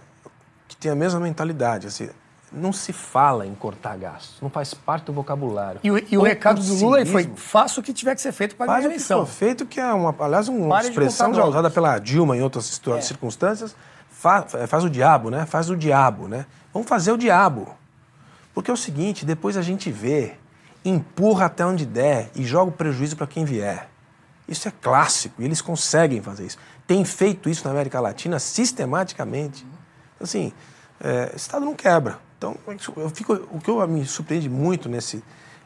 [0.68, 1.88] que tem a mesma mentalidade.
[1.88, 2.10] Assim,
[2.52, 5.80] não se fala em cortar gastos, não faz parte do vocabulário.
[5.84, 8.56] E o, e o recado do Lula foi: faça o que tiver que ser feito
[8.56, 9.22] para a eleição.
[9.22, 12.38] O que for feito, que é, uma, aliás, uma Pare expressão já usada pela Dilma
[12.38, 13.02] em outras é.
[13.02, 13.76] circunstâncias,
[14.10, 15.46] faz, faz o diabo, né?
[15.46, 16.46] Faz o diabo, né?
[16.74, 17.76] Vamos fazer o diabo.
[18.54, 20.36] Porque é o seguinte: depois a gente vê,
[20.84, 23.90] empurra até onde der e joga o prejuízo para quem vier.
[24.48, 26.58] Isso é clássico e eles conseguem fazer isso.
[26.86, 29.66] Tem feito isso na América Latina sistematicamente.
[30.22, 30.54] Assim,
[31.00, 32.20] é, o Estado não quebra.
[32.38, 32.58] Então,
[32.98, 35.24] eu fico, o que eu, me surpreende muito nesse,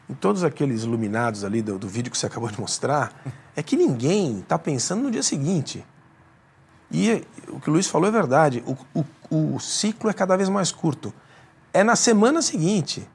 [0.08, 3.12] em todos aqueles iluminados ali do, do vídeo que você acabou de mostrar,
[3.54, 5.84] é que ninguém está pensando no dia seguinte.
[6.90, 8.64] E o que o Luiz falou é verdade.
[8.66, 9.00] O,
[9.30, 11.14] o, o ciclo é cada vez mais curto.
[11.72, 13.06] É na semana seguinte.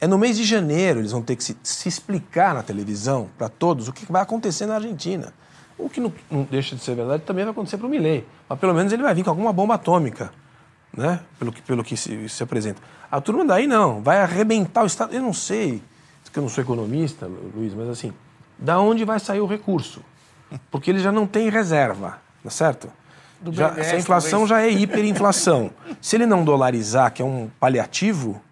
[0.00, 3.48] É no mês de janeiro eles vão ter que se, se explicar na televisão para
[3.48, 5.32] todos o que vai acontecer na Argentina.
[5.76, 8.24] O que não, não deixa de ser verdade também vai acontecer para o Milley.
[8.48, 10.30] Mas pelo menos ele vai vir com alguma bomba atômica,
[10.96, 11.20] né?
[11.38, 12.80] pelo que, pelo que se, se apresenta.
[13.10, 15.14] A turma daí não, vai arrebentar o Estado.
[15.14, 15.82] Eu não sei,
[16.34, 18.12] que eu não sou economista, Luiz, mas assim,
[18.58, 20.02] da onde vai sair o recurso?
[20.68, 22.90] Porque ele já não tem reserva, tá certo?
[23.52, 25.70] Já, se a inflação já é hiperinflação.
[26.02, 28.42] se ele não dolarizar, que é um paliativo,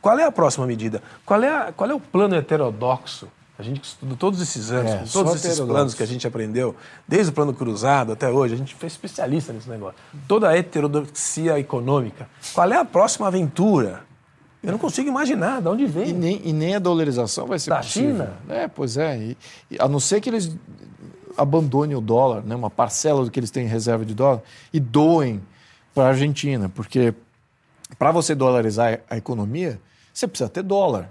[0.00, 1.02] qual é a próxima medida?
[1.24, 3.28] Qual é, a, qual é o plano heterodoxo?
[3.58, 6.74] A gente estudou todos esses anos, é, todos esses planos que a gente aprendeu,
[7.06, 9.96] desde o plano cruzado até hoje, a gente foi especialista nesse negócio.
[10.26, 12.28] Toda a heterodoxia econômica.
[12.54, 14.04] Qual é a próxima aventura?
[14.62, 16.10] Eu não consigo imaginar de onde vem.
[16.10, 18.10] E nem, e nem a dolarização vai ser da possível.
[18.10, 18.36] China?
[18.48, 19.18] É, pois é.
[19.18, 19.36] E,
[19.70, 20.56] e, a não ser que eles
[21.36, 24.42] abandonem o dólar, né, uma parcela do que eles têm em reserva de dólar,
[24.72, 25.42] e doem
[25.94, 26.68] para a Argentina.
[26.68, 27.12] Porque
[27.98, 29.80] para você dolarizar a economia,
[30.12, 31.10] você precisa ter dólar.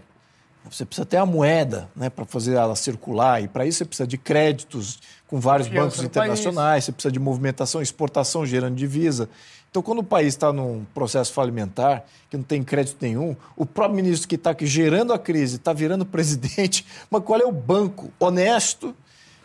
[0.70, 4.07] Você precisa ter a moeda né, para fazer ela circular, e para isso você precisa
[4.07, 9.28] de créditos com vários bancos internacionais, você precisa de movimentação, exportação gerando divisa.
[9.70, 13.95] Então, quando o país está num processo falimentar, que não tem crédito nenhum, o próprio
[13.95, 18.93] ministro que está gerando a crise está virando presidente, mas qual é o banco honesto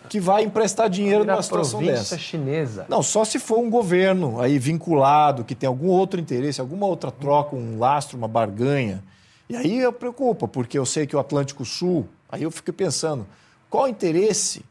[0.09, 2.19] que vai emprestar dinheiro numa situação dessa?
[2.19, 2.87] chinesa.
[2.89, 7.11] Não, só se for um governo aí vinculado, que tem algum outro interesse, alguma outra
[7.11, 9.03] troca, um lastro, uma barganha
[9.49, 13.27] e aí eu preocupa, porque eu sei que o Atlântico Sul, aí eu fico pensando,
[13.71, 14.65] qual o interesse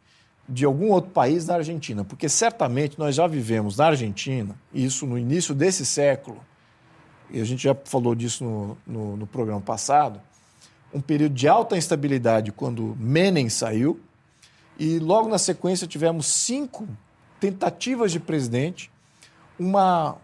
[0.48, 2.04] de algum outro país na Argentina?
[2.04, 6.40] Porque certamente nós já vivemos na Argentina, isso no início desse século,
[7.30, 10.22] e a gente já falou disso no, no, no programa passado,
[10.94, 14.00] um período de alta instabilidade quando Menem saiu,
[14.78, 16.88] e logo na sequência tivemos cinco
[17.40, 18.92] tentativas de presidente,
[19.58, 20.18] uma,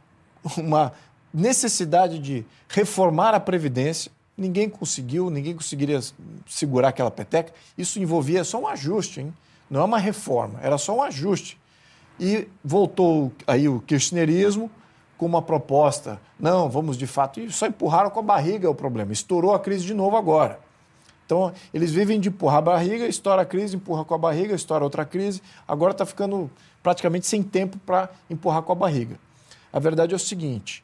[0.57, 0.93] uma
[1.33, 5.99] necessidade de reformar a Previdência, Ninguém conseguiu, ninguém conseguiria
[6.47, 7.53] segurar aquela peteca.
[7.77, 9.33] Isso envolvia só um ajuste, hein?
[9.71, 11.57] não é uma reforma, era só um ajuste.
[12.19, 14.69] E voltou aí o kirchnerismo
[15.17, 16.19] com uma proposta.
[16.37, 17.39] Não, vamos de fato.
[17.39, 19.13] E só empurraram com a barriga o problema.
[19.13, 20.59] Estourou a crise de novo agora.
[21.25, 24.83] Então, eles vivem de empurrar a barriga, estoura a crise, empurra com a barriga, estoura
[24.83, 25.41] outra crise.
[25.65, 26.51] Agora está ficando
[26.83, 29.17] praticamente sem tempo para empurrar com a barriga.
[29.71, 30.83] A verdade é o seguinte: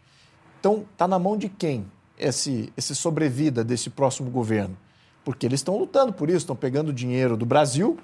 [0.59, 1.85] então, está na mão de quem?
[2.17, 4.77] Esse, esse sobrevida desse próximo governo?
[5.23, 7.97] Porque eles estão lutando por isso, estão pegando dinheiro do Brasil,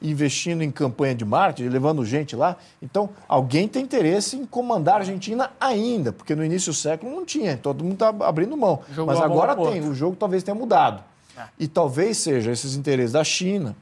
[0.00, 2.56] investindo em campanha de marketing, levando gente lá.
[2.80, 7.24] Então, alguém tem interesse em comandar a Argentina ainda, porque no início do século não
[7.24, 8.80] tinha, todo mundo está abrindo mão.
[8.94, 11.04] Jogou Mas agora tem, o jogo talvez tenha mudado.
[11.36, 11.42] É.
[11.58, 13.76] E talvez seja esses interesses da China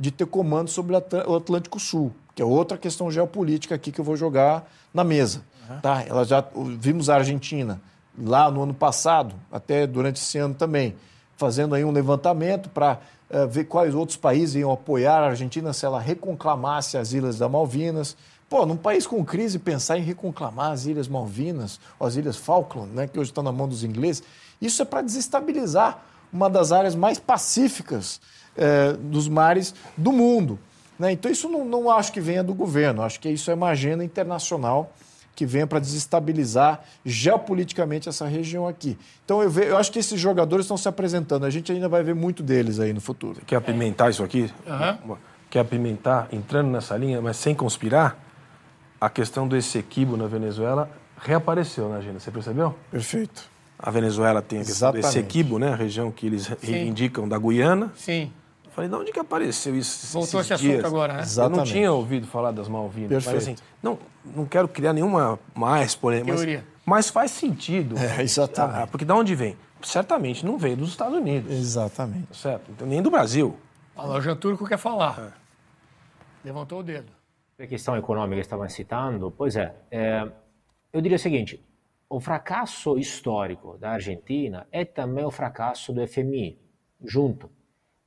[0.00, 4.04] de ter comando sobre o Atlântico Sul, que é outra questão geopolítica aqui que eu
[4.04, 5.42] vou jogar na mesa.
[5.68, 5.80] Uhum.
[5.80, 6.02] Tá?
[6.06, 6.44] Ela já
[6.78, 7.80] vimos a Argentina
[8.18, 10.94] lá no ano passado, até durante esse ano também,
[11.36, 12.94] fazendo aí um levantamento para
[13.30, 17.38] uh, eh, ver quais outros países iam apoiar a Argentina se ela reconclamasse as Ilhas
[17.38, 18.16] da Malvinas.
[18.48, 22.94] Pô, num país com crise, pensar em reconclamar as Ilhas Malvinas, ou as Ilhas Falkland,
[22.94, 24.22] né, que hoje estão na mão dos ingleses,
[24.60, 28.20] isso é para desestabilizar uma das áreas mais pacíficas
[28.56, 30.58] eh, dos mares do mundo.
[30.98, 31.12] Né?
[31.12, 34.04] Então, isso não, não acho que venha do governo, acho que isso é uma agenda
[34.04, 34.92] internacional
[35.34, 38.98] que venha para desestabilizar geopoliticamente essa região aqui.
[39.24, 41.44] Então eu, ve, eu acho que esses jogadores estão se apresentando.
[41.44, 43.40] A gente ainda vai ver muito deles aí no futuro.
[43.46, 44.50] Quer apimentar isso aqui?
[44.66, 45.16] Uhum.
[45.48, 48.16] Quer apimentar, entrando nessa linha, mas sem conspirar?
[49.00, 52.74] A questão do Essequibo na Venezuela reapareceu na agenda, você percebeu?
[52.90, 53.50] Perfeito.
[53.78, 55.02] A Venezuela tem a questão Exatamente.
[55.02, 55.72] do Essequibo, né?
[55.72, 56.86] A região que eles Sim.
[56.86, 57.90] indicam da Guiana.
[57.96, 58.32] Sim.
[58.74, 60.12] Falei, de onde que apareceu isso?
[60.14, 60.78] Voltou esse dias?
[60.78, 61.20] assunto agora, né?
[61.20, 61.58] Exatamente.
[61.58, 63.10] Eu não tinha ouvido falar das Malvinas.
[63.10, 63.34] Perfeito.
[63.34, 66.32] Mas assim, não, não quero criar nenhuma mais polêmica.
[66.32, 67.96] Mas, mas faz sentido.
[67.98, 68.78] É, exatamente.
[68.78, 69.56] Ah, porque de onde vem?
[69.82, 71.52] Certamente não veio dos Estados Unidos.
[71.52, 72.34] Exatamente.
[72.34, 72.70] Certo?
[72.70, 73.56] Então, nem do Brasil.
[73.94, 75.20] O Jean Turco quer falar.
[75.20, 75.42] É.
[76.44, 77.12] Levantou o dedo.
[77.58, 80.26] A questão econômica que estavam citando, pois é, é,
[80.92, 81.62] eu diria o seguinte:
[82.08, 86.58] o fracasso histórico da Argentina é também o fracasso do FMI,
[87.04, 87.50] junto.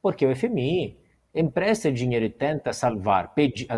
[0.05, 0.99] Porque o FMI
[1.33, 3.33] empresta dinheiro e tenta salvar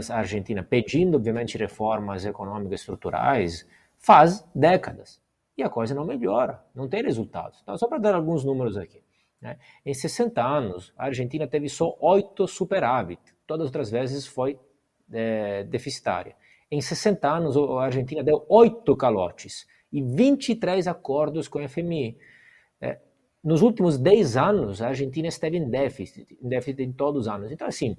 [0.10, 3.66] a Argentina, pedindo, obviamente, reformas econômicas estruturais,
[3.98, 5.22] faz décadas.
[5.58, 7.62] E a coisa não melhora, não tem resultados.
[7.64, 9.02] Então, só para dar alguns números aqui.
[9.42, 9.58] Né?
[9.86, 13.22] Em 60 anos, a Argentina teve só oito superávit.
[13.48, 14.60] Todas as outras vezes foi
[15.10, 16.36] é, deficitária.
[16.70, 22.18] Em 60 anos, a Argentina deu oito calotes e 23 acordos com a FMI.
[22.82, 23.00] É,
[23.44, 27.52] nos últimos 10 anos, a Argentina esteve em déficit, em déficit em todos os anos.
[27.52, 27.96] Então, assim,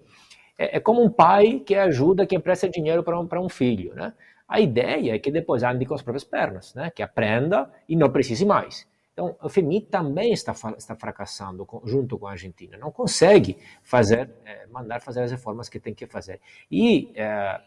[0.59, 4.12] é, é como um pai que ajuda, que empresta dinheiro para um, um filho, né?
[4.47, 6.91] A ideia é que depois ande com as próprias pernas, né?
[6.91, 8.89] Que aprenda e não precise mais.
[9.12, 12.78] Então, o FMI também está, está fracassando com, junto com a Argentina.
[12.78, 16.41] Não consegue fazer, é, mandar fazer as reformas que tem que fazer.
[16.70, 17.61] E é,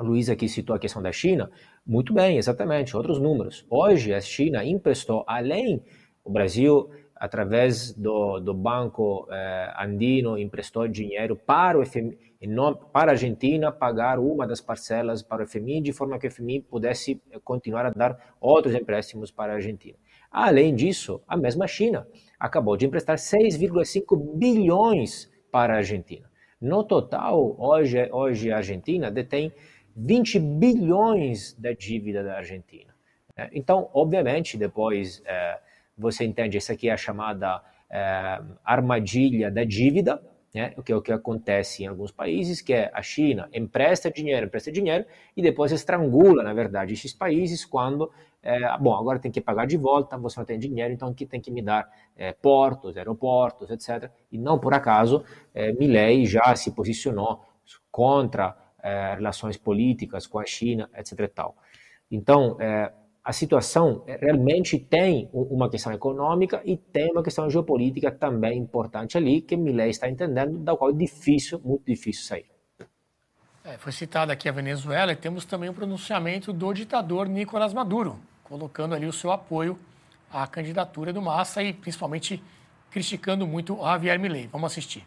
[0.00, 1.50] Luísa aqui citou a questão da China.
[1.86, 2.96] Muito bem, exatamente.
[2.96, 3.64] Outros números.
[3.70, 5.82] Hoje, a China emprestou, além
[6.24, 12.18] o Brasil, através do, do Banco é, Andino, emprestou dinheiro para o FMI,
[12.92, 16.60] para a Argentina pagar uma das parcelas para o FMI, de forma que o FMI
[16.60, 19.96] pudesse continuar a dar outros empréstimos para a Argentina.
[20.30, 22.06] Além disso, a mesma China
[22.38, 26.28] acabou de emprestar 6,5 bilhões para a Argentina.
[26.60, 29.52] No total, hoje, hoje a Argentina detém
[29.96, 32.92] 20 bilhões da dívida da Argentina.
[33.36, 35.58] É, então, obviamente, depois é,
[35.96, 40.22] você entende, essa aqui é a chamada é, armadilha da dívida,
[40.54, 40.72] né?
[40.76, 44.46] o que é o que acontece em alguns países, que é a China empresta dinheiro,
[44.46, 45.04] empresta dinheiro,
[45.36, 48.10] e depois estrangula, na verdade, esses países quando,
[48.42, 51.40] é, bom, agora tem que pagar de volta, você não tem dinheiro, então que tem
[51.40, 54.10] que me dar é, portos, aeroportos, etc.
[54.30, 57.44] E não por acaso, é, Milley já se posicionou
[57.90, 61.32] contra é, relações políticas com a China, etc.
[62.10, 62.92] Então, é,
[63.24, 69.16] a situação eh, realmente tem uma questão econômica e tem uma questão geopolítica também importante
[69.16, 72.44] ali, que Milley está entendendo, da qual é difícil, muito difícil sair.
[73.64, 78.18] É, foi citada aqui a Venezuela e temos também o pronunciamento do ditador Nicolás Maduro,
[78.42, 79.78] colocando ali o seu apoio
[80.30, 82.44] à candidatura do Massa e principalmente
[82.90, 84.48] criticando muito Javier Milei.
[84.52, 85.06] Vamos assistir.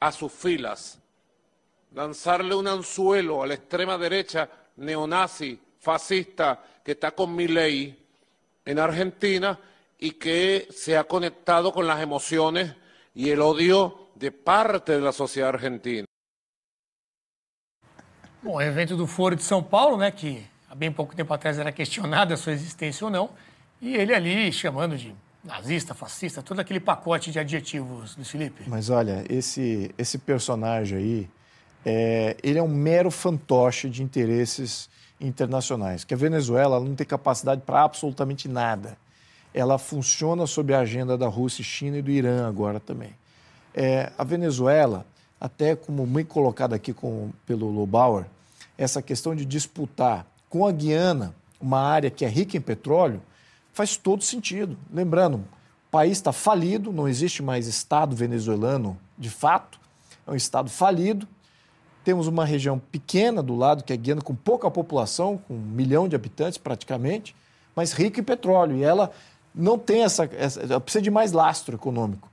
[0.00, 1.00] A suas filas,
[1.94, 7.96] lançar-lhe um anzuelo à extrema direita neonazi fascista que está con mi ley
[8.64, 9.56] en Argentina
[10.00, 12.74] y que se ha conectado con las emociones
[13.14, 16.04] y el odio de parte de la sociedad argentina.
[18.42, 21.72] Bom, evento do Foro de São Paulo, né, que há bem pouco tempo atrás era
[21.72, 23.30] questionada a sua existência ou não,
[23.80, 25.14] e ele ali chamando de
[25.44, 28.64] nazista, fascista, todo aquele pacote de adjetivos, Luiz Felipe.
[28.66, 31.30] Mas olha, esse, esse personagem aí,
[31.84, 34.88] é, ele é um mero fantoche de interesses
[35.20, 36.04] internacionais.
[36.04, 38.96] Que a Venezuela não tem capacidade para absolutamente nada.
[39.52, 43.14] Ela funciona sob a agenda da Rússia, China e do Irã agora também.
[43.74, 45.06] É, a Venezuela,
[45.40, 48.26] até como muito colocado aqui com, pelo Lobauer,
[48.76, 53.20] essa questão de disputar com a Guiana uma área que é rica em petróleo
[53.72, 54.76] faz todo sentido.
[54.92, 59.78] Lembrando, o país está falido, não existe mais Estado venezuelano de fato,
[60.26, 61.26] é um Estado falido,
[62.06, 66.06] temos uma região pequena do lado, que é Guiana, com pouca população, com um milhão
[66.06, 67.34] de habitantes praticamente,
[67.74, 68.76] mas rica em petróleo.
[68.76, 69.10] E ela
[69.52, 70.30] não tem essa.
[70.38, 72.30] essa ela precisa de mais lastro econômico.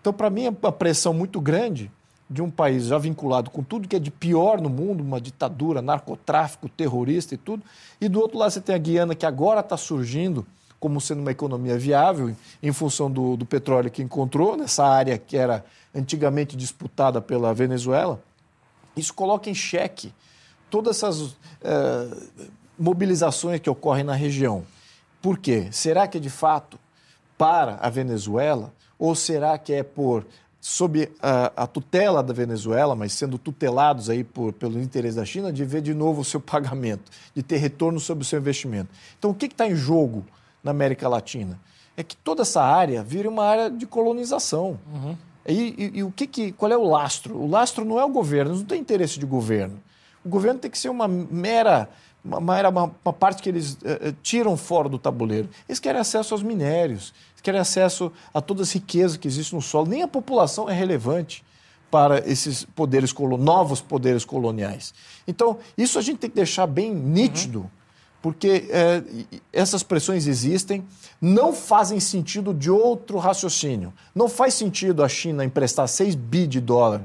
[0.00, 1.88] Então, para mim, é uma pressão muito grande
[2.28, 5.80] de um país já vinculado com tudo que é de pior no mundo, uma ditadura,
[5.80, 7.62] narcotráfico, terrorista e tudo.
[8.00, 10.44] E do outro lado você tem a Guiana, que agora está surgindo
[10.80, 15.36] como sendo uma economia viável em função do, do petróleo que encontrou nessa área que
[15.36, 15.64] era
[15.94, 18.20] antigamente disputada pela Venezuela.
[18.96, 20.12] Isso coloca em xeque
[20.70, 22.08] todas essas é,
[22.78, 24.64] mobilizações que ocorrem na região.
[25.20, 25.68] Por quê?
[25.70, 26.78] Será que é de fato
[27.38, 30.24] para a Venezuela ou será que é por
[30.60, 35.52] sob a, a, tutela da Venezuela, mas sendo tutelados aí por, pelo interesse da China,
[35.52, 38.88] de ver de novo o seu pagamento, de ter retorno sobre o seu investimento.
[39.18, 40.24] Então, o que está em jogo
[40.62, 41.58] na América Latina?
[41.96, 44.78] É que toda essa área vire uma área de colonização.
[44.94, 45.16] Uhum.
[45.46, 47.36] E, e, e, o que, que qual é o lastro?
[47.36, 49.80] O lastro não é o governo, não tem interesse de governo.
[50.24, 51.88] O governo tem que ser uma mera,
[52.24, 55.48] uma, uma, uma parte que eles uh, tiram fora do tabuleiro.
[55.68, 59.62] Eles querem acesso aos minérios, eles querem acesso a todas as riquezas que existem no
[59.62, 59.88] solo.
[59.88, 61.44] Nem a população é relevante
[61.90, 64.94] para esses poderes novos poderes coloniais.
[65.26, 67.60] Então, isso a gente tem que deixar bem nítido.
[67.60, 67.81] Uhum
[68.22, 69.02] porque é,
[69.52, 70.84] essas pressões existem,
[71.20, 73.92] não fazem sentido de outro raciocínio.
[74.14, 77.02] Não faz sentido a China emprestar 6 bi de dólar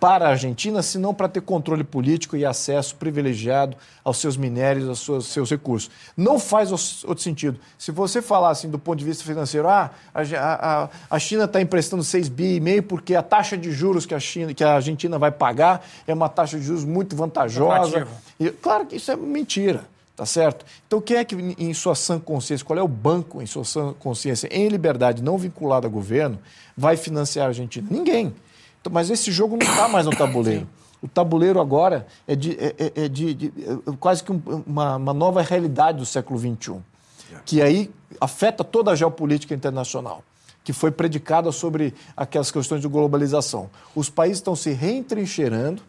[0.00, 5.00] para a Argentina, senão para ter controle político e acesso privilegiado aos seus minérios, aos
[5.00, 5.90] seus, seus recursos.
[6.16, 6.70] Não faz
[7.04, 7.58] outro sentido.
[7.76, 11.60] Se você falar assim do ponto de vista financeiro, ah, a, a, a China está
[11.60, 14.74] emprestando 6 bi e meio porque a taxa de juros que a, China, que a
[14.74, 18.06] Argentina vai pagar é uma taxa de juros muito vantajosa.
[18.38, 19.84] E, claro que isso é mentira.
[20.18, 20.66] Tá certo?
[20.84, 23.94] Então, quem é que, em sua sã consciência, qual é o banco, em sua sã
[24.00, 26.40] consciência, em liberdade, não vinculado a governo,
[26.76, 27.86] vai financiar a Argentina?
[27.88, 28.34] Ninguém.
[28.80, 30.66] Então, mas esse jogo não está mais no tabuleiro.
[31.00, 35.14] O tabuleiro agora é, de, é, é, é de, de é quase que uma, uma,
[35.14, 36.74] nova realidade do século XXI,
[37.44, 37.88] que aí
[38.20, 40.24] afeta toda a geopolítica internacional,
[40.64, 43.70] que foi predicada sobre aquelas questões de globalização.
[43.94, 45.80] Os países estão se reentrincheirando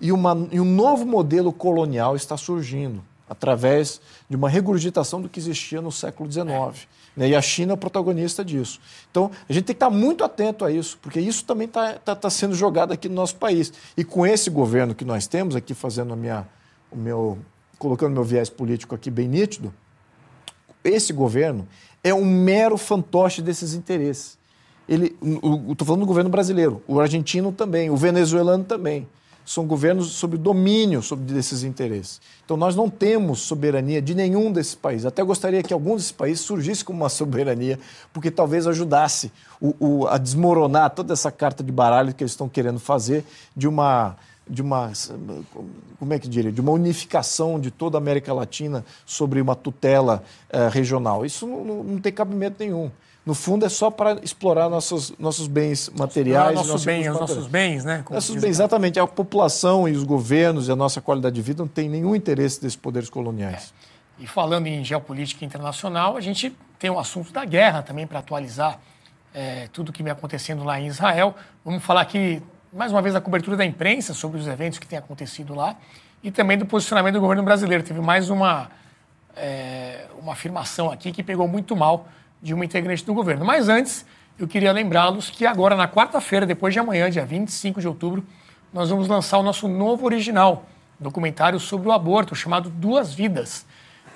[0.00, 5.38] e, uma, e um novo modelo colonial está surgindo através de uma regurgitação do que
[5.38, 6.88] existia no século XIX.
[7.16, 7.28] Né?
[7.28, 8.80] E a China é o protagonista disso.
[9.10, 12.14] Então, a gente tem que estar muito atento a isso, porque isso também está tá,
[12.14, 13.72] tá sendo jogado aqui no nosso país.
[13.96, 16.46] E com esse governo que nós temos aqui, fazendo a minha,
[16.90, 17.38] o meu,
[17.78, 19.72] colocando meu viés político aqui bem nítido,
[20.82, 21.68] esse governo
[22.02, 24.38] é um mero fantoche desses interesses.
[24.88, 25.14] Ele,
[25.70, 29.06] estou falando do governo brasileiro, o argentino também, o venezuelano também
[29.48, 32.20] são governos sob domínio sobre desses interesses.
[32.44, 35.06] Então nós não temos soberania de nenhum desses países.
[35.06, 37.80] Até gostaria que algum desses países surgisse como uma soberania,
[38.12, 42.46] porque talvez ajudasse o, o, a desmoronar toda essa carta de baralho que eles estão
[42.46, 43.24] querendo fazer
[43.56, 44.16] de uma
[44.50, 44.90] de uma
[45.98, 50.22] como é que diria de uma unificação de toda a América Latina sobre uma tutela
[50.48, 52.90] eh, regional isso não, não tem cabimento nenhum
[53.28, 56.54] no fundo é só para explorar nossos, nossos bens materiais.
[56.54, 58.00] Nosso nossos bem, os nossos bens, né?
[58.02, 58.98] Como nossos bens, exatamente.
[58.98, 62.58] A população e os governos e a nossa qualidade de vida não tem nenhum interesse
[62.58, 63.74] desses poderes coloniais.
[64.18, 64.22] É.
[64.24, 68.80] E falando em geopolítica internacional, a gente tem o assunto da guerra também para atualizar
[69.34, 71.34] é, tudo o que vem acontecendo lá em Israel.
[71.62, 74.98] Vamos falar aqui, mais uma vez, da cobertura da imprensa sobre os eventos que têm
[74.98, 75.76] acontecido lá
[76.22, 77.84] e também do posicionamento do governo brasileiro.
[77.84, 78.70] Teve mais uma,
[79.36, 82.08] é, uma afirmação aqui que pegou muito mal
[82.42, 83.44] de uma integrante do governo.
[83.44, 84.06] Mas antes,
[84.38, 88.24] eu queria lembrá-los que agora, na quarta-feira, depois de amanhã, dia 25 de outubro,
[88.72, 90.66] nós vamos lançar o nosso novo original,
[91.00, 93.66] documentário sobre o aborto, chamado Duas Vidas.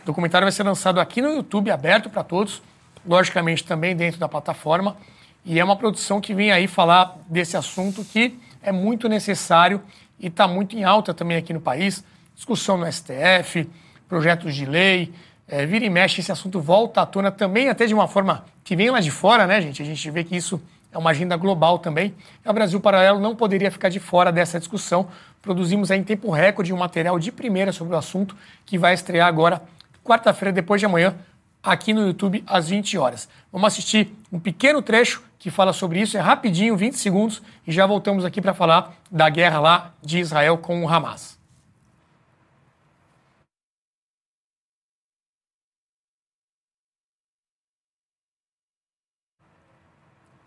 [0.03, 2.62] O documentário vai ser lançado aqui no YouTube, aberto para todos,
[3.07, 4.97] logicamente também dentro da plataforma,
[5.45, 9.83] e é uma produção que vem aí falar desse assunto que é muito necessário
[10.20, 12.05] e está muito em alta também aqui no país.
[12.35, 13.68] Discussão no STF,
[14.09, 15.12] projetos de lei,
[15.49, 18.76] é, vira e mexe, esse assunto volta à tona também, até de uma forma que
[18.76, 19.82] vem lá de fora, né, gente?
[19.82, 20.61] A gente vê que isso
[20.93, 22.14] é uma agenda global também.
[22.45, 25.09] O Brasil Paralelo não poderia ficar de fora dessa discussão.
[25.40, 29.62] Produzimos em tempo recorde um material de primeira sobre o assunto que vai estrear agora,
[30.05, 31.14] quarta-feira, depois de amanhã,
[31.62, 33.28] aqui no YouTube, às 20 horas.
[33.51, 37.86] Vamos assistir um pequeno trecho que fala sobre isso, é rapidinho, 20 segundos, e já
[37.86, 41.41] voltamos aqui para falar da guerra lá de Israel com o Hamas.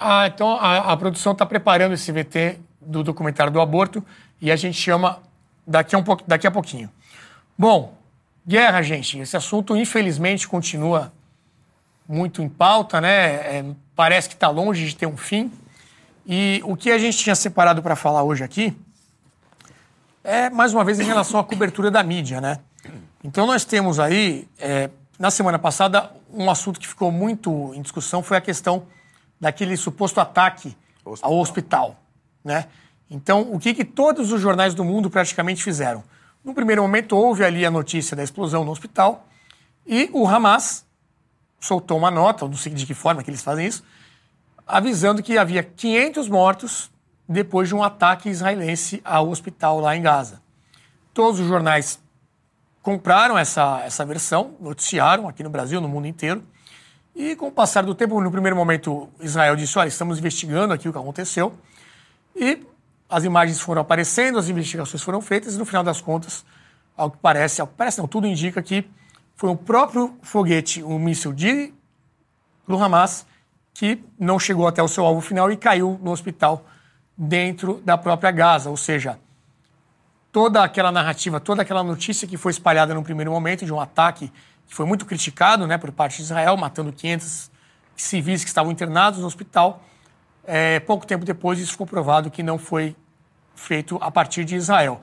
[0.08, 4.06] Ah, então a, a produção está preparando esse VT do documentário do aborto
[4.40, 5.18] e a gente chama
[5.66, 6.92] daqui a, um po, daqui a pouquinho.
[7.58, 7.98] Bom,
[8.46, 9.18] guerra, gente.
[9.18, 11.12] Esse assunto, infelizmente, continua
[12.08, 13.34] muito em pauta, né?
[13.34, 15.52] É, parece que está longe de ter um fim.
[16.24, 18.78] E o que a gente tinha separado para falar hoje aqui
[20.24, 22.60] é, mais uma vez, em relação à cobertura da mídia, né?
[23.24, 28.22] Então, nós temos aí, é, na semana passada, um assunto que ficou muito em discussão
[28.22, 28.86] foi a questão
[29.40, 31.32] daquele suposto ataque hospital.
[31.32, 32.00] ao hospital.
[32.44, 32.66] Né?
[33.10, 36.04] Então, o que, que todos os jornais do mundo praticamente fizeram?
[36.44, 39.28] No primeiro momento, houve ali a notícia da explosão no hospital
[39.86, 40.86] e o Hamas
[41.60, 43.84] soltou uma nota, não sei de que forma que eles fazem isso,
[44.68, 46.92] avisando que havia 500 mortos
[47.28, 50.42] depois de um ataque israelense ao hospital lá em Gaza.
[51.14, 52.00] Todos os jornais
[52.82, 56.44] compraram essa, essa versão, noticiaram aqui no Brasil, no mundo inteiro.
[57.16, 60.90] E com o passar do tempo, no primeiro momento, Israel disse: olha, estamos investigando aqui
[60.90, 61.54] o que aconteceu.
[62.36, 62.62] E
[63.10, 66.44] as imagens foram aparecendo, as investigações foram feitas, e no final das contas,
[66.98, 68.86] ao que parece, ao que parece não, tudo indica que
[69.36, 71.74] foi o próprio foguete, um míssil de,
[72.68, 73.26] do Hamas,
[73.74, 76.66] que não chegou até o seu alvo final e caiu no hospital
[77.18, 78.70] dentro da própria Gaza.
[78.70, 79.20] Ou seja,
[80.32, 84.32] toda aquela narrativa, toda aquela notícia que foi espalhada no primeiro momento de um ataque
[84.68, 87.52] que foi muito criticado né, por parte de Israel, matando 500
[87.96, 89.84] civis que estavam internados no hospital.
[90.44, 92.96] É, pouco tempo depois, isso ficou provado que não foi
[93.56, 95.02] feito a partir de Israel.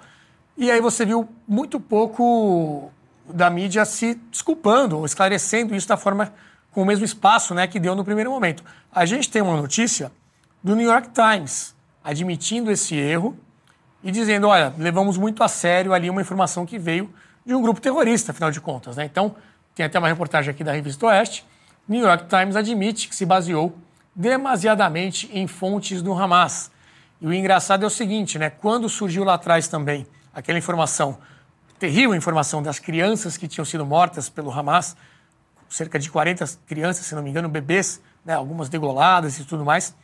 [0.56, 2.90] E aí você viu muito pouco
[3.26, 6.32] da mídia se desculpando ou esclarecendo isso da forma
[6.70, 8.64] com o mesmo espaço né, que deu no primeiro momento.
[8.90, 10.12] A gente tem uma notícia
[10.62, 13.36] do New York Times admitindo esse erro
[14.02, 17.12] e dizendo, olha, levamos muito a sério ali uma informação que veio
[17.44, 18.96] de um grupo terrorista, afinal de contas.
[18.96, 19.04] Né?
[19.04, 19.34] Então,
[19.74, 21.46] tem até uma reportagem aqui da Revista Oeste.
[21.88, 23.76] New York Times admite que se baseou
[24.14, 26.70] demasiadamente em fontes do Hamas.
[27.20, 28.50] E o engraçado é o seguinte, né?
[28.50, 31.18] Quando surgiu lá atrás também aquela informação,
[31.78, 34.96] terrível informação das crianças que tinham sido mortas pelo Hamas,
[35.68, 38.34] cerca de 40 crianças, se não me engano, bebês, né?
[38.34, 39.94] algumas degoladas e tudo mais,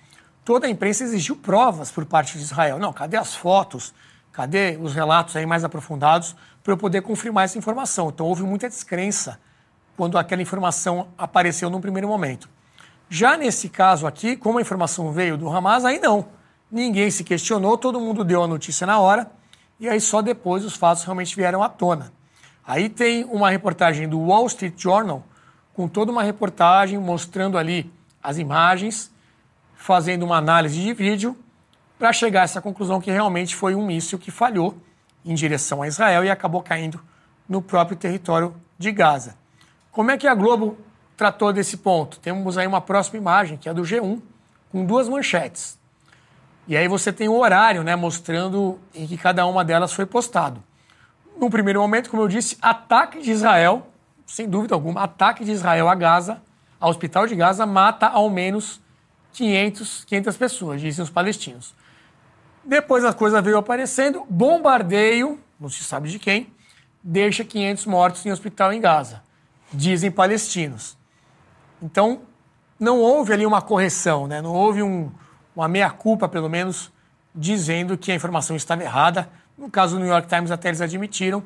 [0.44, 2.78] toda a imprensa exigiu provas por parte de Israel.
[2.78, 3.92] Não, cadê as fotos?
[4.32, 8.08] Cadê os relatos aí mais aprofundados para eu poder confirmar essa informação?
[8.08, 9.38] Então houve muita descrença
[9.98, 12.48] quando aquela informação apareceu num primeiro momento.
[13.10, 16.28] Já nesse caso aqui, como a informação veio do Hamas, aí não.
[16.70, 19.28] Ninguém se questionou, todo mundo deu a notícia na hora
[19.80, 22.12] e aí só depois os fatos realmente vieram à tona.
[22.64, 25.24] Aí tem uma reportagem do Wall Street Journal
[25.74, 27.92] com toda uma reportagem mostrando ali
[28.22, 29.10] as imagens,
[29.74, 31.36] fazendo uma análise de vídeo
[31.98, 34.76] para chegar a essa conclusão que realmente foi um míssil que falhou
[35.24, 37.00] em direção a Israel e acabou caindo
[37.48, 39.37] no próprio território de Gaza.
[39.98, 40.78] Como é que a Globo
[41.16, 42.20] tratou desse ponto?
[42.20, 44.22] Temos aí uma próxima imagem, que é do G1,
[44.70, 45.76] com duas manchetes.
[46.68, 50.62] E aí você tem o horário, né, mostrando em que cada uma delas foi postado.
[51.36, 53.88] No primeiro momento, como eu disse, ataque de Israel,
[54.24, 56.40] sem dúvida alguma, ataque de Israel a Gaza,
[56.78, 58.80] ao hospital de Gaza, mata ao menos
[59.32, 61.74] 500, 500 pessoas, dizem os palestinos.
[62.62, 66.52] Depois a coisa veio aparecendo, bombardeio, não se sabe de quem,
[67.02, 69.26] deixa 500 mortos em hospital em Gaza,
[69.72, 70.96] dizem palestinos.
[71.82, 72.22] Então,
[72.78, 74.40] não houve ali uma correção, né?
[74.40, 75.10] não houve um,
[75.54, 76.92] uma meia-culpa, pelo menos,
[77.34, 79.28] dizendo que a informação estava errada.
[79.56, 81.42] No caso do New York Times, até eles admitiram,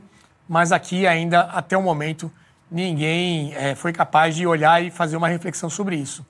[0.49, 2.31] mas aqui ainda, até o momento,
[2.71, 6.25] ninguém é, foi capaz de olhar e fazer uma reflexão sobre isso.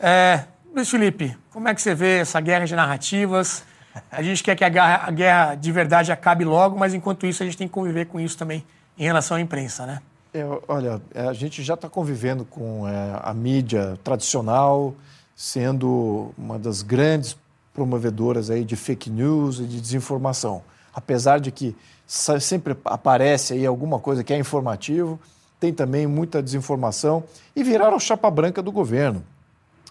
[0.00, 0.44] É,
[0.74, 3.64] Luiz Felipe, como é que você vê essa guerra de narrativas?
[4.10, 7.42] A gente quer que a guerra, a guerra de verdade acabe logo, mas enquanto isso
[7.42, 8.64] a gente tem que conviver com isso também
[8.98, 10.00] em relação à imprensa, né?
[10.36, 14.92] É, olha, a gente já está convivendo com é, a mídia tradicional,
[15.36, 17.36] sendo uma das grandes
[17.72, 20.64] promovedoras aí de fake news e de desinformação.
[20.92, 25.20] Apesar de que sempre aparece aí alguma coisa que é informativo,
[25.60, 27.22] tem também muita desinformação
[27.54, 29.24] e viraram chapa branca do governo.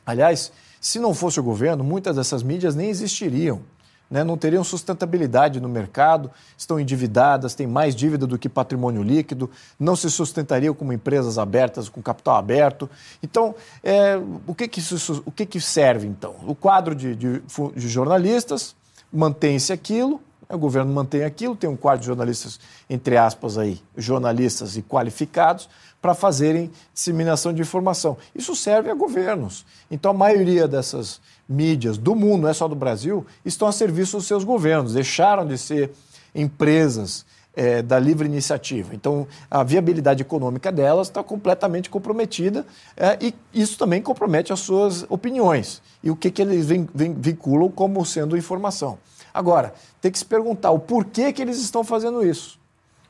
[0.05, 3.61] Aliás, se não fosse o governo, muitas dessas mídias nem existiriam
[4.09, 9.49] né, não teriam sustentabilidade no mercado, estão endividadas, têm mais dívida do que patrimônio líquido,
[9.79, 12.89] não se sustentariam como empresas abertas, com capital aberto.
[13.21, 16.35] Então, é, o, que, que, isso, o que, que serve, então?
[16.45, 17.41] O quadro de, de,
[17.75, 18.75] de jornalistas
[19.11, 24.77] mantém-se aquilo, o governo mantém aquilo, tem um quadro de jornalistas, entre aspas, aí, jornalistas
[24.77, 25.69] e qualificados,
[26.01, 28.17] para fazerem disseminação de informação.
[28.35, 29.65] Isso serve a governos.
[29.89, 34.17] Então, a maioria dessas mídias do mundo, não é só do Brasil, estão a serviço
[34.17, 35.91] dos seus governos, deixaram de ser
[36.33, 37.25] empresas
[37.55, 38.95] é, da livre iniciativa.
[38.95, 42.65] Então, a viabilidade econômica delas está completamente comprometida
[42.97, 47.13] é, e isso também compromete as suas opiniões e o que, que eles vin, vin,
[47.13, 48.97] vinculam como sendo informação.
[49.33, 52.59] Agora, tem que se perguntar o porquê que eles estão fazendo isso.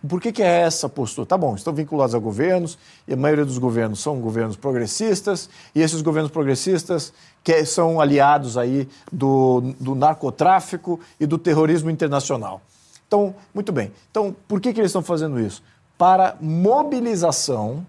[0.07, 1.25] Por que, que é essa postura?
[1.25, 2.77] Tá bom, estão vinculados a governos,
[3.07, 7.13] e a maioria dos governos são governos progressistas, e esses governos progressistas
[7.43, 12.61] que são aliados aí do, do narcotráfico e do terrorismo internacional.
[13.07, 13.91] Então, muito bem.
[14.09, 15.61] Então, por que, que eles estão fazendo isso?
[15.97, 17.85] Para mobilização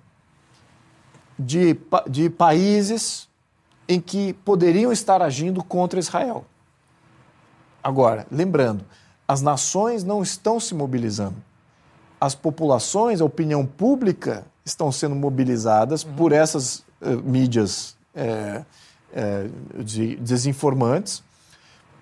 [1.38, 1.76] de,
[2.08, 3.28] de países
[3.88, 6.44] em que poderiam estar agindo contra Israel.
[7.82, 8.84] Agora, lembrando,
[9.26, 11.36] as nações não estão se mobilizando
[12.24, 16.14] as populações, a opinião pública estão sendo mobilizadas uhum.
[16.14, 18.64] por essas uh, mídias é,
[19.14, 19.46] é,
[19.80, 21.22] de desinformantes,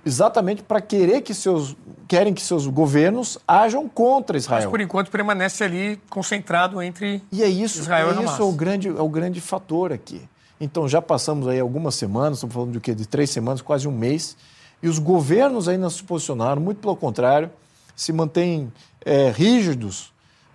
[0.05, 1.77] exatamente para querer que seus
[2.09, 4.63] querem que seus governos ajam contra Israel.
[4.63, 8.33] Mas por enquanto permanece ali concentrado entre e é isso, Israel é e Hamas.
[8.33, 10.23] isso é o grande é o grande fator aqui.
[10.61, 12.95] Então já passamos aí algumas semanas, estamos falando de quê?
[12.95, 14.37] De três semanas, quase um mês,
[14.83, 17.51] e os governos ainda se posicionaram, muito pelo contrário,
[17.95, 18.73] se mantêm
[19.05, 20.13] é, rígidos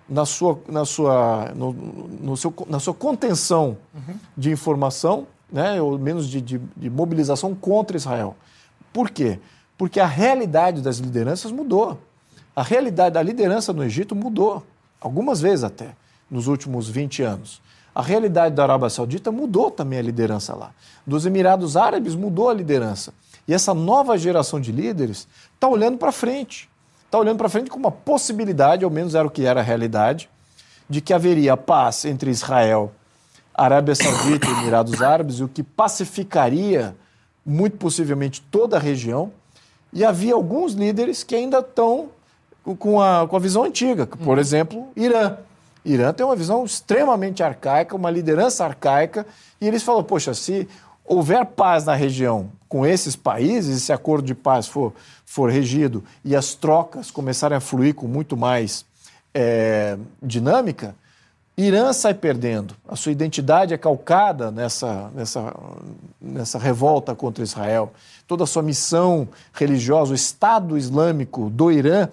[0.09, 4.15] na sua, na sua, no, no seu, na sua contenção uhum.
[4.35, 8.35] de informação, né, ou menos de, de, de, mobilização contra Israel.
[8.91, 9.39] Por quê?
[9.77, 11.99] Porque a realidade das lideranças mudou.
[12.55, 14.63] A realidade da liderança no Egito mudou,
[14.99, 15.95] algumas vezes até,
[16.29, 17.61] nos últimos 20 anos.
[17.93, 20.71] A realidade da Arábia Saudita mudou também a liderança lá.
[21.05, 23.13] Dos Emirados Árabes mudou a liderança.
[23.47, 26.69] E essa nova geração de líderes está olhando para frente
[27.07, 30.29] está olhando para frente com uma possibilidade, ao menos era o que era a realidade,
[30.89, 32.93] de que haveria paz entre Israel,
[33.57, 36.95] Arábia Saudita e Emirados Árabes, o que pacificaria,
[37.43, 39.31] muito possivelmente, toda a região.
[39.91, 42.09] E havia alguns líderes que ainda estão
[42.77, 44.39] com a, com a visão antiga, por uhum.
[44.39, 45.37] exemplo, Irã.
[45.83, 49.25] Irã tem uma visão extremamente arcaica, uma liderança arcaica,
[49.59, 50.67] e eles falam: poxa, se
[51.03, 54.93] houver paz na região com esses países, esse acordo de paz for,
[55.25, 58.85] for regido e as trocas começarem a fluir com muito mais
[59.33, 60.93] é, dinâmica,
[61.57, 62.75] Irã sai perdendo.
[62.87, 65.55] A sua identidade é calcada nessa, nessa,
[66.21, 67.91] nessa revolta contra Israel.
[68.27, 72.09] Toda a sua missão religiosa, o Estado Islâmico do Irã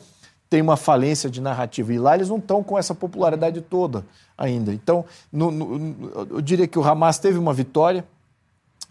[0.49, 1.93] tem uma falência de narrativa.
[1.93, 4.73] E lá eles não estão com essa popularidade toda ainda.
[4.73, 8.03] Então, no, no, eu diria que o Hamas teve uma vitória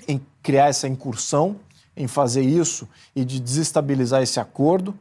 [0.08, 1.56] em criar essa incursão,
[1.97, 4.93] em fazer isso e de desestabilizar esse acordo.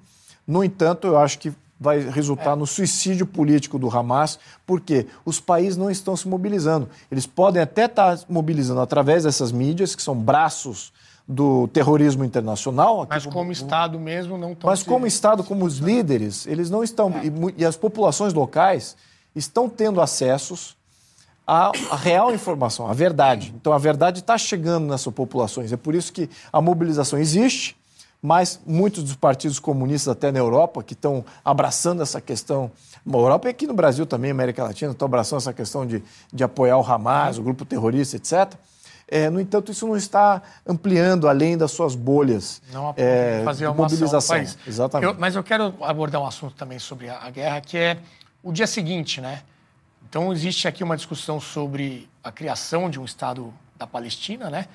[0.46, 1.52] No entanto, eu acho que
[1.82, 2.56] vai resultar é.
[2.56, 6.88] no suicídio político do Hamas, porque os países não estão se mobilizando.
[7.10, 10.92] Eles podem até estar mobilizando através dessas mídias, que são braços
[11.26, 13.06] do terrorismo internacional.
[13.08, 14.70] Mas como, como Estado mesmo não estão.
[14.70, 14.84] Mas se...
[14.84, 17.10] como Estado, como os líderes, eles não estão.
[17.10, 17.26] É.
[17.26, 18.96] E, e, as populações locais
[19.34, 20.76] estão tendo acessos
[21.46, 23.52] à, à real informação, à verdade.
[23.56, 25.72] Então a verdade está chegando nessas populações.
[25.72, 27.76] É por isso que a mobilização existe
[28.22, 32.70] mas muitos dos partidos comunistas, até na Europa, que estão abraçando essa questão,
[33.04, 36.00] na Europa e aqui no Brasil também, América Latina, estão abraçando essa questão de,
[36.32, 38.54] de apoiar o Hamas, o grupo terrorista, etc.
[39.08, 43.76] É, no entanto, isso não está ampliando além das suas bolhas não é, fazer de
[43.76, 44.36] mobilização.
[44.36, 44.56] País.
[44.64, 45.12] Exatamente.
[45.12, 47.98] Eu, mas eu quero abordar um assunto também sobre a, a guerra, que é
[48.40, 49.42] o dia seguinte, né?
[50.08, 54.66] Então, existe aqui uma discussão sobre a criação de um Estado da Palestina, né?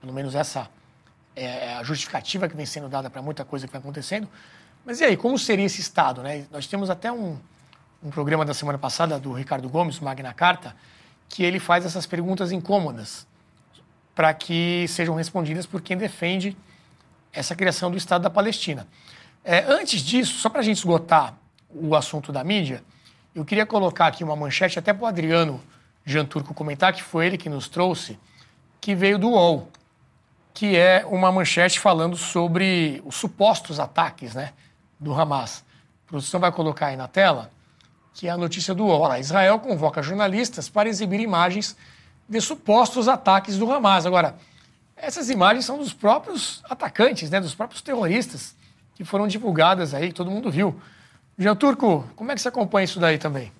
[0.00, 0.68] Pelo menos essa
[1.34, 4.28] é, é, a justificativa que vem sendo dada para muita coisa que vai acontecendo.
[4.84, 6.22] Mas e aí, como seria esse Estado?
[6.22, 6.44] Né?
[6.50, 7.38] Nós temos até um,
[8.02, 10.74] um programa da semana passada do Ricardo Gomes, Magna Carta,
[11.28, 13.26] que ele faz essas perguntas incômodas
[14.14, 16.56] para que sejam respondidas por quem defende
[17.32, 18.86] essa criação do Estado da Palestina.
[19.42, 21.34] É, antes disso, só para a gente esgotar
[21.70, 22.82] o assunto da mídia,
[23.34, 25.60] eu queria colocar aqui uma manchete até para o Adriano
[26.04, 28.18] Janturco comentar, que foi ele que nos trouxe,
[28.80, 29.70] que veio do UOL
[30.54, 34.52] que é uma manchete falando sobre os supostos ataques né,
[34.98, 35.64] do Hamas.
[36.06, 37.50] A produção vai colocar aí na tela,
[38.12, 39.16] que é a notícia do UOL.
[39.16, 41.76] Israel convoca jornalistas para exibir imagens
[42.28, 44.04] de supostos ataques do Hamas.
[44.04, 44.36] Agora,
[44.96, 48.54] essas imagens são dos próprios atacantes, né, dos próprios terroristas,
[48.94, 50.78] que foram divulgadas aí, todo mundo viu.
[51.38, 53.50] Jean Turco, como é que você acompanha isso daí também?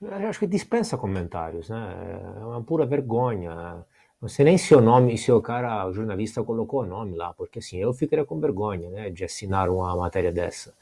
[0.00, 1.96] Eu acho que dispensa comentários, né?
[2.40, 3.84] É uma pura vergonha.
[4.20, 7.32] Não sei nem se o nome, se o cara, o jornalista colocou o nome lá,
[7.34, 10.74] porque assim, eu ficaria com vergonha, né, de assinar uma matéria dessa.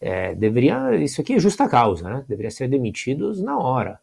[0.00, 4.00] É, deveria, isso aqui é justa causa, né, deveria ser demitidos na hora.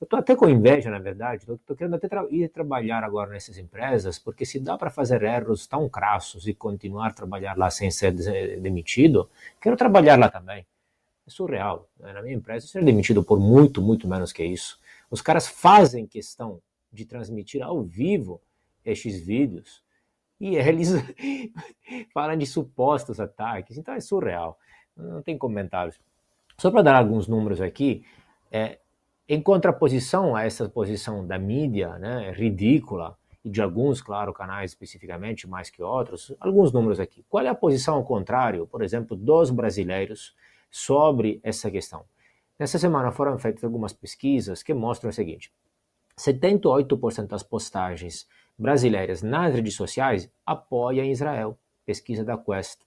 [0.00, 3.58] Eu estou até com inveja, na verdade, estou querendo até tra ir trabalhar agora nessas
[3.58, 7.90] empresas, porque se dá para fazer erros tão crassos e continuar a trabalhar lá sem
[7.90, 8.12] ser
[8.60, 9.28] demitido,
[9.60, 10.64] quero trabalhar lá também.
[11.26, 11.88] É surreal.
[11.98, 12.12] Né?
[12.12, 14.78] Na minha empresa, ser demitido por muito, muito menos que isso.
[15.10, 16.62] Os caras fazem questão
[16.92, 18.40] de transmitir ao vivo
[18.84, 19.82] estes vídeos
[20.40, 20.90] e eles
[22.14, 24.58] falam de supostos ataques, então é surreal,
[24.96, 26.00] não tem comentários.
[26.56, 28.04] Só para dar alguns números aqui,
[28.50, 28.78] é,
[29.28, 35.48] em contraposição a essa posição da mídia, né, ridícula, e de alguns, claro, canais especificamente,
[35.48, 37.24] mais que outros, alguns números aqui.
[37.28, 40.34] Qual é a posição ao contrário, por exemplo, dos brasileiros
[40.70, 42.04] sobre essa questão?
[42.58, 45.50] Nessa semana foram feitas algumas pesquisas que mostram o seguinte:
[46.20, 52.80] 78% das postagens brasileiras nas redes sociais apoiam Israel, pesquisa da Quest.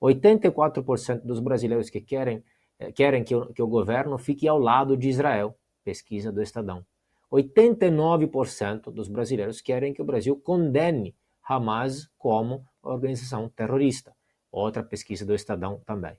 [0.00, 2.44] 84% dos brasileiros que querem,
[2.78, 6.84] eh, querem que, o, que o governo fique ao lado de Israel, pesquisa do Estadão.
[7.32, 14.14] 89% dos brasileiros querem que o Brasil condene Hamas como organização terrorista,
[14.52, 16.18] outra pesquisa do Estadão também.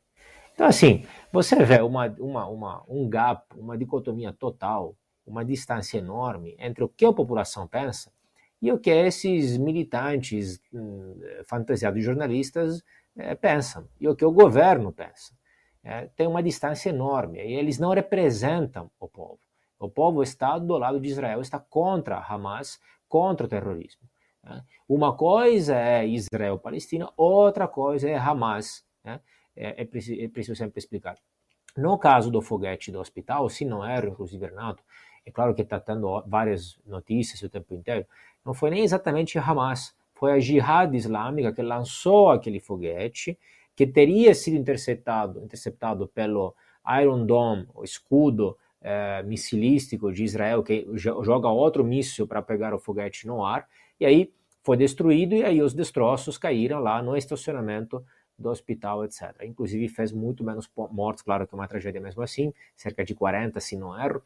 [0.54, 4.96] Então, assim, você vê uma, uma, uma, um gap, uma dicotomia total
[5.30, 8.12] uma distância enorme entre o que a população pensa
[8.62, 11.16] e o que esses militantes hum,
[11.46, 12.84] fantasiados jornalistas
[13.16, 15.34] é, pensam e o que o governo pensa.
[15.84, 19.40] É, tem uma distância enorme e eles não representam o povo.
[19.80, 24.02] O povo está do lado de Israel, está contra Hamas, contra o terrorismo.
[24.44, 24.62] Né?
[24.88, 28.84] Uma coisa é Israel-Palestina, outra coisa é Hamas.
[29.04, 29.22] Né?
[29.56, 31.16] É, é, preciso, é preciso sempre explicar.
[31.78, 34.84] No caso do foguete do hospital, se não era, inclusive, Renato,
[35.30, 38.06] é claro que está tendo várias notícias o tempo inteiro,
[38.46, 43.38] não foi nem exatamente Hamas, foi a Jihad Islâmica que lançou aquele foguete,
[43.76, 46.54] que teria sido interceptado, interceptado pelo
[47.02, 52.80] Iron Dome, o escudo é, missilístico de Israel, que joga outro míssil para pegar o
[52.80, 53.68] foguete no ar,
[54.00, 54.34] e aí
[54.64, 58.04] foi destruído, e aí os destroços caíram lá no estacionamento
[58.38, 59.36] do hospital, etc.
[59.44, 63.60] Inclusive fez muito menos mortos, claro que é uma tragédia mesmo assim, cerca de 40,
[63.60, 64.22] se não erro,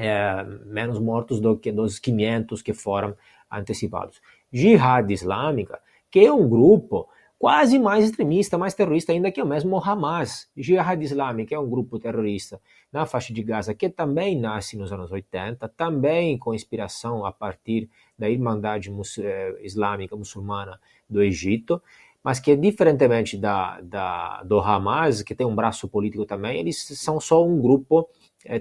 [0.00, 3.14] é, menos mortos do que dos 500 que foram
[3.50, 4.20] antecipados.
[4.52, 5.78] Jihad Islâmica,
[6.10, 7.08] que é um grupo
[7.38, 11.98] quase mais extremista, mais terrorista ainda que o mesmo Hamas, Jihad Islâmica, é um grupo
[11.98, 12.60] terrorista
[12.92, 17.88] na faixa de Gaza, que também nasce nos anos 80, também com inspiração a partir
[18.18, 20.78] da Irmandade eh, Islâmica Muçulmana
[21.08, 21.80] do Egito,
[22.22, 27.18] mas que diferentemente da, da, do Hamas, que tem um braço político também, eles são
[27.18, 28.08] só um grupo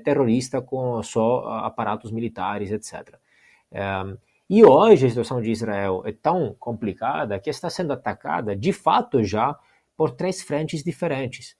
[0.03, 3.15] terrorista com só aparatos militares, etc.
[3.71, 3.83] É,
[4.49, 9.23] e hoje a situação de Israel é tão complicada que está sendo atacada, de fato,
[9.23, 9.57] já
[9.95, 11.55] por três frentes diferentes.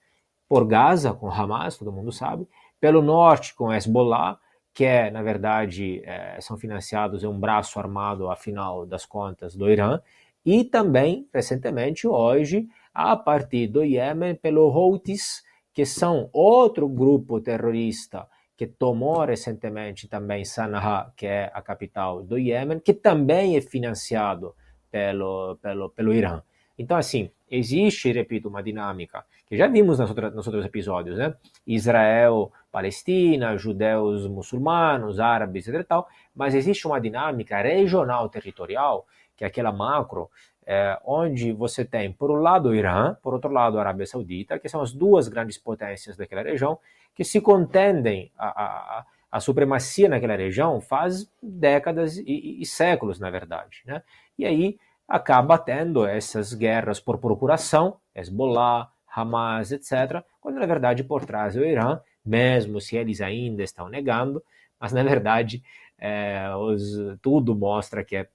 [0.48, 2.48] Por Gaza, com Hamas, todo mundo sabe,
[2.80, 4.38] pelo norte, com Hezbollah,
[4.74, 9.70] que é, na verdade, é, são financiados, é um braço armado, afinal das contas, do
[9.70, 10.00] Irã,
[10.44, 15.44] e também, recentemente, hoje, a partir do Iêmen, pelo Houthis,
[15.80, 22.38] que são outro grupo terrorista que tomou recentemente também Sana'a, que é a capital do
[22.38, 24.54] Iêmen, que também é financiado
[24.90, 26.42] pelo, pelo, pelo Irã.
[26.78, 31.34] Então, assim, existe, repito, uma dinâmica que já vimos nos, outros nos outros episódios, né?
[31.66, 35.82] Israel, Palestina, judeus muçulmanos, árabes, etc.
[35.88, 40.28] Tal, mas existe uma dinâmica regional territorial, que é aquela macro,
[40.66, 44.58] é, onde você tem, por um lado, o Irã, por outro lado, a Arábia Saudita,
[44.58, 46.78] que são as duas grandes potências daquela região,
[47.14, 53.30] que se contendem a, a, a supremacia naquela região faz décadas e, e, séculos, na
[53.30, 53.82] verdade.
[53.84, 54.02] Né?
[54.38, 54.78] E aí
[55.08, 61.60] acaba tendo essas guerras por procuração, Hezbollah, Hamas, etc., quando na verdade por trás é
[61.60, 64.42] o Irã, mesmo se eles ainda estão negando,
[64.78, 65.62] mas na verdade
[65.98, 66.82] é, os,
[67.20, 68.28] tudo mostra que é,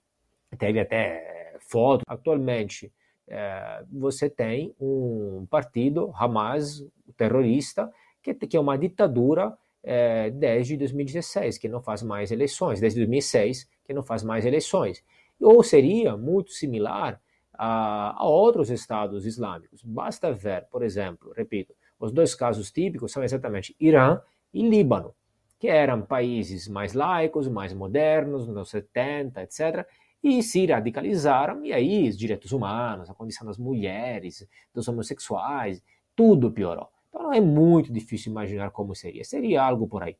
[0.57, 2.03] teve até foto.
[2.07, 2.91] Atualmente,
[3.27, 6.85] é, você tem um partido, Hamas,
[7.17, 13.69] terrorista, que, é uma ditadura é, desde 2016, que não faz mais eleições, desde 2006,
[13.85, 15.03] que não faz mais eleições.
[15.39, 17.21] Ou seria muito similar
[17.53, 19.81] a, a outros estados islâmicos.
[19.83, 24.19] Basta ver, por exemplo, repito, os dois casos típicos são exatamente Irã
[24.53, 25.13] e Líbano,
[25.59, 29.87] que eram países mais laicos, mais modernos, nos 70, etc.,
[30.27, 34.43] e se radicalizaram, e aí os direitos humanos, a condição das mulheres,
[34.73, 35.83] dos homossexuais,
[36.15, 36.89] tudo piorou.
[37.07, 39.23] Então não é muito difícil imaginar como seria.
[39.23, 40.17] Seria algo por aí.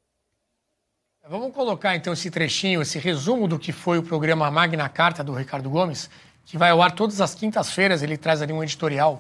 [1.28, 5.34] Vamos colocar então esse trechinho, esse resumo do que foi o programa Magna Carta do
[5.34, 6.08] Ricardo Gomes,
[6.46, 8.04] que vai ao ar todas as quintas-feiras.
[8.04, 9.20] Ele traz ali um editorial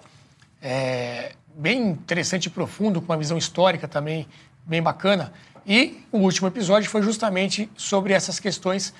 [0.61, 4.27] é, bem interessante e profundo, com uma visão histórica também
[4.63, 5.33] bem bacana.
[5.65, 8.93] E o último episódio foi justamente sobre essas questões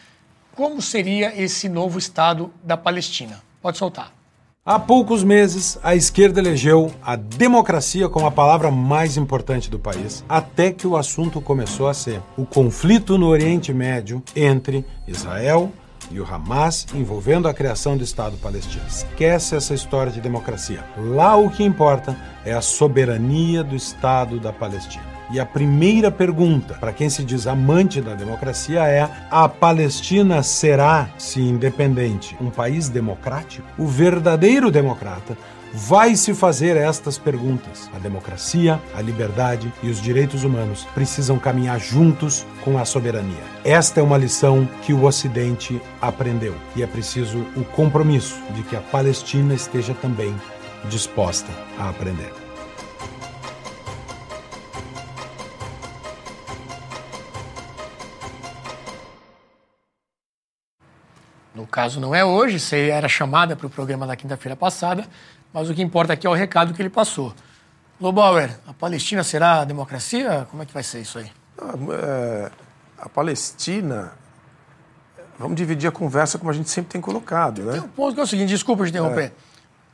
[0.55, 3.41] como seria esse novo Estado da Palestina?
[3.61, 4.13] Pode soltar.
[4.65, 10.25] Há poucos meses, a esquerda elegeu a democracia como a palavra mais importante do país,
[10.27, 15.71] até que o assunto começou a ser o conflito no Oriente Médio entre Israel
[16.09, 18.83] e o Hamas envolvendo a criação do Estado palestino.
[18.87, 20.83] Esquece essa história de democracia.
[20.97, 25.14] Lá o que importa é a soberania do Estado da Palestina.
[25.31, 31.09] E a primeira pergunta para quem se diz amante da democracia é: a Palestina será,
[31.17, 33.67] se independente, um país democrático?
[33.77, 35.35] O verdadeiro democrata
[35.73, 37.89] vai se fazer estas perguntas.
[37.93, 43.43] A democracia, a liberdade e os direitos humanos precisam caminhar juntos com a soberania.
[43.63, 48.75] Esta é uma lição que o Ocidente aprendeu e é preciso o compromisso de que
[48.75, 50.33] a Palestina esteja também
[50.89, 52.44] disposta a aprender.
[61.55, 65.07] No caso, não é hoje, você era chamada para o programa da quinta-feira passada,
[65.53, 67.33] mas o que importa aqui é o recado que ele passou.
[67.99, 70.45] Lobauer, a Palestina será a democracia?
[70.51, 71.31] Como é que vai ser isso aí?
[71.93, 72.51] é,
[72.99, 74.11] a Palestina.
[75.39, 77.73] Vamos dividir a conversa como a gente sempre tem colocado, né?
[77.73, 79.25] Tem um ponto que é o seguinte, desculpa te interromper.
[79.25, 79.31] É.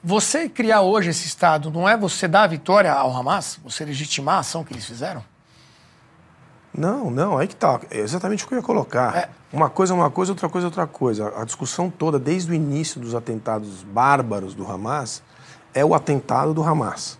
[0.04, 3.60] Você criar hoje esse Estado não é você dar a vitória ao Hamas?
[3.64, 5.24] Você legitimar a ação que eles fizeram?
[6.74, 7.82] Não, não, aí que tá.
[7.90, 9.16] É exatamente o que eu ia colocar.
[9.16, 9.30] É.
[9.52, 11.34] Uma coisa é uma coisa, outra coisa é outra coisa.
[11.36, 15.22] A discussão toda, desde o início dos atentados bárbaros do Hamas,
[15.74, 17.20] é o atentado do Hamas.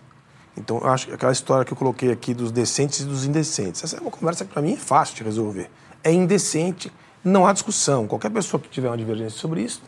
[0.56, 3.84] Então, eu acho que aquela história que eu coloquei aqui dos decentes e dos indecentes,
[3.84, 5.70] essa é uma conversa que para mim é fácil de resolver.
[6.04, 6.92] É indecente,
[7.24, 8.06] não há discussão.
[8.06, 9.82] Qualquer pessoa que tiver uma divergência sobre isso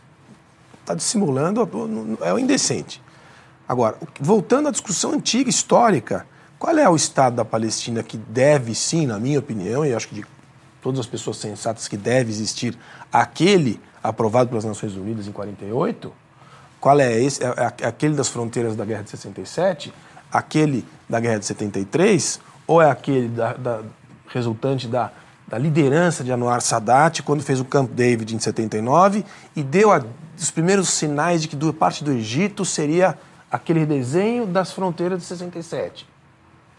[0.81, 1.67] está dissimulando,
[2.21, 3.01] é o indecente.
[3.67, 6.27] Agora, voltando à discussão antiga, histórica,
[6.65, 10.15] qual é o Estado da Palestina que deve, sim, na minha opinião, e acho que
[10.15, 10.25] de
[10.81, 12.75] todas as pessoas sensatas que deve existir,
[13.13, 16.11] aquele aprovado pelas Nações Unidas em 48?
[16.81, 17.43] Qual é esse?
[17.43, 17.47] É,
[17.81, 19.93] é aquele das fronteiras da Guerra de 67?
[20.31, 22.39] Aquele da Guerra de 73?
[22.65, 23.81] Ou é aquele da, da,
[24.29, 25.11] resultante da,
[25.47, 29.23] da liderança de Anwar Sadat quando fez o Camp David em 79
[29.55, 30.03] e deu a,
[30.35, 33.15] os primeiros sinais de que do parte do Egito seria
[33.51, 36.14] aquele desenho das fronteiras de 67?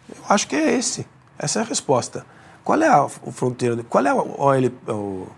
[0.09, 1.07] Eu acho que é esse.
[1.39, 2.25] Essa é a resposta.
[2.65, 3.83] Qual é a fronteira?
[3.85, 5.29] Qual é o, o,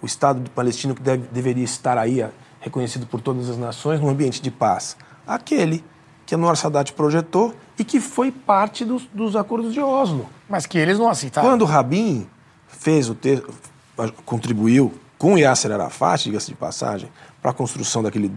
[0.00, 2.24] o Estado palestino que deve, deveria estar aí,
[2.60, 4.96] reconhecido por todas as nações, num ambiente de paz?
[5.26, 5.84] Aquele
[6.24, 10.28] que Anwar Sadat projetou e que foi parte dos, dos acordos de Oslo.
[10.48, 11.48] Mas que eles não aceitaram.
[11.48, 12.26] Quando Rabin
[12.68, 13.52] fez o texto,
[14.24, 17.10] contribuiu com Yasser Arafat, diga-se de passagem,
[17.42, 18.32] para a construção daquele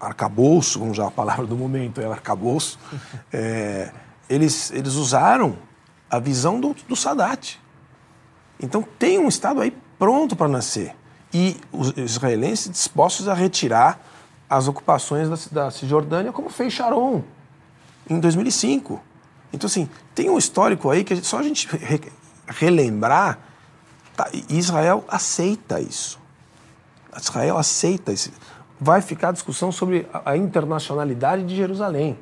[0.00, 2.78] arcabouço, vamos usar a palavra do momento, é arcabouço,
[3.32, 3.90] é,
[4.30, 5.58] eles, eles usaram
[6.08, 7.58] a visão do, do Sadat.
[8.62, 10.94] Então tem um Estado aí pronto para nascer.
[11.34, 14.00] E os israelenses dispostos a retirar
[14.48, 17.22] as ocupações da, da Cisjordânia, como fez Sharon
[18.08, 19.00] em 2005.
[19.52, 22.00] Então, assim, tem um histórico aí que só a gente re,
[22.46, 23.38] relembrar,
[24.16, 26.18] tá, Israel aceita isso.
[27.16, 28.32] Israel aceita isso.
[28.80, 32.18] Vai ficar a discussão sobre a, a internacionalidade de Jerusalém.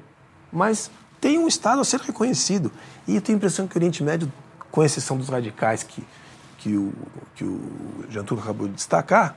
[0.52, 0.90] Mas
[1.20, 2.70] tem um Estado a ser reconhecido.
[3.06, 4.30] E eu tenho a impressão que o Oriente Médio,
[4.70, 6.04] com exceção dos radicais que,
[6.58, 6.92] que o,
[7.34, 9.36] que o Jantur acabou de destacar,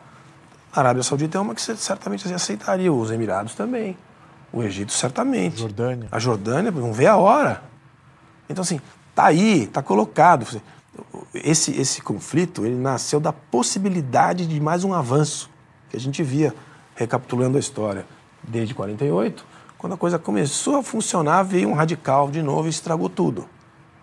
[0.74, 3.98] a Arábia Saudita é uma que certamente aceitaria, os Emirados também,
[4.54, 5.60] o Egito certamente.
[5.60, 6.08] Jordânia.
[6.12, 7.62] A Jordânia, não vê a hora.
[8.50, 8.80] Então, assim,
[9.14, 10.46] tá aí, tá colocado.
[11.34, 15.50] Esse, esse conflito, ele nasceu da possibilidade de mais um avanço
[15.90, 16.54] que a gente via,
[16.96, 18.06] recapitulando a história,
[18.42, 19.46] desde 48,
[19.82, 23.50] quando a coisa começou a funcionar, veio um radical de novo e estragou tudo.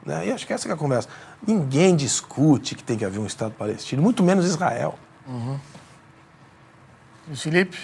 [0.05, 0.27] Né?
[0.27, 1.09] E acho que essa que é a conversa.
[1.47, 4.99] Ninguém discute que tem que haver um Estado palestino, muito menos Israel.
[5.25, 5.57] Uhum.
[7.31, 7.79] E Felipe?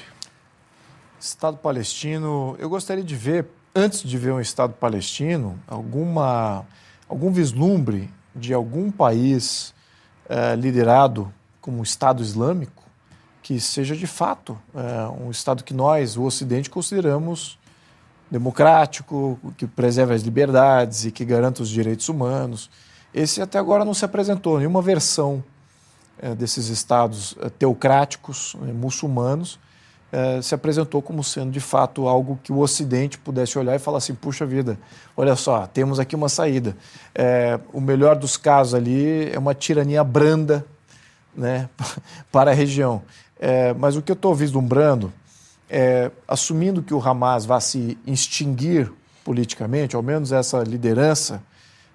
[1.21, 6.66] Estado palestino, eu gostaria de ver, antes de ver um Estado palestino, alguma,
[7.09, 9.73] algum vislumbre de algum país
[10.29, 12.83] eh, liderado como um Estado Islâmico
[13.41, 17.57] que seja de fato eh, um Estado que nós, o Ocidente, consideramos
[18.30, 22.70] democrático, que preserve as liberdades e que garanta os direitos humanos.
[23.12, 25.42] Esse até agora não se apresentou nenhuma versão
[26.18, 29.59] é, desses estados é, teocráticos, é, muçulmanos,
[30.44, 34.14] se apresentou como sendo de fato algo que o Ocidente pudesse olhar e falar assim:
[34.14, 34.78] puxa vida,
[35.16, 36.76] olha só, temos aqui uma saída.
[37.72, 40.64] o melhor dos casos ali é uma tirania branda
[41.34, 41.68] né,
[42.30, 43.02] para a região.
[43.76, 45.12] mas o que eu estou vislumbrando
[45.69, 48.93] é, assumindo que o Hamas vai se extinguir
[49.24, 51.43] politicamente, ao menos essa liderança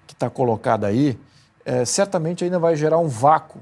[0.06, 1.18] que está colocada aí,
[1.64, 3.60] é, certamente ainda vai gerar um vácuo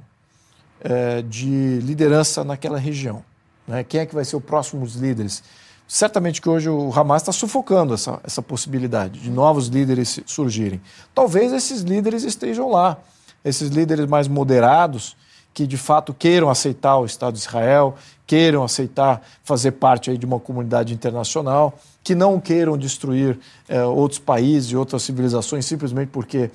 [0.81, 3.23] é, de liderança naquela região.
[3.67, 3.85] Né?
[3.85, 5.43] Quem é que vai ser os próximos líderes?
[5.87, 10.81] Certamente que hoje o Hamas está sufocando essa, essa possibilidade de novos líderes surgirem.
[11.15, 12.99] Talvez esses líderes estejam lá,
[13.45, 15.17] esses líderes mais moderados,
[15.55, 17.97] que de fato queiram aceitar o Estado de Israel,
[18.29, 24.21] queiram aceitar fazer parte aí de uma comunidade internacional, que não queiram destruir eh, outros
[24.21, 26.51] países e outras civilizações simplesmente porque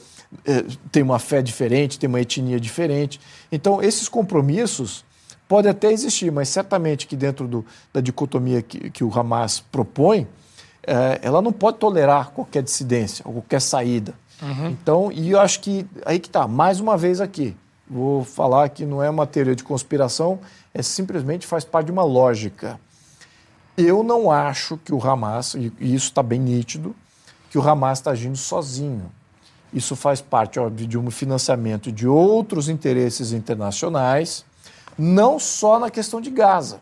[0.45, 3.19] eh, tem uma fé diferente, tem uma etnia diferente.
[3.51, 5.03] Então, esses compromissos
[5.47, 10.27] podem até existir, mas certamente que dentro do, da dicotomia que, que, o Hamas propõe,
[10.85, 14.13] eh, ela não pode tolerar qualquer dissidência, qualquer saída.
[14.39, 14.69] Uhum.
[14.69, 17.55] Então, e eu acho que aí que está, mais uma vez aqui,
[17.89, 20.39] vou falar que não é uma teoria de conspiração,
[20.73, 22.79] é simplesmente faz parte de uma lógica.
[23.77, 26.95] Eu não acho que o Hamas, e isso está bem nítido,
[27.49, 29.11] que o Hamas está agindo sozinho.
[29.73, 34.45] Isso faz parte óbvio, de um financiamento de outros interesses internacionais,
[34.97, 36.79] não só na questão de Gaza,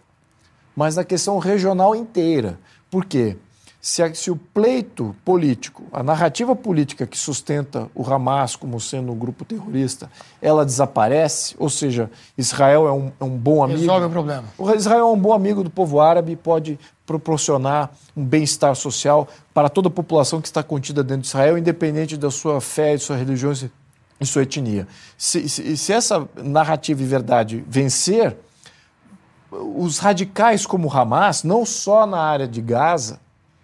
[0.75, 2.59] mas na questão regional inteira.
[2.89, 3.37] Por quê?
[3.81, 9.15] Se, se, o pleito político, a narrativa política que sustenta o Hamas como sendo um
[9.15, 10.09] grupo terrorista,
[10.39, 13.79] ela desaparece, ou seja, Israel é um, é um bom amigo.
[13.79, 14.43] Resolve o problema.
[14.55, 19.27] O Israel é um bom amigo do povo árabe e pode proporcionar um bem-estar social
[19.51, 23.01] para toda a população que está contida dentro de Israel, independente da sua fé, de
[23.01, 23.51] sua religião
[24.19, 24.87] e sua etnia.
[25.17, 28.37] Se, se, se essa narrativa e verdade vencer,
[29.51, 33.19] os radicais como o Hamas, não só na área de Gaza,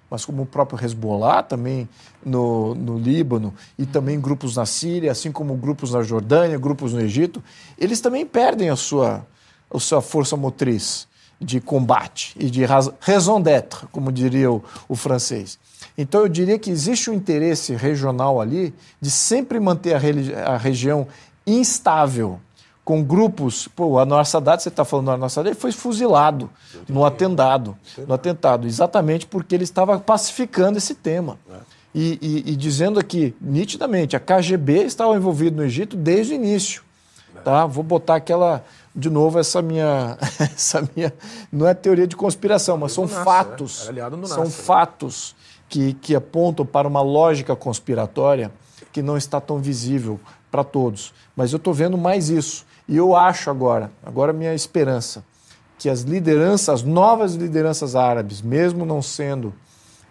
[0.09, 1.87] mas como o próprio Hezbollah também
[2.25, 7.01] no, no Líbano e também grupos na Síria, assim como grupos na Jordânia, grupos no
[7.01, 7.43] Egito,
[7.77, 9.25] eles também perdem a sua,
[9.73, 11.07] a sua força motriz
[11.39, 12.65] de combate e de
[12.99, 15.59] raison d'être, como diria o, o francês.
[15.97, 21.07] Então eu diria que existe um interesse regional ali de sempre manter a, a região
[21.45, 22.39] instável
[22.87, 23.67] com grupos.
[23.67, 26.49] Pô, o Anwar Sadat, você está falando do Anwar Sadat, ele foi fuzilado
[26.87, 27.77] no atentado,
[28.07, 31.37] no atentado, exatamente porque ele estava pacificando esse tema.
[31.51, 31.55] É.
[31.93, 36.81] E, e, e, dizendo aqui, nitidamente, a KGB estava envolvida no Egito desde o início.
[37.35, 37.39] É.
[37.41, 37.65] Tá?
[37.65, 38.63] Vou botar aquela,
[38.95, 41.13] de novo, essa minha, essa minha.
[41.51, 43.89] Não é teoria de conspiração, mas são Nasser, fatos.
[43.89, 44.01] Né?
[44.27, 45.35] São fatos
[45.67, 48.49] que, que apontam para uma lógica conspiratória
[48.93, 50.17] que não está tão visível
[50.49, 51.13] para todos.
[51.35, 52.65] Mas eu estou vendo mais isso.
[52.87, 55.23] E eu acho agora, agora minha esperança,
[55.77, 59.53] que as lideranças, as novas lideranças árabes, mesmo não sendo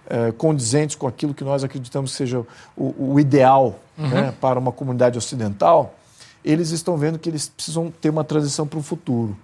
[0.08, 2.44] é, condizentes com aquilo que nós acreditamos seja
[2.76, 4.08] o, o ideal uhum.
[4.08, 5.94] né, para uma comunidade ocidental,
[6.44, 9.36] eles estão vendo que eles precisam ter uma transição para o futuro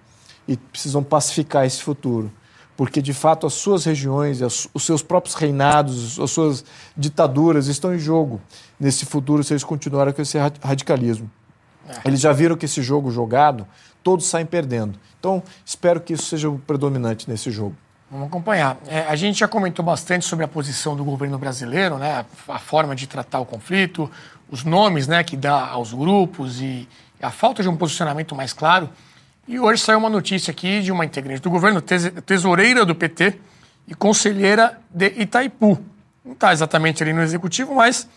[0.47, 2.31] e precisam pacificar esse futuro.
[2.75, 6.65] Porque, de fato, as suas regiões, os seus próprios reinados, as suas
[6.97, 8.41] ditaduras estão em jogo
[8.79, 11.29] nesse futuro se eles continuarem com esse radicalismo.
[11.87, 12.07] É.
[12.07, 13.67] Eles já viram que esse jogo jogado,
[14.01, 14.99] todos saem perdendo.
[15.19, 17.75] Então, espero que isso seja o predominante nesse jogo.
[18.11, 18.77] Vamos acompanhar.
[18.87, 22.59] É, a gente já comentou bastante sobre a posição do governo brasileiro, né, a, a,
[22.59, 24.09] forma de tratar o conflito,
[24.51, 26.87] os nomes né, que dá aos grupos e
[27.19, 28.89] a falta de um posicionamento mais claro.
[29.47, 33.39] E hoje saiu uma notícia aqui de uma integrante do governo, tesoureira do PT
[33.87, 35.79] e conselheira de Itaipu.
[36.23, 38.07] Não está exatamente ali no executivo, mas,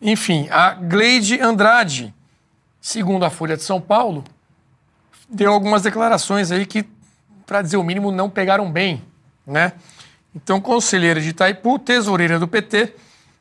[0.00, 2.14] enfim, a Gleide Andrade,
[2.84, 4.22] segundo a Folha de São Paulo,
[5.26, 6.84] deu algumas declarações aí que,
[7.46, 9.02] para dizer o mínimo, não pegaram bem
[9.46, 9.72] né?
[10.34, 12.94] Então, conselheira de Itaipu, tesoureira do PT,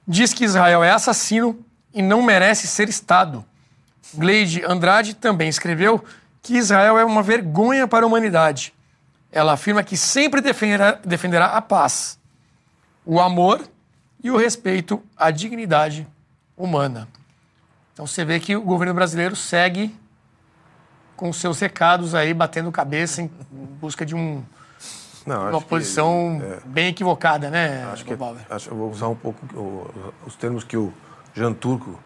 [0.07, 1.57] diz que Israel é assassino
[1.93, 3.43] e não merece ser Estado.
[4.13, 6.03] Gleide Andrade também escreveu
[6.41, 8.73] que Israel é uma vergonha para a humanidade.
[9.31, 12.19] Ela afirma que sempre defenderá, defenderá a paz,
[13.05, 13.67] o amor
[14.23, 16.05] e o respeito à dignidade
[16.55, 17.07] humana.
[17.93, 19.95] Então você vê que o governo brasileiro segue
[21.15, 23.29] com seus recados aí, batendo cabeça em
[23.79, 24.43] busca de um,
[25.25, 28.13] não, uma posição que, é, bem equivocada, né, acho que,
[28.49, 29.89] acho, Eu vou usar um pouco o,
[30.25, 30.93] os termos que o
[31.33, 31.97] Jean Turco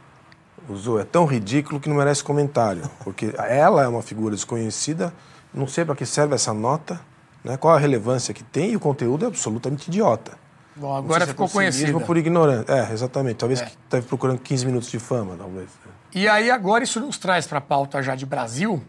[0.69, 0.99] usou.
[0.99, 5.13] É tão ridículo que não merece comentário, porque ela é uma figura desconhecida,
[5.53, 6.99] não sei para que serve essa nota,
[7.43, 10.37] né, qual a relevância que tem, e o conteúdo é absolutamente idiota.
[10.79, 11.99] Bom, agora se ficou é conhecido.
[12.01, 12.71] por ignorância.
[12.71, 13.37] É, exatamente.
[13.37, 13.65] Talvez é.
[13.65, 15.69] esteve procurando 15 minutos de fama, talvez.
[16.13, 18.81] E aí agora isso nos traz para a pauta já de Brasil,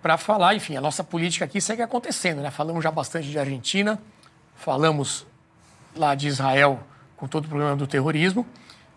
[0.00, 2.50] para falar, enfim, a nossa política aqui segue acontecendo, né?
[2.50, 3.98] Falamos já bastante de Argentina,
[4.56, 5.26] falamos
[5.96, 6.80] lá de Israel
[7.16, 8.46] com todo o problema do terrorismo.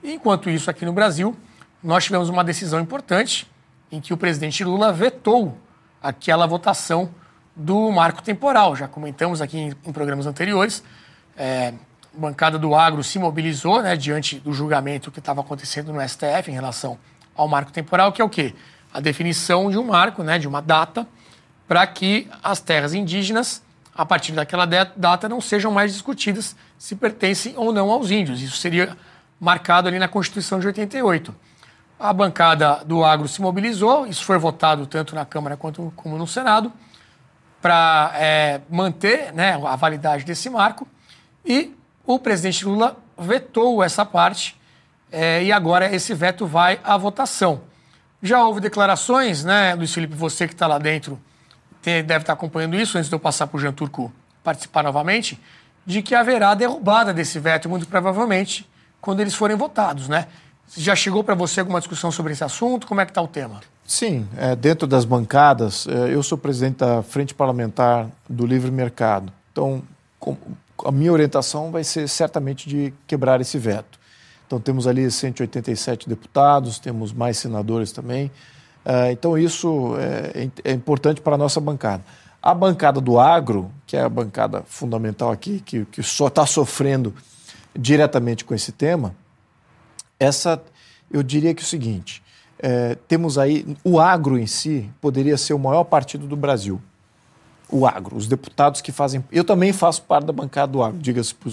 [0.03, 1.35] E, enquanto isso, aqui no Brasil,
[1.81, 3.49] nós tivemos uma decisão importante
[3.91, 5.57] em que o presidente Lula vetou
[6.01, 7.09] aquela votação
[7.55, 8.75] do marco temporal.
[8.75, 10.83] Já comentamos aqui em, em programas anteriores.
[11.37, 11.73] É,
[12.17, 16.53] bancada do agro se mobilizou né, diante do julgamento que estava acontecendo no STF em
[16.53, 16.97] relação
[17.35, 18.53] ao marco temporal, que é o quê?
[18.95, 21.05] a definição de um marco, né, de uma data,
[21.67, 23.61] para que as terras indígenas,
[23.93, 28.41] a partir daquela data, não sejam mais discutidas se pertencem ou não aos índios.
[28.41, 28.95] Isso seria
[29.37, 31.35] marcado ali na Constituição de 88.
[31.99, 36.25] A bancada do agro se mobilizou, isso foi votado tanto na Câmara quanto como no
[36.25, 36.71] Senado,
[37.61, 40.87] para é, manter né, a validade desse marco.
[41.45, 41.74] E
[42.05, 44.59] o presidente Lula vetou essa parte,
[45.11, 47.61] é, e agora esse veto vai à votação.
[48.21, 51.19] Já houve declarações, né, Luiz Felipe, você que está lá dentro,
[51.81, 54.11] deve estar tá acompanhando isso, antes de eu passar para o Jean Turco
[54.43, 55.39] participar novamente,
[55.85, 58.67] de que haverá derrubada desse veto, muito provavelmente,
[58.99, 60.27] quando eles forem votados, né?
[60.75, 62.87] Já chegou para você alguma discussão sobre esse assunto?
[62.87, 63.61] Como é que está o tema?
[63.85, 69.31] Sim, é, dentro das bancadas, é, eu sou presidente da Frente Parlamentar do Livre Mercado.
[69.51, 69.83] Então,
[70.19, 70.35] com,
[70.83, 73.99] a minha orientação vai ser certamente de quebrar esse veto.
[74.45, 78.27] Então, temos ali 187 deputados, temos mais senadores também.
[78.85, 82.03] Uh, então, isso é, é importante para a nossa bancada.
[82.41, 87.13] A bancada do agro, que é a bancada fundamental aqui, que, que só está sofrendo
[87.75, 89.15] diretamente com esse tema,
[90.19, 90.61] essa,
[91.11, 92.21] eu diria que é o seguinte:
[92.59, 93.65] é, temos aí.
[93.83, 96.81] O agro em si poderia ser o maior partido do Brasil.
[97.75, 99.23] O agro, os deputados que fazem.
[99.31, 101.51] Eu também faço parte da bancada do agro, diga-se por,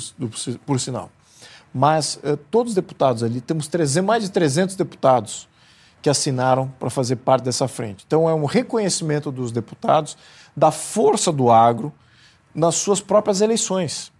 [0.64, 1.10] por sinal
[1.72, 5.48] mas eh, todos os deputados ali, temos 300, mais de 300 deputados
[6.02, 8.04] que assinaram para fazer parte dessa frente.
[8.06, 10.16] Então é um reconhecimento dos deputados
[10.54, 11.92] da força do agro
[12.54, 14.12] nas suas próprias eleições.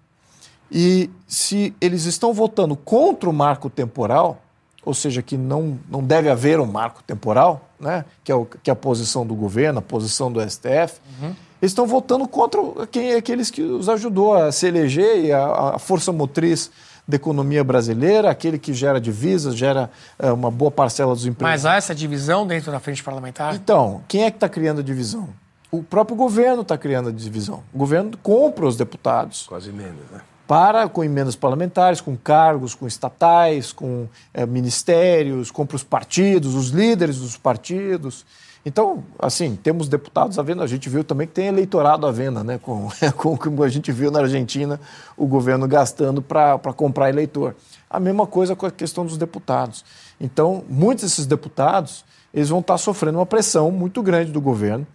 [0.70, 4.40] E se eles estão votando contra o marco temporal,
[4.84, 8.70] ou seja, que não, não deve haver um marco temporal, né, que, é o, que
[8.70, 11.34] é a posição do governo, a posição do STF, uhum.
[11.62, 12.60] Eles estão votando contra
[12.90, 16.68] quem, aqueles que os ajudou a se eleger e a, a força motriz
[17.06, 21.52] da economia brasileira, aquele que gera divisas, gera é, uma boa parcela dos empregos.
[21.52, 23.54] Mas há essa divisão dentro da frente parlamentar?
[23.54, 25.28] Então, quem é que está criando a divisão?
[25.70, 27.62] O próprio governo está criando a divisão.
[27.72, 29.46] O governo compra os deputados.
[29.48, 30.20] Quase menos, né?
[30.52, 36.68] Para com emendas parlamentares, com cargos, com estatais, com é, ministérios, com os partidos, os
[36.68, 38.26] líderes dos partidos.
[38.62, 42.44] Então, assim, temos deputados à venda, a gente viu também que tem eleitorado à venda,
[42.44, 42.58] né?
[42.58, 44.78] Com, com como a gente viu na Argentina,
[45.16, 47.56] o governo gastando para comprar eleitor.
[47.88, 49.86] A mesma coisa com a questão dos deputados.
[50.20, 52.04] Então, muitos desses deputados,
[52.34, 54.86] eles vão estar sofrendo uma pressão muito grande do governo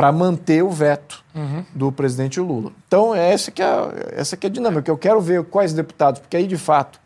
[0.00, 1.62] para manter o veto uhum.
[1.74, 2.72] do presidente Lula.
[2.88, 4.90] Então, essa que, é, essa que é a dinâmica.
[4.90, 6.98] Eu quero ver quais deputados, porque aí, de fato,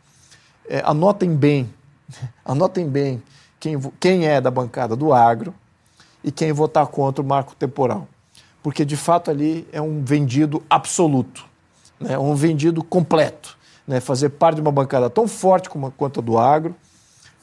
[0.69, 1.69] é, anotem bem,
[2.45, 3.21] anotem bem
[3.59, 5.53] quem, quem é da bancada do agro,
[6.23, 8.07] e quem votar contra o marco temporal.
[8.63, 11.45] Porque, de fato, ali é um vendido absoluto,
[11.99, 12.17] né?
[12.17, 13.59] um vendido completo.
[13.89, 13.99] Né?
[13.99, 16.77] Fazer parte de uma bancada tão forte como a conta do agro,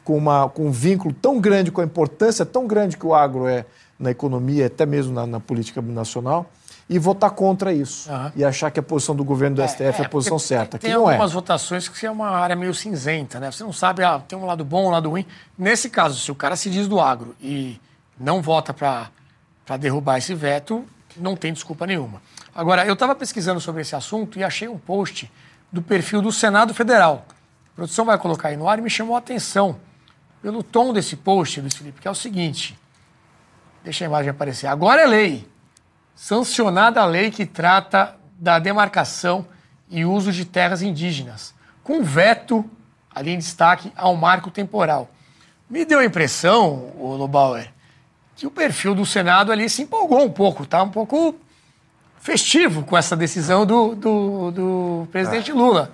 [0.06, 3.50] com, uma, com um vínculo tão grande, com a importância tão grande que o agro
[3.50, 3.66] é
[4.02, 6.50] na economia, até mesmo na, na política nacional,
[6.90, 8.12] e votar contra isso.
[8.12, 8.32] Uhum.
[8.36, 10.78] E achar que a posição do governo do STF é, é a posição certa.
[10.78, 11.14] Tem, que não é.
[11.14, 13.52] algumas votações que é uma área meio cinzenta, né?
[13.52, 15.26] Você não sabe, ah, tem um lado bom, um lado ruim.
[15.58, 17.80] Nesse caso, se o cara se diz do agro e
[18.20, 19.10] não vota para
[19.78, 20.84] derrubar esse veto,
[21.16, 22.22] não tem desculpa nenhuma.
[22.54, 25.32] Agora, eu estava pesquisando sobre esse assunto e achei um post
[25.72, 27.26] do perfil do Senado Federal.
[27.72, 29.78] A produção vai colocar aí no ar e me chamou a atenção
[30.42, 32.78] pelo tom desse post, Luiz Felipe, que é o seguinte.
[33.84, 34.68] Deixa a imagem aparecer.
[34.68, 35.48] Agora é lei.
[36.16, 39.46] Sancionada a lei que trata da demarcação
[39.90, 41.54] e uso de terras indígenas,
[41.84, 42.64] com veto,
[43.14, 45.10] ali em destaque, ao marco temporal.
[45.70, 47.72] Me deu a impressão, o Lobauer,
[48.36, 51.36] que o perfil do Senado ali se empolgou um pouco, tá um pouco
[52.20, 55.56] festivo com essa decisão do, do, do presidente ah.
[55.56, 55.94] Lula.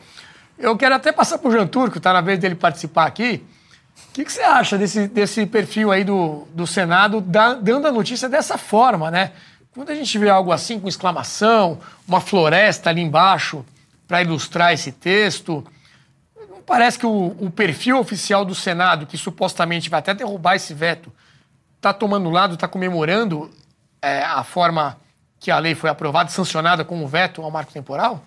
[0.57, 3.43] Eu quero até passar para o Jean Turco, está na vez dele participar aqui.
[4.09, 7.91] O que, que, você acha desse, desse perfil aí do, do Senado da, dando a
[7.91, 9.31] notícia dessa forma, né?
[9.71, 13.63] Quando a gente vê algo assim com exclamação, uma floresta ali embaixo
[14.07, 15.63] para ilustrar esse texto,
[16.49, 20.73] não parece que o, o perfil oficial do Senado, que supostamente vai até derrubar esse
[20.73, 21.11] veto,
[21.75, 23.51] está tomando lado, está comemorando
[24.01, 24.97] é, a forma
[25.39, 28.23] que a lei foi aprovada sancionada com veto ao marco temporal?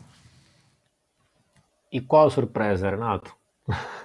[1.90, 3.34] E qual a surpresa, Renato?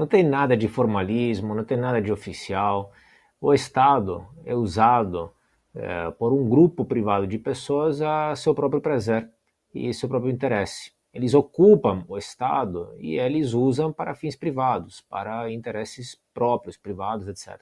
[0.00, 2.90] Não tem nada de formalismo, não tem nada de oficial.
[3.38, 5.30] O Estado é usado
[5.74, 9.28] é, por um grupo privado de pessoas a seu próprio prazer
[9.74, 10.90] e seu próprio interesse.
[11.12, 17.60] Eles ocupam o Estado e eles usam para fins privados, para interesses próprios, privados, etc.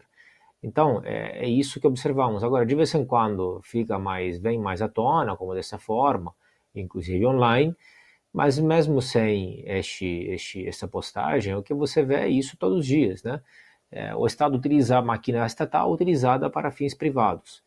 [0.63, 2.45] Então, é, é, isso que observamos.
[2.45, 6.33] Agora, de vez em quando fica mais, vem mais à tona, como dessa forma,
[6.73, 7.75] inclusive online,
[8.39, 12.87] mas mesmo sem este, este, essa postagem, o que você vê é isso todos os
[12.87, 13.43] dias, né?
[13.91, 17.65] É, o Estado utiliza a máquina estatal utilizada para fins privados.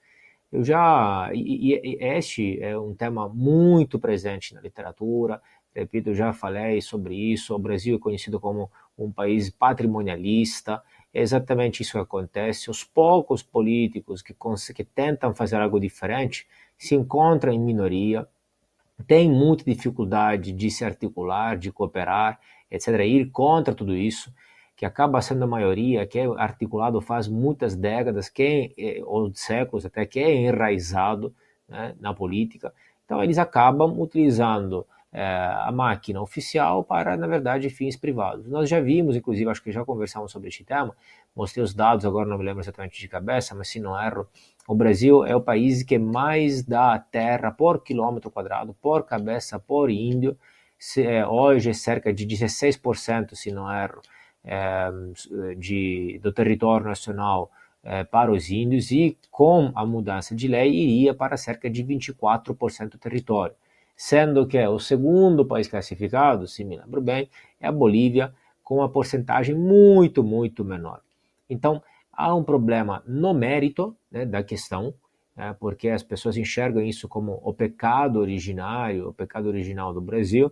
[0.50, 5.42] Eu já, e, e este é um tema muito presente na literatura,
[5.76, 10.82] repito, eu já falei sobre isso, o Brasil é conhecido como um país patrimonialista,
[11.14, 12.72] é exatamente isso que acontece.
[12.72, 14.34] Os poucos políticos que,
[14.74, 18.26] que tentam fazer algo diferente se encontram em minoria,
[19.02, 22.88] têm muita dificuldade de se articular, de cooperar, etc.
[23.06, 24.34] Ir contra tudo isso,
[24.76, 29.86] que acaba sendo a maioria, que é articulado faz muitas décadas, que é, ou séculos
[29.86, 31.34] até, que é enraizado
[31.68, 32.74] né, na política.
[33.06, 38.48] Então, eles acabam utilizando é, a máquina oficial para, na verdade, fins privados.
[38.48, 40.96] Nós já vimos, inclusive, acho que já conversamos sobre este tema,
[41.36, 44.28] mostrei os dados, agora não me lembro exatamente de cabeça, mas se não erro,
[44.68, 49.90] o Brasil é o país que mais dá terra por quilômetro quadrado, por cabeça, por
[49.90, 50.38] índio.
[50.80, 54.02] Se, é, hoje é cerca de 16%, se não erro,
[54.44, 54.90] é,
[55.58, 57.52] de, do território nacional
[57.84, 62.90] é, para os índios e com a mudança de lei iria para cerca de 24%
[62.90, 63.54] do território
[64.04, 67.30] sendo que o segundo país classificado, se me lembro bem,
[67.60, 68.34] é a Bolívia,
[68.64, 71.02] com uma porcentagem muito, muito menor.
[71.48, 74.92] Então, há um problema no mérito né, da questão,
[75.38, 80.52] né, porque as pessoas enxergam isso como o pecado originário, o pecado original do Brasil,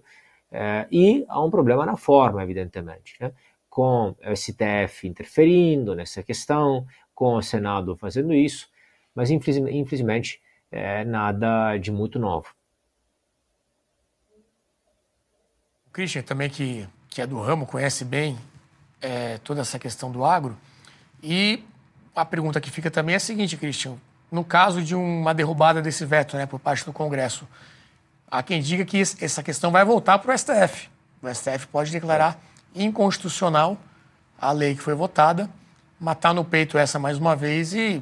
[0.52, 3.32] é, e há um problema na forma, evidentemente, né,
[3.68, 6.86] com o STF interferindo nessa questão,
[7.16, 8.70] com o Senado fazendo isso,
[9.16, 10.40] mas infelizmente
[10.72, 12.59] é nada de muito novo.
[15.90, 18.38] O Christian também, que, que é do ramo, conhece bem
[19.02, 20.56] é, toda essa questão do agro.
[21.22, 21.64] E
[22.16, 23.96] a pergunta que fica também é a seguinte, Christian.
[24.32, 27.48] No caso de uma derrubada desse veto né, por parte do Congresso,
[28.30, 30.90] há quem diga que essa questão vai voltar para o STF.
[31.22, 32.40] O STF pode declarar
[32.76, 33.76] inconstitucional
[34.40, 35.50] a lei que foi votada,
[36.00, 38.00] matar no peito essa mais uma vez e,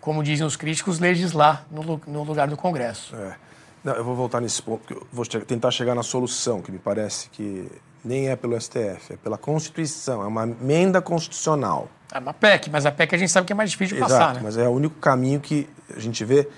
[0.00, 3.14] como dizem os críticos, legislar no, no lugar do Congresso.
[3.14, 3.45] É.
[3.86, 6.78] Não, eu vou voltar nesse ponto, porque eu vou tentar chegar na solução, que me
[6.78, 7.70] parece que
[8.04, 11.88] nem é pelo STF, é pela Constituição, é uma emenda constitucional.
[12.12, 14.20] É uma PEC, mas a PEC a gente sabe que é mais difícil de Exato,
[14.20, 14.40] passar, né?
[14.42, 16.48] mas é o único caminho que a gente vê.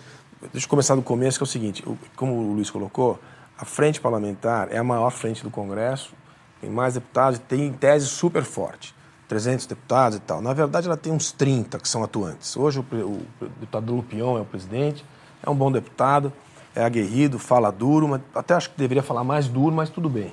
[0.54, 1.84] Deixa eu começar do começo, que é o seguinte:
[2.16, 3.20] como o Luiz colocou,
[3.58, 6.14] a frente parlamentar é a maior frente do Congresso,
[6.62, 8.94] tem mais deputados, tem em tese super forte.
[9.28, 10.40] 300 deputados e tal.
[10.40, 12.56] Na verdade, ela tem uns 30 que são atuantes.
[12.56, 15.04] Hoje, o, o, o deputado Lupion é o presidente,
[15.42, 16.32] é um bom deputado,
[16.78, 20.32] é aguerrido, fala duro, mas até acho que deveria falar mais duro, mas tudo bem.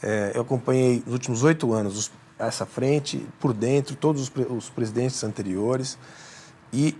[0.00, 4.70] É, eu acompanhei nos últimos oito anos os, essa frente por dentro, todos os, os
[4.70, 5.98] presidentes anteriores,
[6.72, 6.96] e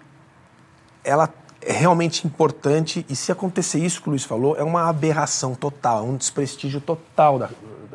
[1.04, 3.06] ela é realmente importante.
[3.09, 7.38] E se acontecer isso que o Luiz falou, é uma aberração total, um desprestígio total
[7.38, 7.50] da,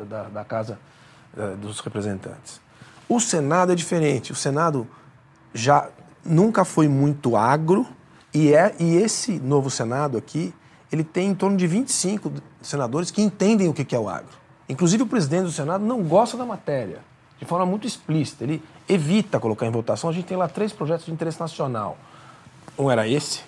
[0.08, 0.78] da, da Casa
[1.36, 2.60] eh, dos Representantes.
[3.06, 4.32] O Senado é diferente.
[4.32, 4.86] O Senado
[5.52, 5.88] já
[6.24, 7.86] nunca foi muito agro
[8.32, 10.54] e, é, e esse novo Senado aqui,
[10.90, 12.32] ele tem em torno de 25
[12.62, 14.36] senadores que entendem o que é o agro.
[14.68, 17.00] Inclusive o presidente do Senado não gosta da matéria,
[17.38, 18.44] de forma muito explícita.
[18.44, 20.10] Ele evita colocar em votação.
[20.10, 21.96] A gente tem lá três projetos de interesse nacional.
[22.78, 23.42] Um era esse,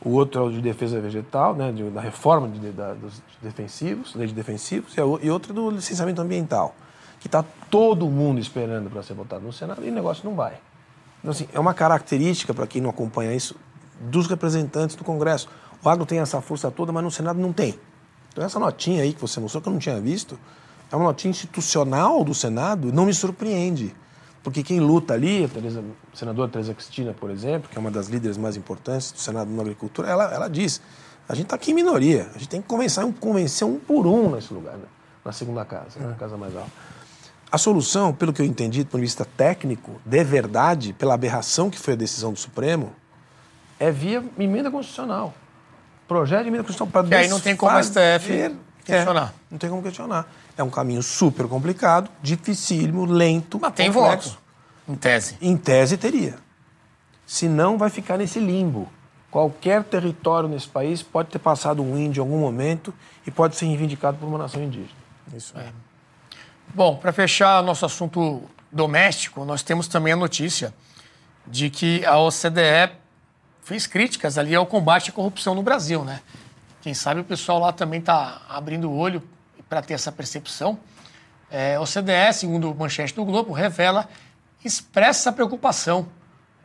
[0.00, 4.14] o outro é o de defesa vegetal, né, de, da reforma de, da, dos defensivos,
[4.14, 6.74] lei de defensivos, e, e outro é do licenciamento ambiental
[7.24, 10.58] que está todo mundo esperando para ser votado no Senado e o negócio não vai.
[11.20, 13.56] Então, assim, é uma característica, para quem não acompanha isso,
[13.98, 15.48] dos representantes do Congresso.
[15.84, 17.78] O agro tem essa força toda, mas no Senado não tem.
[18.32, 20.38] Então, essa notinha aí que você mostrou, que eu não tinha visto,
[20.90, 23.94] é uma notinha institucional do Senado, não me surpreende.
[24.42, 27.90] Porque quem luta ali, a, Tereza, a senadora Teresa Cristina, por exemplo, que é uma
[27.90, 30.80] das líderes mais importantes do Senado na agricultura, ela, ela diz:
[31.28, 34.30] a gente está aqui em minoria, a gente tem que convencer, convencer um por um
[34.34, 34.84] nesse lugar, né?
[35.24, 36.02] na segunda casa, é.
[36.02, 36.70] na casa mais alta.
[37.50, 41.70] A solução, pelo que eu entendi do ponto de vista técnico, de verdade, pela aberração
[41.70, 42.92] que foi a decisão do Supremo,
[43.78, 45.32] é via emenda constitucional.
[46.06, 48.54] Projeto de emenda constitucional para E aí não tem como a STF
[48.84, 49.34] questionar.
[49.34, 50.26] É, não tem como questionar.
[50.56, 53.58] É um caminho super complicado, dificílimo, lento.
[53.60, 54.38] Mas tem voto,
[54.88, 55.36] em tese.
[55.40, 56.36] Em tese teria.
[57.26, 58.88] Se não, vai ficar nesse limbo.
[59.30, 62.94] Qualquer território nesse país pode ter passado um índio em algum momento
[63.26, 64.90] e pode ser reivindicado por uma nação indígena.
[65.34, 65.72] Isso é.
[66.72, 70.72] Bom, para fechar nosso assunto doméstico, nós temos também a notícia
[71.46, 72.92] de que a OCDE
[73.64, 76.20] fez críticas ali ao combate à corrupção no Brasil, né?
[76.82, 79.22] Quem sabe o pessoal lá também está abrindo o olho
[79.68, 80.78] para ter essa percepção.
[81.50, 84.08] É, a OCDE, segundo o manchete do Globo, revela
[84.64, 86.06] expressa preocupação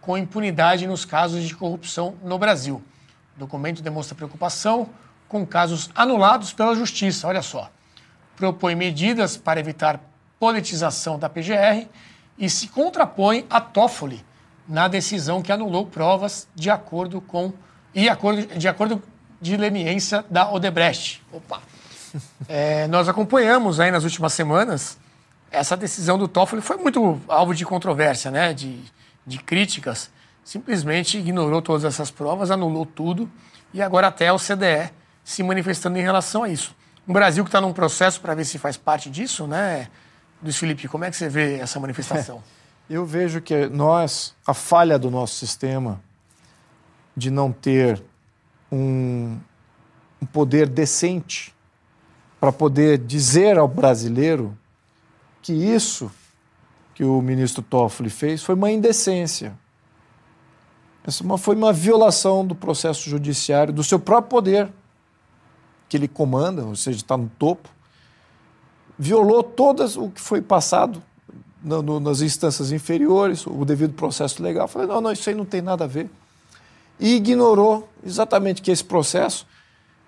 [0.02, 2.84] com impunidade nos casos de corrupção no Brasil.
[3.36, 4.90] O documento demonstra preocupação
[5.28, 7.28] com casos anulados pela Justiça.
[7.28, 7.70] Olha só
[8.40, 10.00] propõe medidas para evitar
[10.40, 11.86] politização da PGR
[12.38, 14.26] e se contrapõe a Toffoli
[14.70, 17.52] na decisão que anulou provas de acordo com
[17.94, 19.02] e acordo, de acordo
[19.42, 21.24] de leniência da Odebrecht.
[21.34, 21.62] Opa.
[22.48, 24.98] É, nós acompanhamos aí nas últimas semanas
[25.52, 28.54] essa decisão do Toffoli foi muito alvo de controvérsia, né?
[28.54, 28.82] De,
[29.26, 30.10] de críticas.
[30.44, 33.30] Simplesmente ignorou todas essas provas, anulou tudo
[33.74, 34.92] e agora até o CDE
[35.24, 36.76] se manifestando em relação a isso.
[37.08, 39.88] O Brasil que está num processo para ver se faz parte disso, né?
[40.42, 42.38] Luiz Felipe, como é que você vê essa manifestação?
[42.38, 42.59] É,
[42.90, 46.02] eu vejo que nós, a falha do nosso sistema
[47.16, 48.02] de não ter
[48.72, 49.38] um,
[50.22, 51.54] um poder decente
[52.40, 54.58] para poder dizer ao brasileiro
[55.42, 56.12] que isso
[56.96, 59.54] que o ministro Toffoli fez foi uma indecência.
[61.04, 64.74] Essa foi uma violação do processo judiciário, do seu próprio poder
[65.88, 67.70] que ele comanda, ou seja, está no topo,
[68.98, 71.02] violou todas o que foi passado
[71.64, 74.68] no, no, nas instâncias inferiores, o devido processo legal.
[74.68, 76.10] Falei, não, não, isso aí não tem nada a ver.
[77.00, 79.46] E ignorou exatamente que esse processo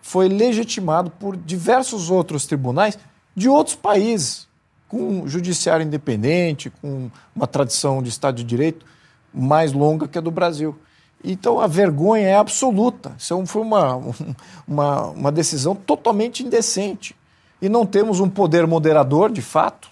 [0.01, 2.97] foi legitimado por diversos outros tribunais
[3.35, 4.47] de outros países,
[4.87, 8.85] com um judiciário independente, com uma tradição de Estado de Direito
[9.33, 10.77] mais longa que a do Brasil.
[11.23, 13.13] Então a vergonha é absoluta.
[13.17, 13.95] Isso foi uma,
[14.67, 17.15] uma, uma decisão totalmente indecente.
[17.61, 19.90] E não temos um poder moderador, de fato,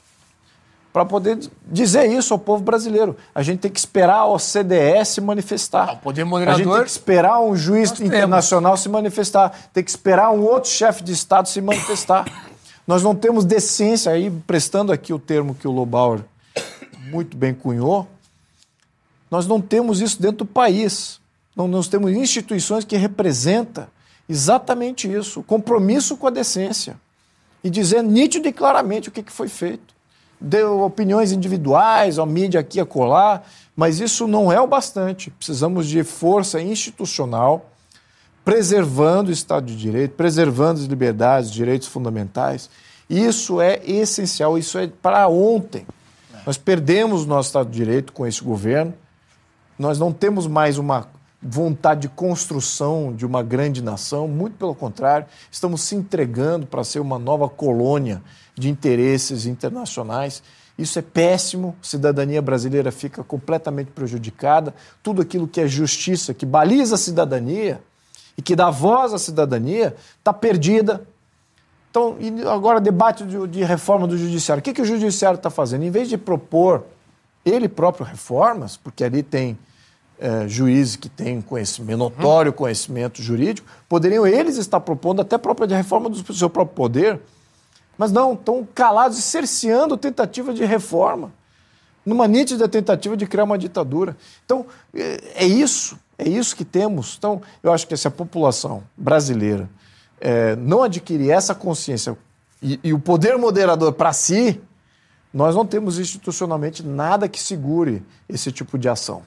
[1.00, 3.16] para poder dizer isso ao povo brasileiro.
[3.34, 5.94] A gente tem que esperar a OCDE se manifestar.
[5.94, 6.60] O poder moderador.
[6.60, 8.82] A gente tem que esperar um juiz internacional temos.
[8.82, 9.70] se manifestar.
[9.74, 12.26] Tem que esperar um outro chefe de Estado se manifestar.
[12.86, 16.20] Nós não temos decência aí, prestando aqui o termo que o Lobauer
[17.10, 18.06] muito bem cunhou,
[19.32, 21.22] nós não temos isso dentro do país.
[21.56, 23.88] Não, nós temos instituições que representam
[24.28, 27.00] exatamente isso, o compromisso com a decência.
[27.64, 29.99] E dizer nítido e claramente o que, que foi feito.
[30.42, 33.46] Deu opiniões individuais, a mídia aqui a colar,
[33.76, 35.30] mas isso não é o bastante.
[35.30, 37.70] Precisamos de força institucional,
[38.46, 42.70] preservando o Estado de Direito, preservando as liberdades, direitos fundamentais.
[43.10, 45.86] Isso é essencial, isso é para ontem.
[46.46, 48.94] Nós perdemos o nosso Estado de Direito com esse governo,
[49.78, 51.08] nós não temos mais uma
[51.42, 57.00] vontade de construção de uma grande nação, muito pelo contrário, estamos se entregando para ser
[57.00, 58.22] uma nova colônia
[58.56, 60.44] de interesses internacionais.
[60.78, 64.74] Isso é péssimo, a cidadania brasileira fica completamente prejudicada.
[65.02, 67.82] Tudo aquilo que é justiça, que baliza a cidadania
[68.38, 71.06] e que dá voz à cidadania, está perdida.
[71.90, 72.18] Então,
[72.52, 74.60] agora debate de, de, reforma do judiciário.
[74.60, 75.84] O que, que o judiciário está fazendo?
[75.84, 76.86] Em vez de propor
[77.44, 79.58] ele próprio reformas, porque ali tem
[80.20, 85.74] é, juízes que têm conhecimento, notório conhecimento jurídico, poderiam eles estar propondo até própria de
[85.74, 87.20] reforma do seu próprio poder,
[87.98, 91.32] mas não, estão calados e cerceando tentativa de reforma,
[92.06, 94.16] numa nítida tentativa de criar uma ditadura.
[94.46, 97.16] Então, é, é isso, é isso que temos.
[97.18, 99.70] Então, eu acho que se a população brasileira
[100.20, 102.18] é, não adquirir essa consciência
[102.62, 104.60] e, e o poder moderador para si,
[105.34, 109.24] nós não temos institucionalmente nada que segure esse tipo de ação.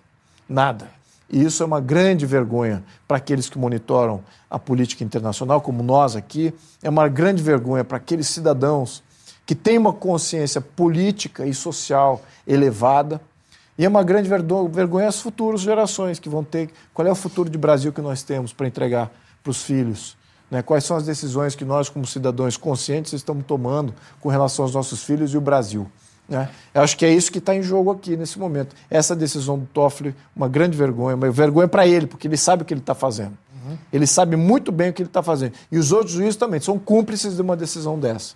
[0.53, 0.89] Nada.
[1.31, 6.15] E isso é uma grande vergonha para aqueles que monitoram a política internacional, como nós
[6.15, 6.53] aqui.
[6.83, 9.03] É uma grande vergonha para aqueles cidadãos
[9.47, 13.19] que têm uma consciência política e social elevada.
[13.79, 16.69] E é uma grande vergonha às futuras gerações que vão ter.
[16.93, 19.11] Qual é o futuro de Brasil que nós temos para entregar
[19.43, 20.19] para os filhos?
[20.51, 20.61] Né?
[20.61, 25.03] Quais são as decisões que nós, como cidadãos conscientes, estamos tomando com relação aos nossos
[25.03, 25.91] filhos e o Brasil?
[26.29, 26.49] Né?
[26.73, 28.75] Eu acho que é isso que está em jogo aqui nesse momento.
[28.91, 32.65] Essa decisão do Toffoli, uma grande vergonha, uma vergonha para ele, porque ele sabe o
[32.65, 33.37] que ele está fazendo.
[33.65, 33.77] Uhum.
[33.93, 35.55] Ele sabe muito bem o que ele está fazendo.
[35.71, 38.35] E os outros juízes também são cúmplices de uma decisão dessa.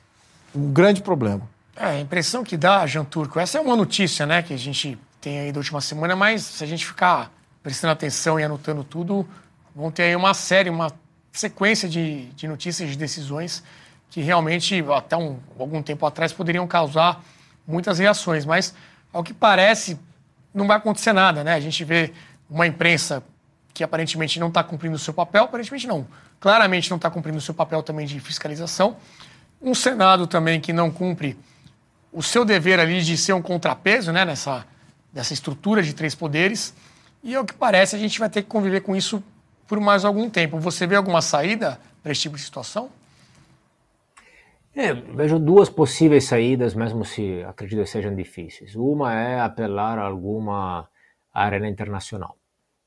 [0.54, 1.42] Um grande problema.
[1.76, 4.98] É, a impressão que dá, Jean Turco, essa é uma notícia né, que a gente
[5.20, 7.30] tem aí da última semana, mas se a gente ficar
[7.62, 9.26] prestando atenção e anotando tudo,
[9.74, 10.90] vão ter aí uma série, uma
[11.32, 13.62] sequência de, de notícias, de decisões
[14.08, 17.22] que realmente, até um, algum tempo atrás, poderiam causar
[17.66, 18.74] muitas reações, mas
[19.12, 19.98] ao que parece
[20.54, 21.54] não vai acontecer nada, né?
[21.54, 22.12] A gente vê
[22.48, 23.22] uma imprensa
[23.74, 26.06] que aparentemente não está cumprindo o seu papel, aparentemente não,
[26.40, 28.96] claramente não está cumprindo o seu papel também de fiscalização,
[29.60, 31.36] um Senado também que não cumpre
[32.12, 34.24] o seu dever ali de ser um contrapeso, né?
[34.24, 34.64] Nessa
[35.16, 36.74] dessa estrutura de três poderes
[37.22, 39.22] e ao que parece a gente vai ter que conviver com isso
[39.66, 40.60] por mais algum tempo.
[40.60, 42.90] Você vê alguma saída para esse tipo de situação?
[44.78, 48.76] É, vejo duas possíveis saídas, mesmo se acredito que sejam difíceis.
[48.76, 50.86] Uma é apelar a alguma
[51.32, 52.36] arena internacional.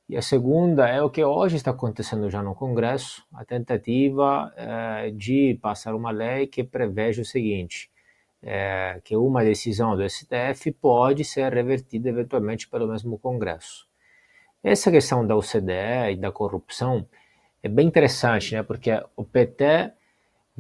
[0.08, 5.10] E a segunda é o que hoje está acontecendo já no Congresso, a tentativa é,
[5.10, 7.90] de passar uma lei que preveja o seguinte,
[8.44, 13.88] é, que uma decisão do STF pode ser revertida eventualmente pelo mesmo Congresso.
[14.64, 17.08] Essa questão da OCDE e da corrupção
[17.64, 18.62] é bem interessante, né?
[18.62, 19.92] porque o PT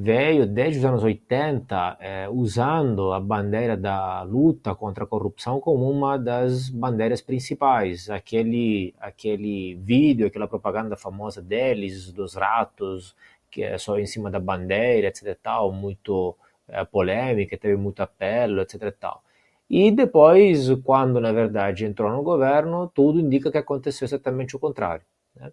[0.01, 5.91] veio desde os anos 80 é, usando a bandeira da luta contra a corrupção como
[5.91, 8.09] uma das bandeiras principais.
[8.09, 13.13] Aquele, aquele vídeo, aquela propaganda famosa deles, dos ratos,
[13.51, 15.37] que é só em cima da bandeira, etc.
[15.43, 16.33] Tal, muito
[16.69, 18.95] é, polêmica, teve muito apelo, etc.
[18.97, 19.21] Tal.
[19.69, 25.03] E depois, quando na verdade entrou no governo, tudo indica que aconteceu exatamente o contrário.
[25.35, 25.51] Né?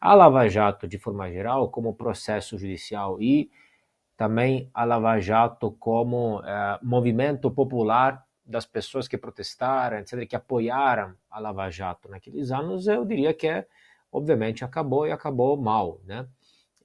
[0.00, 3.48] A Lava Jato, de forma geral, como processo judicial e
[4.16, 11.14] também a Lava Jato como eh, movimento popular das pessoas que protestaram, etc., que apoiaram
[11.30, 13.66] a Lava Jato naqueles anos, eu diria que, é,
[14.10, 16.26] obviamente, acabou e acabou mal, né?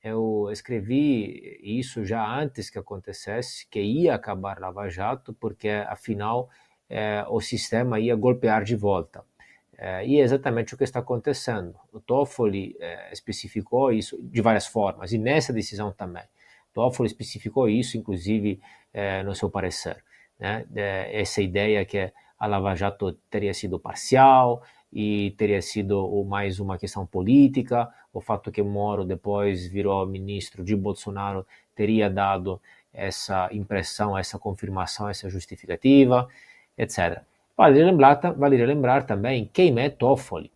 [0.04, 6.50] Eu escrevi isso já antes que acontecesse, que ia acabar Lava Jato, porque, afinal,
[6.90, 9.24] eh, o sistema ia golpear de volta.
[9.78, 11.76] Eh, e é exatamente o que está acontecendo.
[11.94, 12.76] O Toffoli
[13.12, 16.24] especificou isso de várias formas, e nessa decisão também.
[16.74, 18.60] Toffoli especificou isso, inclusive,
[18.94, 20.04] eh, no seu parecer.
[20.40, 20.66] Né?
[21.12, 27.06] essa ideia que a Lava Jato teria sido parcial e teria sido mais uma questão
[27.06, 31.46] política, o fato que Moro depois virou ministro de Bolsonaro
[31.76, 32.60] teria dado
[32.92, 36.28] essa impressão, essa confirmação, essa justificativa,
[36.76, 37.22] etc.
[37.56, 40.52] Vale lembrar, vale lembrar também quem é Toffoli.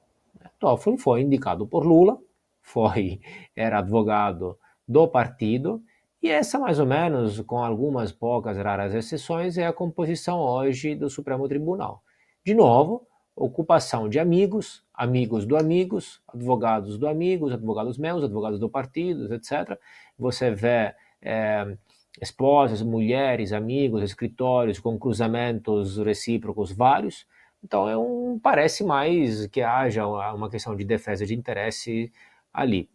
[0.60, 2.18] Toffoli foi indicado por Lula,
[2.62, 3.22] foi
[3.56, 5.82] era advogado do partido
[6.26, 11.08] e essa, mais ou menos, com algumas poucas raras exceções, é a composição hoje do
[11.08, 12.02] Supremo Tribunal.
[12.44, 18.68] De novo, ocupação de amigos, amigos do amigos, advogados do amigos, advogados meus, advogados do
[18.68, 19.80] partido, etc.
[20.18, 21.78] Você vê é,
[22.20, 27.28] esposas, mulheres, amigos, escritórios com cruzamentos recíprocos vários.
[27.64, 32.12] Então, é um, parece mais que haja uma questão de defesa de interesse
[32.52, 32.90] ali.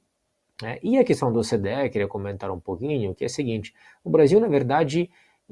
[0.63, 3.75] É, e a questão do OCDE, queria comentar um pouquinho, que é o seguinte,
[4.05, 5.11] o Brasil, na verdade,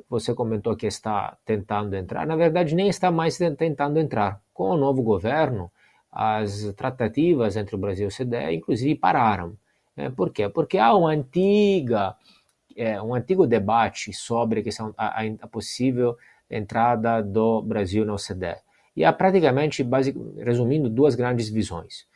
[0.08, 4.40] você comentou que está tentando entrar, na verdade nem está mais tentando entrar.
[4.52, 5.70] Com o novo governo,
[6.12, 9.56] as tratativas entre o Brasil e o OCDE, inclusive, pararam.
[9.96, 10.48] É, por quê?
[10.48, 12.14] Porque há uma antiga,
[12.76, 16.16] é, um antigo debate sobre a, questão, a, a possível
[16.50, 18.56] entrada do Brasil na OCDE.
[18.96, 19.86] E há praticamente,
[20.38, 22.06] resumindo, duas grandes visões.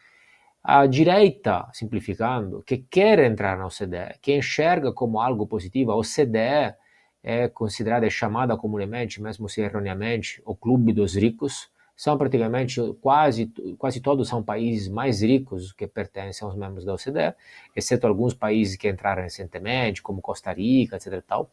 [0.64, 6.74] A direita, simplificando, que quer entrar na OCDE, que enxerga como algo positivo, a OCDE
[7.22, 13.52] é considerada, é chamada comumente, mesmo se erroneamente, o clube dos ricos, são praticamente quase,
[13.78, 17.34] quase todos são países mais ricos que pertencem aos membros da OCDE,
[17.76, 21.12] exceto alguns países que entraram recentemente, como Costa Rica, etc.
[21.12, 21.50] E, tal.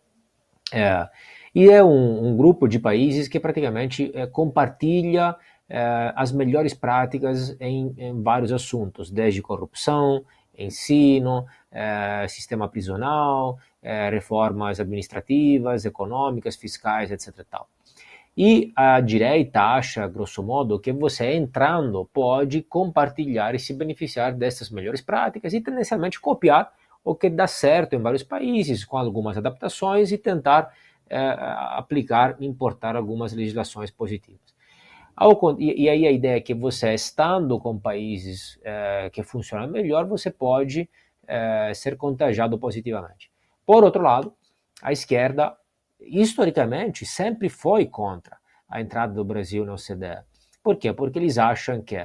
[0.71, 1.07] É,
[1.53, 5.35] e é um, um, grupo de países que praticamente é, compartilha
[5.69, 10.25] eh, as melhores práticas em, em, vários assuntos, desde corrupção,
[10.57, 17.45] ensino, eh, sistema prisional, eh, reformas administrativas, econômicas, fiscais, etc.
[17.47, 17.69] Tal.
[18.35, 24.71] E a direita acha, grosso modo, que você entrando pode compartilhar e se beneficiar dessas
[24.71, 26.71] melhores práticas e tendencialmente copiar
[27.03, 30.73] o que dá certo em vários países, com algumas adaptações e tentar
[31.75, 34.58] aplicar, importar algumas legislações positivas.
[35.57, 40.05] E, e, aí a ideia é que você, estando com países é, que funcionam melhor,
[40.05, 40.89] você pode
[41.27, 43.29] é, ser contagiado positivamente.
[43.65, 44.33] Por outro lado,
[44.81, 45.55] a esquerda,
[45.99, 48.37] historicamente, sempre foi contra
[48.69, 50.23] a entrada do Brasil na OCDE.
[50.63, 50.93] Por quê?
[50.93, 51.97] Porque eles acham que,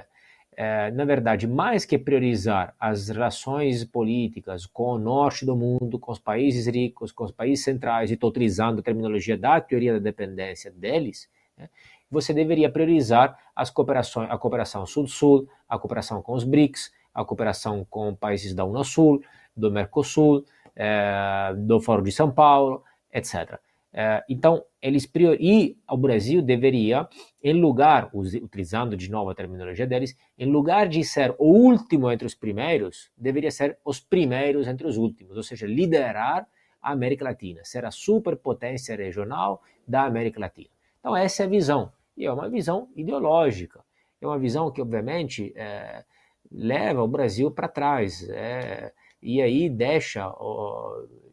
[0.57, 6.11] é, na verdade, mais que priorizar as relações políticas com o norte do mundo, com
[6.11, 9.99] os países ricos, com os países centrais, e estou utilizando a terminologia da teoria da
[9.99, 11.69] dependência deles, né,
[12.15, 17.87] você deveria priorizar as cooperações, a cooperação Sul-Sul, a cooperação com os BRICS, a cooperação
[17.91, 19.23] com países da Unasul,
[19.57, 22.83] do Mercosul, é, do Fórum de São Paulo,
[23.13, 23.59] etc.
[23.93, 25.37] É, eh, então, eles prior...
[25.41, 27.09] e o Brasil deveria,
[27.41, 32.27] em lugar, utilizando de novo a terminologia deles, em lugar de ser o último entre
[32.27, 36.45] os primeiros, deveria ser os primeiros entre os últimos, ou seja, liderar
[36.83, 40.69] a América Latina, ser a superpotência regional da América Latina.
[40.99, 41.93] Então, essa é a visão.
[42.17, 43.85] E é uma visão ideológica.
[44.21, 46.05] É uma visão que, obviamente, é,
[46.51, 48.29] leva o Brasil para trás.
[48.29, 50.33] É, e aí deixa,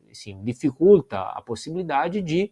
[0.09, 2.51] assim, dificulta a possibilidade de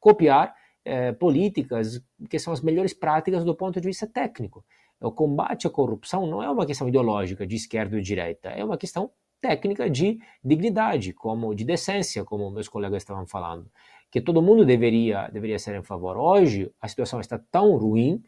[0.00, 0.54] copiar
[0.84, 2.00] é, políticas
[2.30, 4.64] que são as melhores práticas do ponto de vista técnico.
[5.00, 8.78] O combate à corrupção não é uma questão ideológica de esquerda ou direita, é uma
[8.78, 13.70] questão técnica de dignidade, como de decência, como meus colegas estavam falando
[14.16, 16.16] que todo mundo deveria, deveria ser em favor.
[16.16, 18.22] Hoje, a situação está tão ruim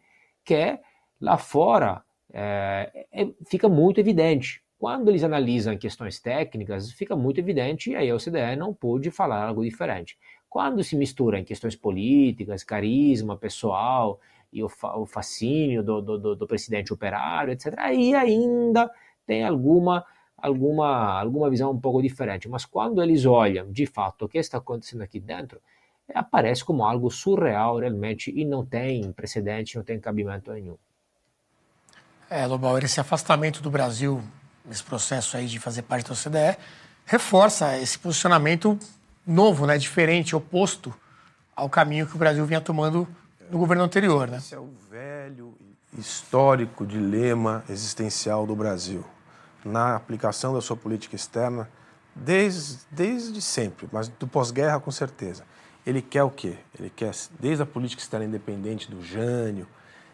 [0.44, 0.78] que
[1.19, 4.62] lá fora é, é, fica muito evidente.
[4.78, 9.43] Quando eles analisam questões técnicas, fica muito evidente e aí a OCDE não pôde falar
[9.43, 10.19] algo diferente.
[10.47, 14.20] Quando se mistura em questões políticas, carisma pessoal
[14.52, 18.90] e o, fa o fascínio do, do, do presidente operário, etc., aí ainda
[19.27, 20.05] tem alguma
[20.36, 22.47] alguma, alguma visão um pouco diferente.
[22.47, 25.60] Mas quando eles olham de fato o que está acontecendo aqui dentro,
[26.14, 30.76] aparece como algo surreal realmente e não tem precedente, não tem cabimento nenhum.
[32.30, 34.22] É, Lobauer, esse afastamento do Brasil
[34.64, 36.59] nesse processo aí de fazer parte da OCDE
[37.06, 38.78] reforça esse posicionamento
[39.26, 40.94] novo, né, diferente, oposto
[41.56, 43.09] ao caminho que o Brasil vinha tomando
[43.51, 44.39] no governo anterior, né?
[44.39, 45.55] Esse é o velho
[45.97, 49.05] histórico dilema existencial do Brasil
[49.64, 51.68] na aplicação da sua política externa
[52.14, 55.44] desde, desde sempre, mas do pós-guerra com certeza.
[55.89, 56.59] Ele quer o quê?
[56.78, 59.66] Ele quer, desde a política externa independente do Jânio,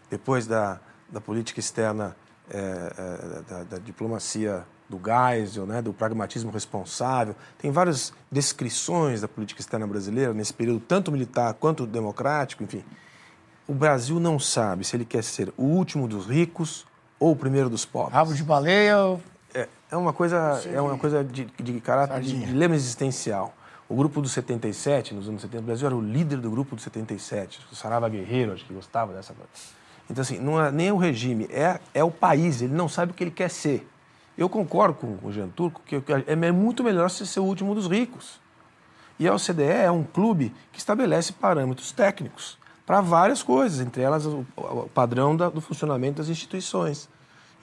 [0.09, 0.79] depois da,
[1.11, 2.15] da política externa
[2.49, 7.35] é, é, da, da, diplomacia do Geisel, né, do pragmatismo responsável.
[7.59, 12.85] Tem várias descrições da política externa brasileira nesse período, tanto militar quanto democrático, enfim.
[13.67, 16.87] O Brasil não sabe se ele quer ser o último dos ricos
[17.19, 18.15] ou o primeiro dos pobres.
[18.15, 19.19] Rabo de baleia
[19.53, 23.53] é, é uma coisa, é uma coisa de, de caráter de dilema existencial.
[23.89, 26.81] O grupo do 77, nos anos 70, o Brasil era o líder do grupo do
[26.81, 27.61] 77.
[27.71, 29.51] O Sarava Guerreiro, acho que gostava dessa coisa.
[30.09, 32.63] Então, assim, não é nem o regime, é, é o país.
[32.63, 33.87] Ele não sabe o que ele quer ser.
[34.37, 38.41] Eu concordo com o Jean Turco que é muito melhor ser o último dos ricos.
[39.19, 44.27] E a OCDE é um clube que estabelece parâmetros técnicos para várias coisas, entre elas
[44.27, 44.45] o,
[44.93, 47.09] padrão do funcionamento das instituições.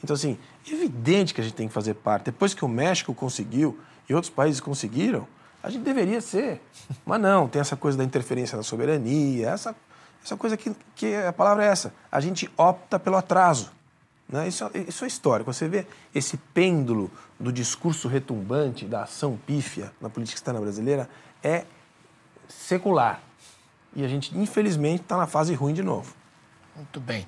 [0.04, 0.38] Então, assim,
[0.68, 2.26] é evidente que a gente tem que fazer parte.
[2.26, 3.78] Depois que o México conseguiu
[4.10, 5.28] e outros países conseguiram,
[5.64, 6.62] a gente deveria ser.
[7.06, 9.76] Mas não, tem essa coisa da interferência na soberania, essa,
[10.24, 11.94] essa coisa que, que a palavra é essa.
[12.12, 13.72] A gente opta pelo atraso.
[14.28, 14.48] Né?
[14.48, 15.54] Isso, isso é histórico.
[15.54, 15.86] Você vê
[16.16, 21.10] esse pêndulo do discurso retumbante, da ação pífia na política externa brasileira,
[21.44, 21.66] é
[22.48, 23.22] secular.
[23.96, 26.16] E a gente, infelizmente, está na fase ruim de novo.
[26.76, 27.28] Muito bem.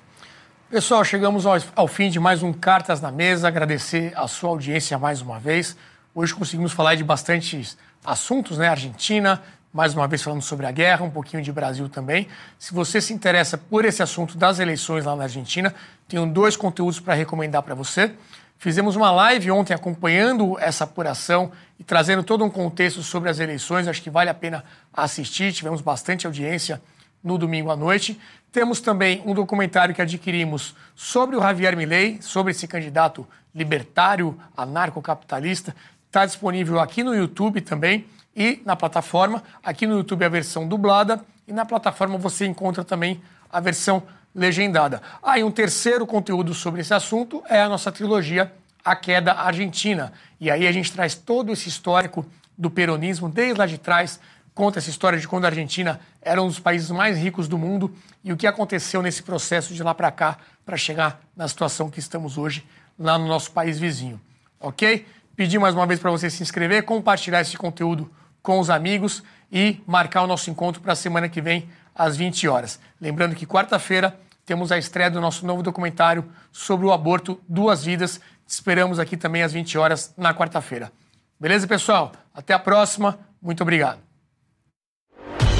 [0.70, 3.46] Pessoal, chegamos ao, ao, fim de mais um Cartas na Mesa.
[3.46, 5.76] Agradecer a sua audiência mais uma vez.
[6.14, 8.68] Hoje conseguimos falar de bastantes assuntos, né?
[8.68, 12.28] Argentina, mais uma vez falando sobre a guerra, um pouquinho de Brasil também.
[12.58, 15.74] Se você se interessa por esse assunto das eleições lá na Argentina,
[16.06, 18.12] tenho dois conteúdos para recomendar para você.
[18.56, 23.88] Fizemos uma live ontem acompanhando essa apuração e trazendo todo um contexto sobre as eleições.
[23.88, 25.52] Acho que vale a pena assistir.
[25.52, 26.80] Tivemos bastante audiência
[27.22, 28.18] no domingo à noite.
[28.52, 35.74] Temos também um documentário que adquirimos sobre o Javier Milei, sobre esse candidato libertário, anarcocapitalista.
[36.14, 39.42] Está disponível aqui no YouTube também e na plataforma.
[39.64, 43.20] Aqui no YouTube a versão dublada e na plataforma você encontra também
[43.50, 44.00] a versão
[44.32, 45.02] legendada.
[45.20, 48.52] Ah, e um terceiro conteúdo sobre esse assunto é a nossa trilogia
[48.84, 50.12] A Queda Argentina.
[50.38, 52.24] E aí a gente traz todo esse histórico
[52.56, 54.20] do peronismo desde lá de trás,
[54.54, 57.92] conta essa história de quando a Argentina era um dos países mais ricos do mundo
[58.22, 61.98] e o que aconteceu nesse processo de lá para cá para chegar na situação que
[61.98, 62.64] estamos hoje
[62.96, 64.20] lá no nosso país vizinho.
[64.60, 65.04] Ok?
[65.36, 69.80] Pedir mais uma vez para você se inscrever, compartilhar esse conteúdo com os amigos e
[69.86, 72.78] marcar o nosso encontro para a semana que vem às 20 horas.
[73.00, 74.16] Lembrando que quarta-feira
[74.46, 78.20] temos a estreia do nosso novo documentário sobre o aborto Duas Vidas.
[78.46, 80.92] Te esperamos aqui também às 20 horas na quarta-feira.
[81.40, 82.12] Beleza, pessoal?
[82.32, 83.18] Até a próxima.
[83.42, 83.98] Muito obrigado.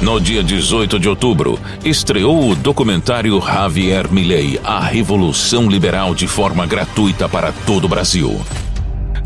[0.01, 6.65] No dia 18 de outubro, estreou o documentário Javier Milei, A Revolução Liberal de forma
[6.67, 8.39] gratuita para todo o Brasil.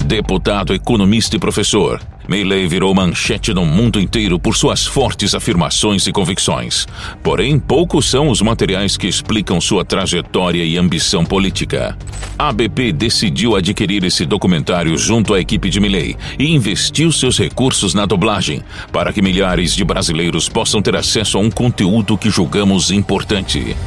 [0.09, 6.11] Deputado, economista e professor, Meilei virou manchete no mundo inteiro por suas fortes afirmações e
[6.11, 6.87] convicções.
[7.21, 11.95] Porém, poucos são os materiais que explicam sua trajetória e ambição política.
[12.39, 17.93] A BP decidiu adquirir esse documentário junto à equipe de Milley e investiu seus recursos
[17.93, 22.89] na dublagem para que milhares de brasileiros possam ter acesso a um conteúdo que julgamos
[22.89, 23.77] importante.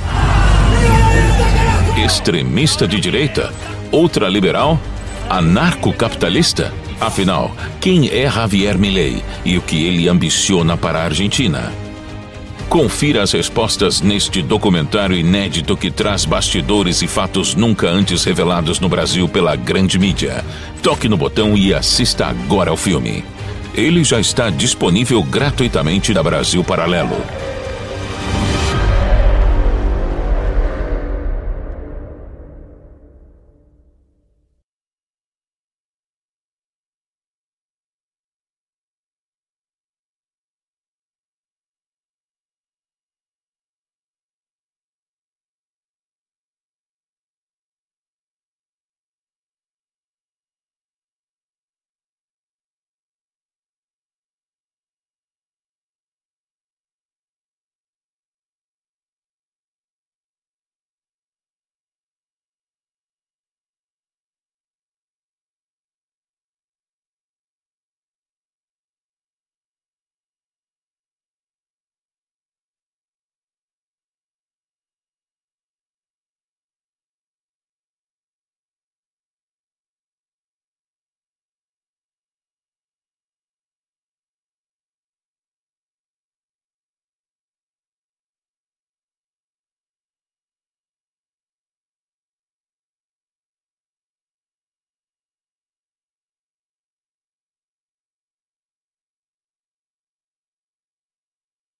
[1.97, 3.53] Extremista de direita?
[3.91, 4.79] Ultraliberal?
[5.33, 6.75] Anarcocapitalista?
[7.01, 11.73] Afinal, quem é Javier Milei e o que ele ambiciona para a Argentina?
[12.69, 18.91] Confira as respostas neste documentário inédito que traz bastidores e fatos nunca antes revelados no
[18.91, 20.45] Brasil pela grande mídia.
[20.83, 23.25] Toque no botão e assista agora ao filme.
[23.75, 27.17] Ele já está disponível gratuitamente da Brasil Paralelo.